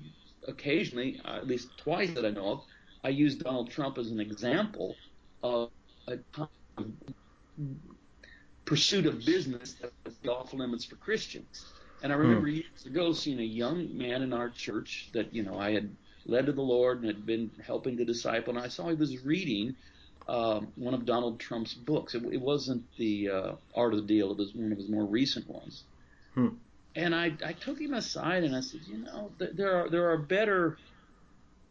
occasionally, 0.47 1.19
uh, 1.25 1.38
at 1.38 1.47
least 1.47 1.78
twice 1.78 2.12
that 2.12 2.25
I 2.25 2.30
know 2.30 2.52
of, 2.52 2.62
I 3.04 3.10
used 3.10 3.43
Donald 3.43 3.71
Trump 3.71 3.97
as 3.97 4.12
an 4.12 4.19
example 4.19 4.95
of 5.43 5.71
a 6.08 6.17
pursuit 8.65 9.06
of 9.06 9.25
business 9.25 9.73
that 9.73 9.91
was 10.06 10.15
off 10.28 10.54
limits 10.54 10.86
for 10.86 10.95
Christians. 10.95 11.65
And 12.01 12.13
I 12.13 12.15
remember 12.15 12.47
hmm. 12.47 12.55
years 12.55 12.85
ago 12.85 13.13
seeing 13.13 13.39
a 13.39 13.43
young 13.43 13.97
man 13.97 14.21
in 14.21 14.33
our 14.33 14.49
church 14.49 15.09
that, 15.13 15.33
you 15.33 15.43
know, 15.43 15.59
I 15.59 15.71
had 15.71 15.89
led 16.25 16.45
to 16.45 16.51
the 16.51 16.62
Lord 16.62 16.99
and 16.99 17.07
had 17.07 17.25
been 17.25 17.51
helping 17.65 17.97
to 17.97 18.05
disciple, 18.05 18.55
and 18.55 18.63
I 18.63 18.67
saw 18.67 18.88
he 18.88 18.95
was 18.95 19.23
reading 19.23 19.75
um, 20.27 20.67
one 20.75 20.93
of 20.93 21.05
Donald 21.05 21.39
Trump's 21.39 21.73
books. 21.73 22.13
It, 22.15 22.23
it 22.31 22.39
wasn't 22.39 22.83
the 22.97 23.29
uh, 23.29 23.51
Art 23.75 23.93
of 23.93 24.01
the 24.01 24.05
Deal; 24.07 24.31
it 24.31 24.38
was 24.38 24.53
one 24.53 24.71
of 24.71 24.77
his 24.77 24.89
more 24.89 25.05
recent 25.05 25.49
ones. 25.49 25.83
Hmm. 26.35 26.49
And 26.95 27.15
I, 27.15 27.33
I 27.45 27.53
took 27.53 27.79
him 27.79 27.93
aside 27.93 28.43
and 28.43 28.55
I 28.55 28.62
said, 28.62 28.81
you 28.88 28.97
know, 28.97 29.31
th- 29.39 29.51
there 29.53 29.75
are 29.75 29.89
there 29.89 30.09
are 30.12 30.17
better 30.17 30.77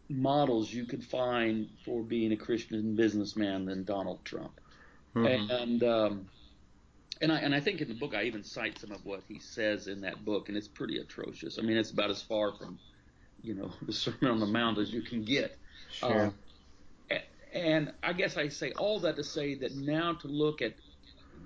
models 0.08 0.72
you 0.72 0.84
could 0.84 1.04
find 1.04 1.68
for 1.84 2.02
being 2.02 2.32
a 2.32 2.36
Christian 2.36 2.94
businessman 2.94 3.66
than 3.66 3.84
Donald 3.84 4.24
Trump. 4.24 4.60
Mm-hmm. 5.14 5.50
And 5.50 5.82
um, 5.82 6.28
and 7.20 7.32
I 7.32 7.38
and 7.38 7.54
I 7.54 7.60
think 7.60 7.80
in 7.80 7.88
the 7.88 7.94
book 7.94 8.14
I 8.14 8.24
even 8.24 8.44
cite 8.44 8.78
some 8.78 8.92
of 8.92 9.04
what 9.04 9.22
he 9.28 9.38
says 9.38 9.88
in 9.88 10.02
that 10.02 10.24
book, 10.24 10.48
and 10.48 10.56
it's 10.56 10.68
pretty 10.68 10.98
atrocious. 10.98 11.58
I 11.58 11.62
mean, 11.62 11.76
it's 11.76 11.90
about 11.90 12.10
as 12.10 12.22
far 12.22 12.52
from 12.52 12.78
you 13.42 13.54
know 13.54 13.70
the 13.82 13.92
Sermon 13.92 14.30
on 14.30 14.40
the 14.40 14.46
Mount 14.46 14.78
as 14.78 14.92
you 14.92 15.02
can 15.02 15.24
get. 15.24 15.56
Sure. 15.92 16.26
Um, 16.26 16.34
and 17.52 17.92
I 18.02 18.12
guess 18.12 18.36
I 18.36 18.48
say 18.48 18.72
all 18.72 19.00
that 19.00 19.16
to 19.16 19.24
say 19.24 19.54
that 19.56 19.74
now 19.74 20.12
to 20.14 20.28
look 20.28 20.60
at 20.60 20.74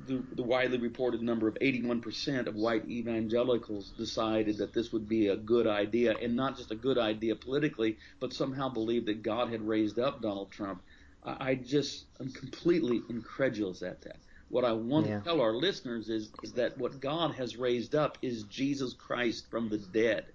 the, 0.06 0.22
the 0.35 0.42
widely 0.42 0.78
reported 0.78 1.22
number 1.22 1.46
of 1.46 1.54
81% 1.54 2.46
of 2.46 2.56
white 2.56 2.88
evangelicals 2.88 3.90
decided 3.90 4.58
that 4.58 4.72
this 4.72 4.92
would 4.92 5.08
be 5.08 5.28
a 5.28 5.37
good 5.37 5.66
idea, 5.66 6.16
and 6.20 6.35
not 6.35 6.56
just 6.56 6.70
a 6.70 6.74
good 6.74 6.98
idea 6.98 7.37
politically, 7.37 7.98
but 8.18 8.32
somehow 8.32 8.68
believed 8.68 9.06
that 9.06 9.22
God 9.22 9.50
had 9.50 9.62
raised 9.62 9.98
up 9.98 10.20
Donald 10.20 10.50
Trump. 10.50 10.82
I, 11.24 11.50
I 11.50 11.54
just 11.54 12.06
am 12.20 12.30
completely 12.30 13.02
incredulous 13.08 13.82
at 13.82 14.00
that. 14.02 14.16
What 14.52 14.66
I 14.66 14.72
want 14.72 15.06
yeah. 15.06 15.16
to 15.16 15.24
tell 15.24 15.40
our 15.40 15.54
listeners 15.54 16.10
is, 16.10 16.31
is 16.42 16.52
that 16.52 16.77
what 16.77 17.00
God 17.00 17.37
has 17.37 17.56
raised 17.56 17.94
up 17.94 18.18
is 18.20 18.42
Jesus 18.42 18.92
Christ 18.92 19.46
from 19.50 19.70
the 19.70 19.79
dead. 19.79 20.27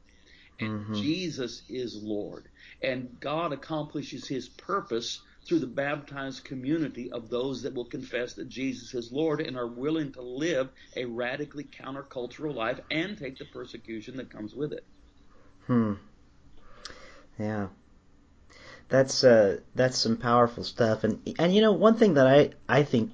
And 0.59 0.79
mm-hmm. 0.79 0.95
Jesus 0.95 1.61
is 1.69 2.01
Lord. 2.01 2.49
And 2.81 3.19
God 3.19 3.53
accomplishes 3.53 4.27
his 4.27 4.49
purpose 4.49 5.21
through 5.45 5.59
the 5.59 5.67
baptized 5.67 6.45
community 6.45 7.11
of 7.11 7.29
those 7.29 7.61
that 7.61 7.75
will 7.75 7.85
confess 7.85 8.33
that 8.33 8.49
Jesus 8.49 8.95
is 8.95 9.11
Lord 9.11 9.39
and 9.39 9.55
are 9.55 9.67
willing 9.67 10.11
to 10.13 10.23
live 10.23 10.69
a 10.95 11.05
radically 11.05 11.65
countercultural 11.65 12.55
life 12.55 12.79
and 12.89 13.19
take 13.19 13.37
the 13.37 13.45
persecution 13.45 14.17
that 14.17 14.31
comes 14.31 14.55
with 14.55 14.73
it. 14.73 14.83
Hmm. 15.67 15.93
Yeah. 17.37 17.67
That's 18.89 19.23
uh 19.23 19.59
that's 19.75 19.99
some 19.99 20.17
powerful 20.17 20.63
stuff 20.63 21.03
and 21.03 21.35
and 21.37 21.53
you 21.53 21.61
know 21.61 21.73
one 21.73 21.97
thing 21.97 22.15
that 22.15 22.25
I 22.25 22.51
I 22.67 22.81
think 22.81 23.11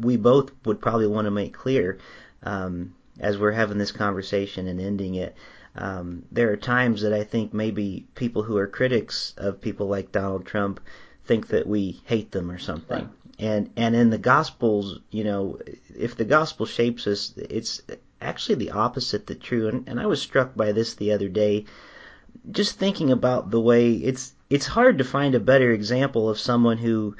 we 0.00 0.16
both 0.16 0.50
would 0.64 0.80
probably 0.80 1.06
want 1.06 1.26
to 1.26 1.30
make 1.30 1.52
clear 1.52 1.98
um, 2.42 2.94
as 3.20 3.38
we're 3.38 3.52
having 3.52 3.78
this 3.78 3.92
conversation 3.92 4.66
and 4.68 4.80
ending 4.80 5.14
it. 5.14 5.36
Um, 5.76 6.24
there 6.30 6.52
are 6.52 6.56
times 6.56 7.02
that 7.02 7.12
I 7.12 7.24
think 7.24 7.52
maybe 7.52 8.06
people 8.14 8.42
who 8.42 8.56
are 8.58 8.66
critics 8.66 9.34
of 9.36 9.60
people 9.60 9.88
like 9.88 10.12
Donald 10.12 10.46
Trump 10.46 10.80
think 11.24 11.48
that 11.48 11.66
we 11.66 12.00
hate 12.04 12.30
them 12.30 12.50
or 12.50 12.58
something. 12.58 12.98
Right. 12.98 13.08
And 13.38 13.70
and 13.76 13.96
in 13.96 14.10
the 14.10 14.18
Gospels, 14.18 15.00
you 15.10 15.24
know, 15.24 15.58
if 15.96 16.16
the 16.16 16.24
Gospel 16.24 16.66
shapes 16.66 17.06
us, 17.08 17.34
it's 17.36 17.82
actually 18.20 18.54
the 18.56 18.70
opposite 18.70 19.26
that 19.26 19.40
true. 19.40 19.68
And, 19.68 19.88
and 19.88 19.98
I 19.98 20.06
was 20.06 20.22
struck 20.22 20.54
by 20.54 20.70
this 20.70 20.94
the 20.94 21.12
other 21.12 21.28
day, 21.28 21.64
just 22.50 22.78
thinking 22.78 23.10
about 23.10 23.50
the 23.50 23.60
way 23.60 23.92
it's 23.92 24.32
it's 24.50 24.66
hard 24.66 24.98
to 24.98 25.04
find 25.04 25.34
a 25.34 25.40
better 25.40 25.72
example 25.72 26.28
of 26.28 26.38
someone 26.38 26.78
who 26.78 27.16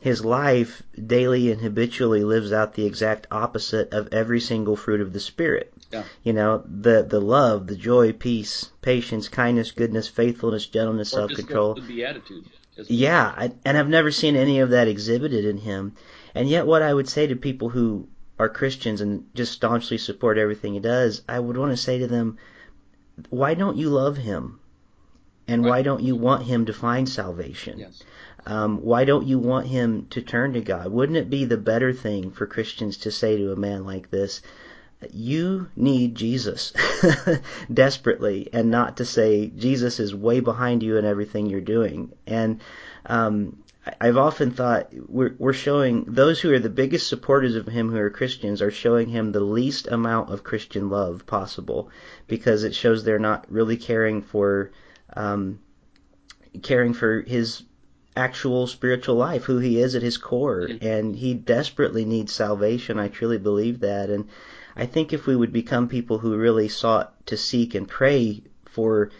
his 0.00 0.24
life 0.24 0.82
daily 1.06 1.50
and 1.50 1.60
habitually 1.60 2.22
lives 2.22 2.52
out 2.52 2.74
the 2.74 2.86
exact 2.86 3.26
opposite 3.30 3.92
of 3.92 4.08
every 4.12 4.40
single 4.40 4.76
fruit 4.76 5.00
of 5.00 5.12
the 5.12 5.20
spirit. 5.20 5.72
Yeah. 5.90 6.04
You 6.22 6.32
know, 6.32 6.62
the 6.66 7.02
the 7.02 7.20
love, 7.20 7.66
the 7.66 7.76
joy, 7.76 8.12
peace, 8.12 8.70
patience, 8.82 9.28
kindness, 9.28 9.72
goodness, 9.72 10.06
faithfulness, 10.06 10.66
gentleness, 10.66 11.10
self 11.10 11.32
control. 11.32 11.74
The 11.74 11.80
beatitude. 11.80 12.44
Yeah, 12.86 13.34
I, 13.36 13.52
and 13.64 13.76
I've 13.76 13.88
never 13.88 14.12
seen 14.12 14.36
any 14.36 14.60
of 14.60 14.70
that 14.70 14.86
exhibited 14.86 15.44
in 15.44 15.56
him. 15.58 15.94
And 16.34 16.48
yet, 16.48 16.66
what 16.66 16.82
I 16.82 16.94
would 16.94 17.08
say 17.08 17.26
to 17.26 17.34
people 17.34 17.70
who 17.70 18.06
are 18.38 18.48
Christians 18.48 19.00
and 19.00 19.26
just 19.34 19.52
staunchly 19.52 19.98
support 19.98 20.38
everything 20.38 20.74
he 20.74 20.80
does, 20.80 21.22
I 21.28 21.40
would 21.40 21.56
want 21.56 21.72
to 21.72 21.76
say 21.76 21.98
to 21.98 22.06
them, 22.06 22.38
why 23.30 23.54
don't 23.54 23.76
you 23.76 23.88
love 23.90 24.16
him? 24.16 24.60
And 25.48 25.64
right. 25.64 25.70
why 25.70 25.82
don't 25.82 26.02
you 26.02 26.14
want 26.14 26.44
him 26.44 26.66
to 26.66 26.72
find 26.72 27.08
salvation? 27.08 27.78
Yes. 27.78 28.02
Um, 28.48 28.78
why 28.78 29.04
don't 29.04 29.26
you 29.26 29.38
want 29.38 29.66
him 29.66 30.06
to 30.08 30.22
turn 30.22 30.54
to 30.54 30.62
God? 30.62 30.90
Wouldn't 30.90 31.18
it 31.18 31.28
be 31.28 31.44
the 31.44 31.58
better 31.58 31.92
thing 31.92 32.30
for 32.30 32.46
Christians 32.46 32.96
to 32.98 33.10
say 33.10 33.36
to 33.36 33.52
a 33.52 33.56
man 33.56 33.84
like 33.84 34.10
this, 34.10 34.40
you 35.12 35.68
need 35.76 36.14
Jesus 36.14 36.72
desperately, 37.72 38.48
and 38.50 38.70
not 38.70 38.96
to 38.96 39.04
say 39.04 39.48
Jesus 39.48 40.00
is 40.00 40.14
way 40.14 40.40
behind 40.40 40.82
you 40.82 40.96
in 40.96 41.04
everything 41.04 41.44
you're 41.44 41.60
doing. 41.60 42.10
And 42.26 42.62
um, 43.04 43.62
I've 44.00 44.16
often 44.16 44.50
thought 44.50 44.94
we're, 44.94 45.34
we're 45.38 45.52
showing 45.52 46.04
those 46.04 46.40
who 46.40 46.50
are 46.54 46.58
the 46.58 46.70
biggest 46.70 47.06
supporters 47.06 47.54
of 47.54 47.66
him 47.66 47.90
who 47.90 47.98
are 47.98 48.08
Christians 48.08 48.62
are 48.62 48.70
showing 48.70 49.08
him 49.08 49.30
the 49.30 49.40
least 49.40 49.88
amount 49.88 50.32
of 50.32 50.42
Christian 50.42 50.88
love 50.88 51.26
possible 51.26 51.90
because 52.26 52.64
it 52.64 52.74
shows 52.74 53.04
they're 53.04 53.18
not 53.18 53.44
really 53.52 53.76
caring 53.76 54.22
for 54.22 54.70
um, 55.14 55.60
caring 56.62 56.94
for 56.94 57.20
his 57.20 57.62
actual 58.18 58.66
spiritual 58.66 59.14
life, 59.14 59.44
who 59.44 59.58
he 59.58 59.80
is 59.80 59.94
at 59.94 60.02
his 60.02 60.18
core, 60.18 60.66
mm-hmm. 60.68 60.84
and 60.84 61.16
he 61.16 61.34
desperately 61.34 62.04
needs 62.04 62.32
salvation. 62.32 62.98
I 62.98 63.08
truly 63.08 63.38
believe 63.38 63.80
that, 63.80 64.10
and 64.10 64.28
I 64.76 64.86
think 64.86 65.12
if 65.12 65.26
we 65.26 65.36
would 65.36 65.52
become 65.52 65.88
people 65.88 66.18
who 66.18 66.36
really 66.36 66.68
sought 66.68 67.26
to 67.26 67.36
seek 67.36 67.74
and 67.74 67.88
pray 67.88 68.42
for 68.66 69.10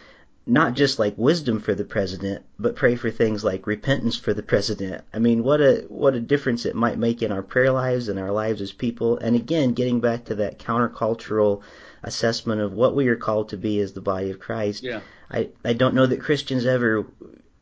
not 0.46 0.74
just 0.74 0.98
like 0.98 1.16
wisdom 1.18 1.60
for 1.60 1.74
the 1.74 1.84
president, 1.84 2.42
but 2.58 2.74
pray 2.74 2.96
for 2.96 3.10
things 3.10 3.44
like 3.44 3.66
repentance 3.66 4.16
for 4.16 4.32
the 4.32 4.42
president. 4.42 5.04
I 5.12 5.18
mean, 5.18 5.44
what 5.44 5.60
a 5.60 5.84
what 5.88 6.14
a 6.14 6.20
difference 6.20 6.64
it 6.64 6.74
might 6.74 6.98
make 6.98 7.22
in 7.22 7.30
our 7.30 7.42
prayer 7.42 7.70
lives 7.70 8.08
and 8.08 8.18
our 8.18 8.32
lives 8.32 8.62
as 8.62 8.72
people. 8.72 9.18
And 9.18 9.36
again, 9.36 9.74
getting 9.74 10.00
back 10.00 10.24
to 10.26 10.36
that 10.36 10.58
countercultural 10.58 11.62
assessment 12.02 12.60
of 12.62 12.72
what 12.72 12.96
we 12.96 13.08
are 13.08 13.16
called 13.16 13.50
to 13.50 13.56
be 13.56 13.78
as 13.80 13.92
the 13.92 14.00
body 14.00 14.30
of 14.30 14.40
Christ. 14.40 14.82
Yeah. 14.82 15.00
I 15.30 15.50
I 15.64 15.74
don't 15.74 15.94
know 15.94 16.06
that 16.06 16.20
Christians 16.20 16.64
ever 16.64 17.06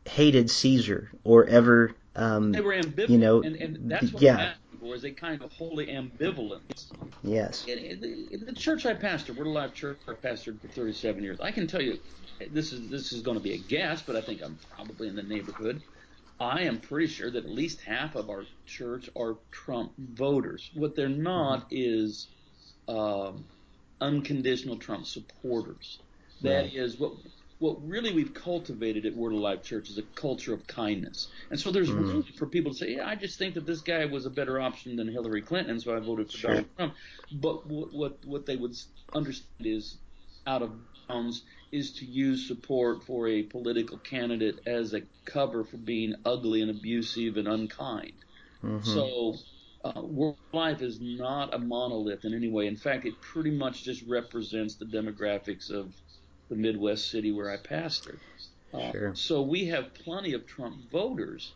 hated 0.07 0.49
Caesar 0.49 1.11
or 1.23 1.45
ever 1.45 1.95
um, 2.17 2.51
they 2.51 2.61
were 2.61 2.73
ambivalent, 2.73 3.09
you 3.09 3.17
know, 3.19 3.43
and, 3.43 3.55
and 3.55 3.91
that's 3.91 4.11
what 4.11 4.23
yeah. 4.23 4.53
was 4.81 5.03
a 5.03 5.11
kind 5.11 5.41
of 5.43 5.53
holy 5.53 5.85
ambivalence. 5.85 6.91
Yes. 7.21 7.65
In, 7.65 7.77
in, 7.77 8.45
the, 8.45 8.53
church 8.53 8.87
I 8.87 8.95
pastor, 8.95 9.33
Word 9.33 9.45
of 9.45 9.53
Life 9.53 9.75
Church, 9.75 9.99
I 10.07 10.13
pastored 10.13 10.59
for 10.59 10.67
37 10.67 11.23
years. 11.23 11.39
I 11.39 11.51
can 11.51 11.67
tell 11.67 11.81
you, 11.81 11.99
this 12.51 12.73
is 12.73 12.89
this 12.89 13.13
is 13.13 13.21
going 13.21 13.37
to 13.37 13.43
be 13.43 13.53
a 13.53 13.57
guess, 13.57 14.01
but 14.01 14.15
I 14.15 14.21
think 14.21 14.41
I'm 14.43 14.57
probably 14.75 15.07
in 15.07 15.15
the 15.15 15.23
neighborhood. 15.23 15.83
I 16.39 16.61
am 16.61 16.79
pretty 16.79 17.07
sure 17.07 17.29
that 17.29 17.45
at 17.45 17.49
least 17.49 17.81
half 17.81 18.15
of 18.15 18.29
our 18.29 18.43
church 18.65 19.09
are 19.15 19.37
Trump 19.51 19.91
voters. 19.97 20.71
What 20.73 20.95
they're 20.95 21.09
not 21.09 21.69
mm-hmm. 21.69 22.05
is 22.05 22.27
um, 22.87 23.45
unconditional 24.01 24.77
Trump 24.77 25.05
supporters. 25.05 25.99
That 26.41 26.61
right. 26.61 26.73
is 26.73 26.99
what 26.99 27.13
what 27.59 27.87
really 27.87 28.13
we've 28.13 28.33
cultivated 28.33 29.05
at 29.05 29.15
Word 29.15 29.33
of 29.33 29.39
Life 29.39 29.63
Church 29.63 29.89
is 29.89 29.97
a 29.97 30.03
culture 30.03 30.53
of 30.53 30.67
kindness. 30.67 31.27
And 31.49 31.59
so 31.59 31.71
there's 31.71 31.89
mm. 31.89 31.99
room 31.99 32.23
for 32.37 32.45
people 32.45 32.71
to 32.71 32.77
say, 32.77 32.95
yeah, 32.95 33.07
I 33.07 33.15
just 33.15 33.39
think 33.39 33.55
that 33.55 33.65
this 33.65 33.81
guy 33.81 34.05
was 34.05 34.27
a 34.27 34.29
better 34.29 34.59
option 34.61 34.95
than 34.95 35.07
Hillary 35.07 35.41
Clinton, 35.41 35.79
so 35.79 35.95
I 35.95 35.99
voted 35.99 36.31
for 36.31 36.37
sure. 36.37 36.51
Donald 36.51 36.67
Trump. 36.77 36.93
But 37.31 37.65
what, 37.65 37.93
what, 37.93 38.17
what 38.25 38.45
they 38.45 38.55
would 38.55 38.75
understand 39.13 39.65
is 39.65 39.97
out 40.45 40.61
of 40.61 40.71
bounds 41.07 41.41
is 41.71 41.93
to 41.93 42.05
use 42.05 42.47
support 42.47 43.03
for 43.05 43.27
a 43.27 43.41
political 43.43 43.97
candidate 43.97 44.59
as 44.67 44.93
a 44.93 45.01
cover 45.25 45.63
for 45.63 45.77
being 45.77 46.13
ugly 46.25 46.61
and 46.61 46.69
abusive 46.69 47.37
and 47.37 47.47
unkind. 47.47 48.13
Mm-hmm. 48.63 48.83
So 48.83 49.35
uh, 49.83 50.01
Word 50.01 50.35
Life 50.53 50.83
is 50.83 50.99
not 51.01 51.55
a 51.55 51.57
monolith 51.57 52.23
in 52.23 52.35
any 52.35 52.49
way. 52.49 52.67
In 52.67 52.77
fact, 52.77 53.05
it 53.05 53.19
pretty 53.19 53.51
much 53.51 53.83
just 53.83 54.03
represents 54.07 54.75
the 54.75 54.85
demographics 54.85 55.71
of– 55.71 55.91
the 56.49 56.55
Midwest 56.55 57.09
city 57.09 57.31
where 57.31 57.49
I 57.51 57.57
pastored. 57.57 58.19
Uh, 58.73 58.91
sure. 58.91 59.15
So 59.15 59.41
we 59.41 59.65
have 59.67 59.93
plenty 59.93 60.33
of 60.33 60.45
Trump 60.45 60.89
voters, 60.91 61.53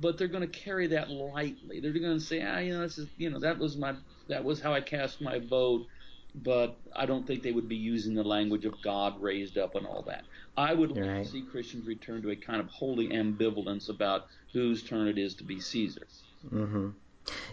but 0.00 0.18
they're 0.18 0.28
going 0.28 0.48
to 0.48 0.58
carry 0.58 0.88
that 0.88 1.10
lightly. 1.10 1.80
They're 1.80 1.92
going 1.92 2.18
to 2.18 2.24
say, 2.24 2.42
ah, 2.42 2.58
you 2.58 2.74
know, 2.74 2.80
this 2.80 2.98
is, 2.98 3.08
you 3.16 3.30
know, 3.30 3.40
that 3.40 3.58
was 3.58 3.76
my, 3.76 3.94
that 4.28 4.44
was 4.44 4.60
how 4.60 4.74
I 4.74 4.80
cast 4.80 5.20
my 5.20 5.38
vote. 5.38 5.86
But 6.32 6.76
I 6.94 7.06
don't 7.06 7.26
think 7.26 7.42
they 7.42 7.50
would 7.50 7.68
be 7.68 7.76
using 7.76 8.14
the 8.14 8.22
language 8.22 8.64
of 8.64 8.80
God 8.82 9.20
raised 9.20 9.58
up 9.58 9.74
and 9.74 9.84
all 9.84 10.02
that. 10.02 10.22
I 10.56 10.74
would 10.74 10.92
like 10.92 11.04
right. 11.04 11.24
to 11.24 11.30
see 11.30 11.42
Christians 11.42 11.88
return 11.88 12.22
to 12.22 12.30
a 12.30 12.36
kind 12.36 12.60
of 12.60 12.68
holy 12.68 13.08
ambivalence 13.08 13.88
about 13.88 14.26
whose 14.52 14.84
turn 14.84 15.08
it 15.08 15.18
is 15.18 15.34
to 15.36 15.44
be 15.44 15.58
Caesar. 15.58 16.06
Mm-hmm. 16.52 16.90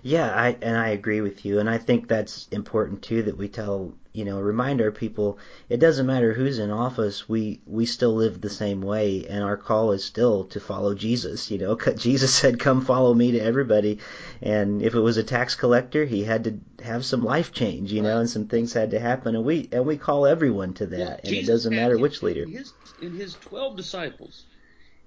Yeah, 0.03 0.31
I 0.33 0.57
and 0.61 0.77
I 0.77 0.89
agree 0.89 1.21
with 1.21 1.43
you, 1.45 1.59
and 1.59 1.69
I 1.69 1.77
think 1.77 2.07
that's 2.07 2.47
important 2.49 3.01
too 3.01 3.23
that 3.23 3.37
we 3.37 3.47
tell 3.47 3.93
you 4.17 4.25
know 4.25 4.41
remind 4.41 4.81
our 4.81 4.91
people 4.91 5.37
it 5.69 5.77
doesn't 5.77 6.07
matter 6.07 6.33
who's 6.33 6.57
in 6.57 6.71
office, 6.71 7.29
we 7.29 7.61
we 7.67 7.85
still 7.85 8.15
live 8.15 8.41
the 8.41 8.49
same 8.49 8.81
way, 8.81 9.27
and 9.27 9.43
our 9.43 9.57
call 9.57 9.91
is 9.91 10.03
still 10.03 10.45
to 10.45 10.59
follow 10.59 10.95
Jesus. 10.95 11.51
You 11.51 11.59
know, 11.59 11.75
Jesus 11.97 12.33
said, 12.33 12.59
"Come 12.59 12.81
follow 12.81 13.13
me" 13.13 13.31
to 13.33 13.39
everybody, 13.39 13.99
and 14.41 14.81
if 14.81 14.95
it 14.95 14.99
was 14.99 15.17
a 15.17 15.23
tax 15.23 15.53
collector, 15.53 16.03
he 16.03 16.23
had 16.23 16.43
to 16.45 16.83
have 16.83 17.05
some 17.05 17.23
life 17.23 17.51
change, 17.51 17.93
you 17.93 18.01
right. 18.01 18.09
know, 18.09 18.19
and 18.19 18.29
some 18.29 18.47
things 18.47 18.73
had 18.73 18.91
to 18.91 18.99
happen, 18.99 19.35
and 19.35 19.45
we 19.45 19.69
and 19.71 19.85
we 19.85 19.97
call 19.97 20.25
everyone 20.25 20.73
to 20.73 20.87
that, 20.87 20.99
well, 20.99 21.19
and 21.23 21.27
Jesus 21.27 21.47
it 21.47 21.51
doesn't 21.51 21.75
matter 21.75 21.97
which 21.99 22.23
leader. 22.23 22.43
In 22.43 22.51
his, 22.51 22.73
in 23.01 23.13
his 23.13 23.35
twelve 23.35 23.77
disciples, 23.77 24.45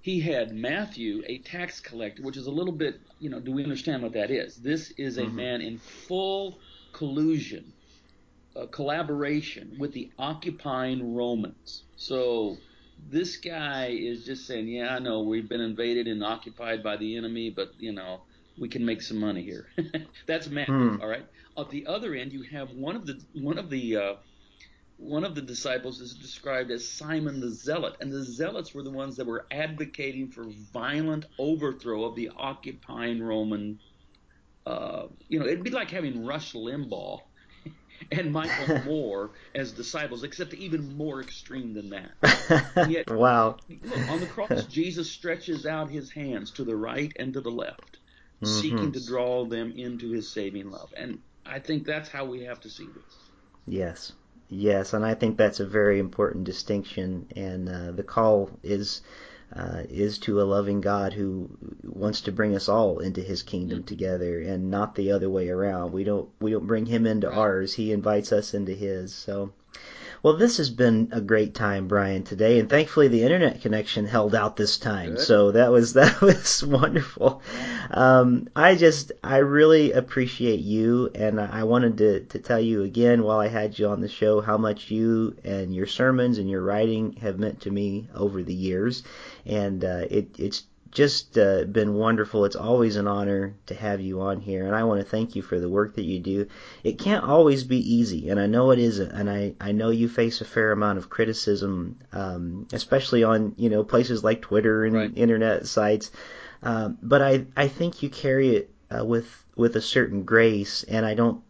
he 0.03 0.21
had 0.21 0.55
Matthew, 0.55 1.23
a 1.27 1.39
tax 1.39 1.81
collector, 1.81 2.23
which 2.23 2.37
is 2.37 2.47
a 2.47 2.51
little 2.51 2.73
bit, 2.73 3.01
you 3.19 3.29
know, 3.29 3.41
do 3.41 3.53
we 3.53 3.63
understand 3.63 4.03
what 4.03 4.13
that 4.13 4.31
is? 4.31 4.57
This 4.57 4.93
is 4.93 5.19
a 5.19 5.23
mm-hmm. 5.23 5.37
man 5.37 5.61
in 5.61 5.79
full 5.79 6.59
collusion, 6.93 7.73
uh, 8.57 8.67
collaboration 8.67 9.77
with 9.79 9.93
the 9.93 10.11
occupying 10.19 11.15
Romans. 11.15 11.85
So 11.97 12.57
this 13.09 13.37
guy 13.37 13.87
is 13.87 14.25
just 14.25 14.47
saying, 14.47 14.69
yeah, 14.69 14.95
I 14.95 14.99
know 14.99 15.21
we've 15.21 15.49
been 15.49 15.61
invaded 15.61 16.07
and 16.07 16.25
occupied 16.25 16.83
by 16.83 16.97
the 16.97 17.17
enemy, 17.17 17.51
but, 17.51 17.73
you 17.79 17.93
know, 17.93 18.23
we 18.59 18.69
can 18.69 18.85
make 18.85 19.03
some 19.03 19.19
money 19.19 19.43
here. 19.43 19.67
That's 20.27 20.49
Matthew, 20.49 20.75
hmm. 20.75 21.01
all 21.01 21.09
right? 21.09 21.27
At 21.57 21.71
the 21.71 21.87
other 21.87 22.15
end, 22.15 22.33
you 22.33 22.43
have 22.43 22.71
one 22.73 22.97
of 22.97 23.07
the 23.07 23.21
one 23.35 23.59
of 23.59 23.71
the 23.71 23.97
uh, 23.97 24.15
one 24.97 25.25
of 25.25 25.35
the 25.35 25.43
disciples 25.43 26.01
is 26.01 26.15
described 26.15 26.71
as 26.71 26.87
Simon 26.87 27.41
the 27.41 27.51
Zealot, 27.51 27.97
and 28.01 28.13
the 28.13 28.23
Zealots 28.23 28.75
were 28.75 28.83
the 28.83 28.91
ones 28.91 29.17
that 29.17 29.27
were 29.27 29.47
advocating 29.51 30.31
for 30.31 30.45
violent 30.73 31.25
overthrow 31.39 32.05
of 32.05 32.15
the 32.15 32.31
occupying 32.37 33.23
Roman. 33.23 33.79
Uh, 34.67 35.07
you 35.29 35.39
know, 35.39 35.47
it'd 35.47 35.65
be 35.65 35.71
like 35.71 35.91
having 35.91 36.25
Rush 36.25 36.53
Limbaugh 36.53 37.21
and 38.11 38.33
Michael 38.33 38.79
Moore 38.85 39.31
as 39.55 39.73
disciples, 39.73 40.25
except 40.25 40.55
even 40.55 40.97
more 40.97 41.21
extreme 41.21 41.75
than 41.75 41.91
that. 41.91 42.87
Yet, 42.89 43.11
wow. 43.11 43.57
Look, 43.69 44.09
on 44.09 44.21
the 44.21 44.27
cross, 44.27 44.65
Jesus 44.69 45.11
stretches 45.11 45.67
out 45.67 45.91
his 45.91 46.11
hands 46.11 46.51
to 46.53 46.65
the 46.65 46.77
right 46.77 47.13
and 47.17 47.33
to 47.35 47.41
the 47.41 47.51
left, 47.51 47.99
mm-hmm. 48.43 48.47
seeking 48.47 48.93
to 48.93 49.05
draw 49.05 49.45
them 49.45 49.73
into 49.77 50.11
his 50.11 50.29
saving 50.29 50.71
love. 50.71 50.93
And 50.97 51.21
I 51.45 51.59
think 51.59 51.85
that's 51.85 52.09
how 52.09 52.25
we 52.25 52.45
have 52.45 52.61
to 52.61 52.71
see 52.71 52.87
this. 52.87 53.17
Yes. 53.67 54.13
Yes, 54.53 54.95
and 54.95 55.07
I 55.07 55.15
think 55.15 55.37
that's 55.37 55.61
a 55.61 55.67
very 55.67 56.01
important 56.01 56.43
distinction. 56.43 57.29
And 57.37 57.69
uh, 57.69 57.93
the 57.93 58.03
call 58.03 58.51
is 58.65 59.01
uh, 59.55 59.83
is 59.89 60.19
to 60.19 60.41
a 60.41 60.45
loving 60.45 60.81
God 60.81 61.13
who 61.13 61.51
wants 61.83 62.23
to 62.23 62.33
bring 62.33 62.55
us 62.55 62.69
all 62.69 62.99
into 62.99 63.21
His 63.21 63.43
kingdom 63.43 63.79
mm-hmm. 63.79 63.87
together, 63.87 64.41
and 64.41 64.71
not 64.71 64.95
the 64.95 65.13
other 65.13 65.29
way 65.29 65.49
around. 65.49 65.93
We 65.93 66.05
don't 66.05 66.29
we 66.41 66.51
don't 66.53 66.67
bring 66.67 66.87
Him 66.87 67.07
into 67.07 67.31
ours. 67.31 67.75
He 67.75 67.93
invites 67.93 68.33
us 68.33 68.55
into 68.55 68.73
His. 68.73 69.15
So. 69.15 69.53
Well, 70.23 70.37
this 70.37 70.59
has 70.59 70.69
been 70.69 71.09
a 71.13 71.21
great 71.21 71.55
time, 71.55 71.89
Brian, 71.89 72.25
today, 72.25 72.59
and 72.59 72.69
thankfully 72.69 73.09
the 73.09 73.23
internet 73.23 73.63
connection 73.63 74.05
held 74.05 74.35
out 74.35 74.55
this 74.55 74.77
time. 74.77 75.15
Good. 75.15 75.21
So 75.21 75.53
that 75.53 75.71
was 75.71 75.93
that 75.95 76.21
was 76.21 76.63
wonderful. 76.63 77.43
Um, 77.91 78.49
I 78.55 78.75
just 78.75 79.13
I 79.25 79.39
really 79.39 79.93
appreciate 79.93 80.61
you, 80.61 81.11
and 81.15 81.41
I 81.41 81.65
wanted 81.65 81.99
to 81.99 82.21
to 82.21 82.39
tell 82.39 82.61
you 82.61 82.83
again 82.83 83.23
while 83.23 83.39
I 83.39 83.49
had 83.49 83.79
you 83.79 83.89
on 83.89 84.01
the 84.01 84.09
show 84.09 84.41
how 84.41 84.59
much 84.59 84.91
you 84.91 85.37
and 85.43 85.75
your 85.75 85.87
sermons 85.87 86.39
and 86.39 86.51
your 86.51 86.63
writing 86.63 87.15
have 87.23 87.39
meant 87.39 87.63
to 87.63 87.71
me 87.71 88.09
over 88.15 88.43
the 88.43 88.55
years, 88.55 89.03
and 89.47 89.85
uh, 89.85 90.05
it 90.11 90.29
it's 90.39 90.65
just 90.91 91.39
uh, 91.39 91.65
been 91.65 91.95
wonderful. 91.95 92.45
It's 92.45 92.57
always 92.57 92.97
an 92.97 93.07
honor 93.07 93.55
to 93.67 93.75
have 93.75 94.01
you 94.01 94.21
on 94.21 94.41
here, 94.41 94.67
and 94.67 94.75
I 94.75 94.85
want 94.85 95.01
to 95.01 95.07
thank 95.07 95.37
you 95.37 95.43
for 95.43 95.61
the 95.61 95.69
work 95.69 95.95
that 95.95 96.05
you 96.05 96.19
do. 96.19 96.47
It 96.83 96.99
can't 96.99 97.25
always 97.25 97.65
be 97.65 97.79
easy, 97.79 98.29
and 98.29 98.41
I 98.41 98.47
know 98.47 98.71
it 98.71 98.79
isn't, 98.79 99.11
and 99.11 99.31
I, 99.31 99.55
I 99.61 99.73
know 99.73 99.91
you 99.91 100.09
face 100.09 100.41
a 100.41 100.45
fair 100.45 100.73
amount 100.73 100.99
of 100.99 101.09
criticism, 101.09 101.99
um, 102.13 102.67
especially 102.73 103.23
on 103.23 103.55
you 103.57 103.71
know 103.71 103.85
places 103.85 104.25
like 104.25 104.43
Twitter 104.43 104.85
and 104.85 104.95
right. 104.95 105.13
internet 105.15 105.67
sites. 105.67 106.11
Um, 106.63 106.99
but 107.03 107.23
I 107.23 107.47
I 107.57 107.69
think 107.69 108.03
you 108.03 108.11
carry 108.11 108.57
it 108.57 108.71
uh, 108.91 109.05
with 109.05 109.29
with 109.57 109.77
a 109.77 109.81
certain 109.81 110.25
grace, 110.25 110.83
and 110.83 111.07
I 111.07 111.15
don't 111.15 111.43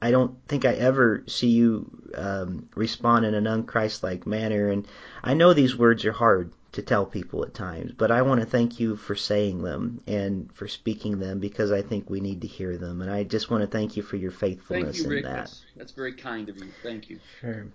I 0.00 0.10
don't 0.10 0.36
think 0.46 0.64
I 0.64 0.72
ever 0.74 1.24
see 1.26 1.48
you 1.48 1.90
um, 2.14 2.68
respond 2.74 3.26
in 3.26 3.34
an 3.34 3.44
unchristlike 3.44 4.26
manner. 4.26 4.68
And 4.68 4.86
I 5.22 5.34
know 5.34 5.52
these 5.52 5.76
words 5.76 6.04
are 6.04 6.12
hard 6.12 6.52
to 6.78 6.82
tell 6.82 7.04
people 7.04 7.44
at 7.44 7.54
times, 7.54 7.90
but 7.90 8.12
I 8.12 8.22
want 8.22 8.40
to 8.40 8.46
thank 8.46 8.78
you 8.78 8.94
for 8.94 9.16
saying 9.16 9.62
them 9.62 10.00
and 10.06 10.48
for 10.54 10.68
speaking 10.68 11.18
them 11.18 11.40
because 11.40 11.72
I 11.72 11.82
think 11.82 12.08
we 12.08 12.20
need 12.20 12.42
to 12.42 12.46
hear 12.46 12.76
them. 12.76 13.02
And 13.02 13.10
I 13.10 13.24
just 13.24 13.50
want 13.50 13.62
to 13.62 13.66
thank 13.66 13.96
you 13.96 14.02
for 14.04 14.16
your 14.16 14.30
faithfulness 14.30 14.98
thank 14.98 15.04
you, 15.04 15.10
Rick. 15.10 15.24
in 15.24 15.30
that. 15.30 15.36
That's, 15.38 15.64
that's 15.76 15.92
very 15.92 16.12
kind 16.12 16.48
of 16.48 16.56
you. 16.56 16.68
Thank 16.84 17.10
you. 17.10 17.18
Sure. 17.40 17.66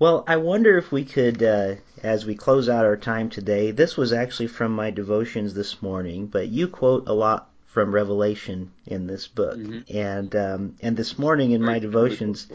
Well, 0.00 0.24
I 0.26 0.38
wonder 0.38 0.76
if 0.76 0.90
we 0.90 1.04
could, 1.04 1.40
uh, 1.40 1.76
as 2.02 2.26
we 2.26 2.34
close 2.34 2.68
out 2.68 2.84
our 2.84 2.96
time 2.96 3.30
today, 3.30 3.70
this 3.70 3.96
was 3.96 4.12
actually 4.12 4.48
from 4.48 4.72
my 4.72 4.90
devotions 4.90 5.54
this 5.54 5.80
morning, 5.80 6.26
but 6.26 6.48
you 6.48 6.66
quote 6.66 7.08
a 7.08 7.14
lot 7.14 7.48
from 7.64 7.94
Revelation 7.94 8.72
in 8.86 9.06
this 9.06 9.28
book, 9.28 9.56
mm-hmm. 9.56 9.96
and 9.96 10.34
um, 10.34 10.76
and 10.80 10.96
this 10.96 11.18
morning 11.18 11.52
in 11.52 11.62
my 11.62 11.78
devotions, 11.78 12.48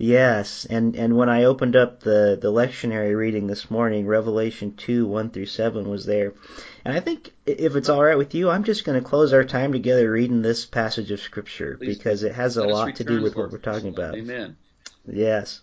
Yes, 0.00 0.64
and 0.70 0.94
and 0.94 1.16
when 1.16 1.28
I 1.28 1.42
opened 1.42 1.74
up 1.74 2.00
the 2.00 2.38
the 2.40 2.52
lectionary 2.52 3.16
reading 3.16 3.48
this 3.48 3.68
morning, 3.68 4.06
Revelation 4.06 4.74
two 4.76 5.06
one 5.06 5.30
through 5.30 5.46
seven 5.46 5.88
was 5.88 6.06
there, 6.06 6.34
and 6.84 6.96
I 6.96 7.00
think 7.00 7.32
if 7.46 7.74
it's 7.74 7.88
all 7.88 8.04
right 8.04 8.16
with 8.16 8.32
you, 8.32 8.48
I'm 8.48 8.62
just 8.62 8.84
going 8.84 9.00
to 9.00 9.04
close 9.04 9.32
our 9.32 9.42
time 9.42 9.72
together 9.72 10.12
reading 10.12 10.42
this 10.42 10.64
passage 10.64 11.10
of 11.10 11.20
scripture 11.20 11.76
Please 11.76 11.98
because 11.98 12.22
it 12.22 12.32
has 12.32 12.56
a 12.56 12.64
lot 12.64 12.94
to 12.94 13.04
do 13.04 13.20
with 13.20 13.34
what 13.34 13.50
we're 13.50 13.58
talking 13.58 13.88
about. 13.88 14.14
Amen. 14.14 14.56
Yes. 15.04 15.62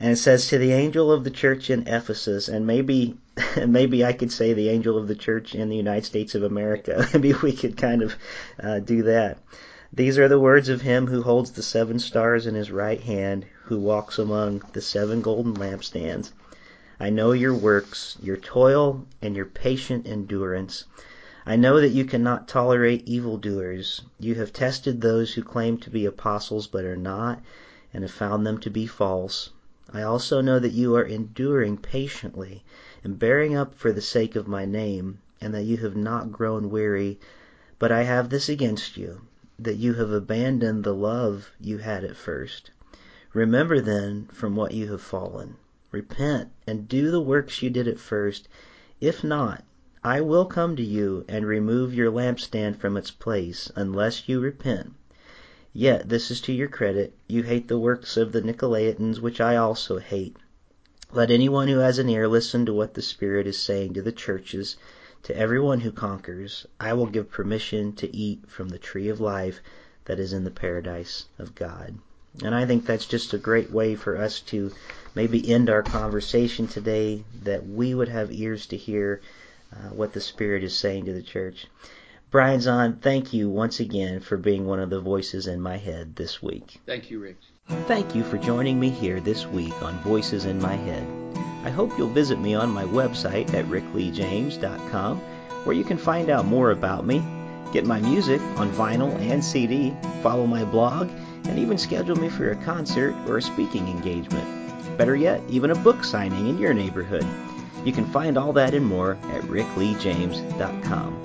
And 0.00 0.10
it 0.10 0.16
says 0.16 0.48
to 0.48 0.58
the 0.58 0.72
angel 0.72 1.12
of 1.12 1.22
the 1.22 1.30
church 1.30 1.70
in 1.70 1.86
Ephesus, 1.86 2.48
and 2.48 2.66
maybe 2.66 3.16
maybe 3.64 4.04
I 4.04 4.12
could 4.12 4.32
say 4.32 4.54
the 4.54 4.70
angel 4.70 4.98
of 4.98 5.06
the 5.06 5.14
church 5.14 5.54
in 5.54 5.68
the 5.68 5.76
United 5.76 6.04
States 6.04 6.34
of 6.34 6.42
America. 6.42 7.08
maybe 7.14 7.32
we 7.34 7.52
could 7.52 7.76
kind 7.76 8.02
of 8.02 8.16
uh, 8.60 8.80
do 8.80 9.04
that. 9.04 9.38
These 9.94 10.16
are 10.18 10.26
the 10.26 10.40
words 10.40 10.70
of 10.70 10.80
him 10.80 11.08
who 11.08 11.20
holds 11.20 11.50
the 11.50 11.62
seven 11.62 11.98
stars 11.98 12.46
in 12.46 12.54
his 12.54 12.70
right 12.70 12.98
hand, 12.98 13.44
who 13.64 13.78
walks 13.78 14.18
among 14.18 14.62
the 14.72 14.80
seven 14.80 15.20
golden 15.20 15.52
lampstands. 15.52 16.32
I 16.98 17.10
know 17.10 17.32
your 17.32 17.52
works, 17.52 18.16
your 18.22 18.38
toil, 18.38 19.04
and 19.20 19.36
your 19.36 19.44
patient 19.44 20.08
endurance. 20.08 20.86
I 21.44 21.56
know 21.56 21.78
that 21.78 21.90
you 21.90 22.06
cannot 22.06 22.48
tolerate 22.48 23.06
evildoers. 23.06 24.00
You 24.18 24.36
have 24.36 24.50
tested 24.50 25.02
those 25.02 25.34
who 25.34 25.42
claim 25.42 25.76
to 25.80 25.90
be 25.90 26.06
apostles 26.06 26.66
but 26.66 26.86
are 26.86 26.96
not, 26.96 27.42
and 27.92 28.02
have 28.02 28.12
found 28.12 28.46
them 28.46 28.56
to 28.60 28.70
be 28.70 28.86
false. 28.86 29.50
I 29.92 30.00
also 30.00 30.40
know 30.40 30.58
that 30.58 30.72
you 30.72 30.96
are 30.96 31.04
enduring 31.04 31.76
patiently 31.76 32.64
and 33.04 33.18
bearing 33.18 33.54
up 33.54 33.74
for 33.74 33.92
the 33.92 34.00
sake 34.00 34.36
of 34.36 34.48
my 34.48 34.64
name, 34.64 35.18
and 35.38 35.52
that 35.52 35.64
you 35.64 35.76
have 35.76 35.96
not 35.96 36.32
grown 36.32 36.70
weary. 36.70 37.20
But 37.78 37.92
I 37.92 38.04
have 38.04 38.30
this 38.30 38.48
against 38.48 38.96
you 38.96 39.20
that 39.58 39.76
you 39.76 39.94
have 39.94 40.10
abandoned 40.10 40.82
the 40.82 40.94
love 40.94 41.50
you 41.60 41.78
had 41.78 42.04
at 42.04 42.16
first. 42.16 42.70
Remember 43.34 43.80
then 43.80 44.28
from 44.32 44.56
what 44.56 44.72
you 44.72 44.90
have 44.90 45.02
fallen. 45.02 45.56
Repent 45.90 46.50
and 46.66 46.88
do 46.88 47.10
the 47.10 47.20
works 47.20 47.62
you 47.62 47.70
did 47.70 47.86
at 47.86 47.98
first. 48.00 48.48
If 49.00 49.22
not, 49.22 49.64
I 50.04 50.20
will 50.20 50.46
come 50.46 50.74
to 50.76 50.82
you 50.82 51.24
and 51.28 51.46
remove 51.46 51.94
your 51.94 52.10
lampstand 52.10 52.76
from 52.76 52.96
its 52.96 53.10
place, 53.10 53.70
unless 53.76 54.28
you 54.28 54.40
repent. 54.40 54.94
Yet 55.72 56.08
this 56.08 56.30
is 56.30 56.40
to 56.42 56.52
your 56.52 56.68
credit, 56.68 57.14
you 57.28 57.42
hate 57.42 57.68
the 57.68 57.78
works 57.78 58.16
of 58.16 58.32
the 58.32 58.42
Nicolaitans, 58.42 59.20
which 59.20 59.40
I 59.40 59.56
also 59.56 59.98
hate. 59.98 60.36
Let 61.12 61.30
anyone 61.30 61.68
who 61.68 61.78
has 61.78 61.98
an 61.98 62.08
ear 62.08 62.26
listen 62.26 62.66
to 62.66 62.72
what 62.72 62.94
the 62.94 63.02
Spirit 63.02 63.46
is 63.46 63.58
saying 63.58 63.94
to 63.94 64.02
the 64.02 64.12
churches. 64.12 64.76
To 65.24 65.36
everyone 65.36 65.80
who 65.80 65.92
conquers, 65.92 66.66
I 66.80 66.94
will 66.94 67.06
give 67.06 67.30
permission 67.30 67.92
to 67.94 68.16
eat 68.16 68.48
from 68.48 68.68
the 68.68 68.78
tree 68.78 69.08
of 69.08 69.20
life 69.20 69.60
that 70.06 70.18
is 70.18 70.32
in 70.32 70.44
the 70.44 70.50
paradise 70.50 71.26
of 71.38 71.54
God. 71.54 71.94
And 72.42 72.54
I 72.54 72.66
think 72.66 72.86
that's 72.86 73.06
just 73.06 73.32
a 73.32 73.38
great 73.38 73.70
way 73.70 73.94
for 73.94 74.16
us 74.16 74.40
to 74.40 74.72
maybe 75.14 75.52
end 75.52 75.70
our 75.70 75.82
conversation 75.82 76.66
today, 76.66 77.24
that 77.42 77.68
we 77.68 77.94
would 77.94 78.08
have 78.08 78.32
ears 78.32 78.66
to 78.66 78.76
hear 78.76 79.20
uh, 79.72 79.90
what 79.90 80.12
the 80.12 80.20
Spirit 80.20 80.64
is 80.64 80.74
saying 80.74 81.04
to 81.04 81.12
the 81.12 81.22
church. 81.22 81.66
Brian 82.30 82.60
Zahnd, 82.60 83.00
thank 83.02 83.32
you 83.32 83.50
once 83.50 83.78
again 83.78 84.20
for 84.20 84.38
being 84.38 84.66
one 84.66 84.80
of 84.80 84.90
the 84.90 85.00
voices 85.00 85.46
in 85.46 85.60
my 85.60 85.76
head 85.76 86.16
this 86.16 86.42
week. 86.42 86.80
Thank 86.86 87.10
you, 87.10 87.20
Rick. 87.20 87.36
Thank 87.86 88.14
you 88.14 88.24
for 88.24 88.38
joining 88.38 88.80
me 88.80 88.88
here 88.88 89.20
this 89.20 89.46
week 89.46 89.80
on 89.82 89.98
Voices 90.00 90.46
in 90.46 90.60
My 90.60 90.74
Head. 90.74 91.51
I 91.64 91.70
hope 91.70 91.96
you'll 91.96 92.08
visit 92.08 92.40
me 92.40 92.54
on 92.54 92.70
my 92.70 92.84
website 92.84 93.54
at 93.54 93.66
rickleejames.com 93.66 95.18
where 95.64 95.76
you 95.76 95.84
can 95.84 95.96
find 95.96 96.28
out 96.28 96.44
more 96.44 96.72
about 96.72 97.06
me, 97.06 97.22
get 97.72 97.86
my 97.86 98.00
music 98.00 98.40
on 98.56 98.70
vinyl 98.72 99.14
and 99.20 99.44
CD, 99.44 99.94
follow 100.22 100.46
my 100.46 100.64
blog, 100.64 101.08
and 101.48 101.58
even 101.58 101.78
schedule 101.78 102.16
me 102.16 102.28
for 102.28 102.50
a 102.50 102.56
concert 102.56 103.14
or 103.28 103.38
a 103.38 103.42
speaking 103.42 103.86
engagement. 103.88 104.98
Better 104.98 105.16
yet, 105.16 105.40
even 105.48 105.70
a 105.70 105.76
book 105.76 106.04
signing 106.04 106.48
in 106.48 106.58
your 106.58 106.74
neighborhood. 106.74 107.26
You 107.84 107.92
can 107.92 108.06
find 108.06 108.36
all 108.36 108.52
that 108.54 108.74
and 108.74 108.86
more 108.86 109.12
at 109.30 109.42
rickleejames.com. 109.42 111.18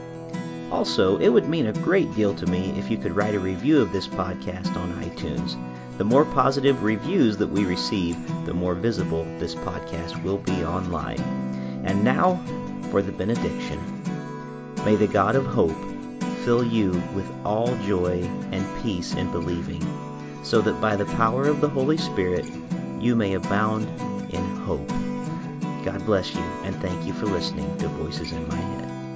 Also, 0.72 1.18
it 1.18 1.30
would 1.30 1.48
mean 1.48 1.68
a 1.68 1.74
great 1.74 2.14
deal 2.16 2.34
to 2.36 2.46
me 2.46 2.72
if 2.78 2.92
you 2.92 2.98
could 2.98 3.16
write 3.16 3.36
a 3.36 3.40
review 3.40 3.82
of 3.82 3.92
this 3.92 4.08
podcast 4.08 4.76
on 4.76 5.02
iTunes. 5.04 5.56
The 5.98 6.04
more 6.04 6.26
positive 6.26 6.84
reviews 6.84 7.38
that 7.38 7.50
we 7.50 7.66
receive, 7.66 8.16
the 8.46 8.54
more 8.54 8.76
visible 8.76 9.24
this 9.40 9.56
podcast 9.56 10.22
will 10.24 10.38
be 10.38 10.64
online. 10.64 11.20
And 11.86 12.04
now 12.04 12.40
for 12.92 13.02
the 13.02 13.12
benediction. 13.12 13.80
May 14.86 14.96
the 14.96 15.08
God 15.08 15.36
of 15.36 15.46
hope 15.46 15.76
fill 16.46 16.64
you 16.64 16.92
with 17.16 17.30
all 17.44 17.76
joy 17.80 18.22
and 18.52 18.84
peace 18.84 19.16
in 19.16 19.32
believing, 19.32 19.84
so 20.44 20.62
that 20.62 20.80
by 20.80 20.96
the 20.96 21.06
power 21.18 21.48
of 21.48 21.62
the 21.62 21.70
Holy 21.70 21.98
Spirit 21.98 22.46
you 23.00 23.16
may 23.16 23.34
abound 23.34 23.86
in 24.32 24.46
hope. 24.58 24.88
God 25.84 26.06
bless 26.06 26.36
you, 26.36 26.42
and 26.64 26.76
thank 26.76 27.06
you 27.06 27.14
for 27.14 27.26
listening 27.26 27.76
to 27.80 27.88
Voices 27.88 28.32
in 28.32 28.48
My 28.48 28.56
Head. 28.56 29.07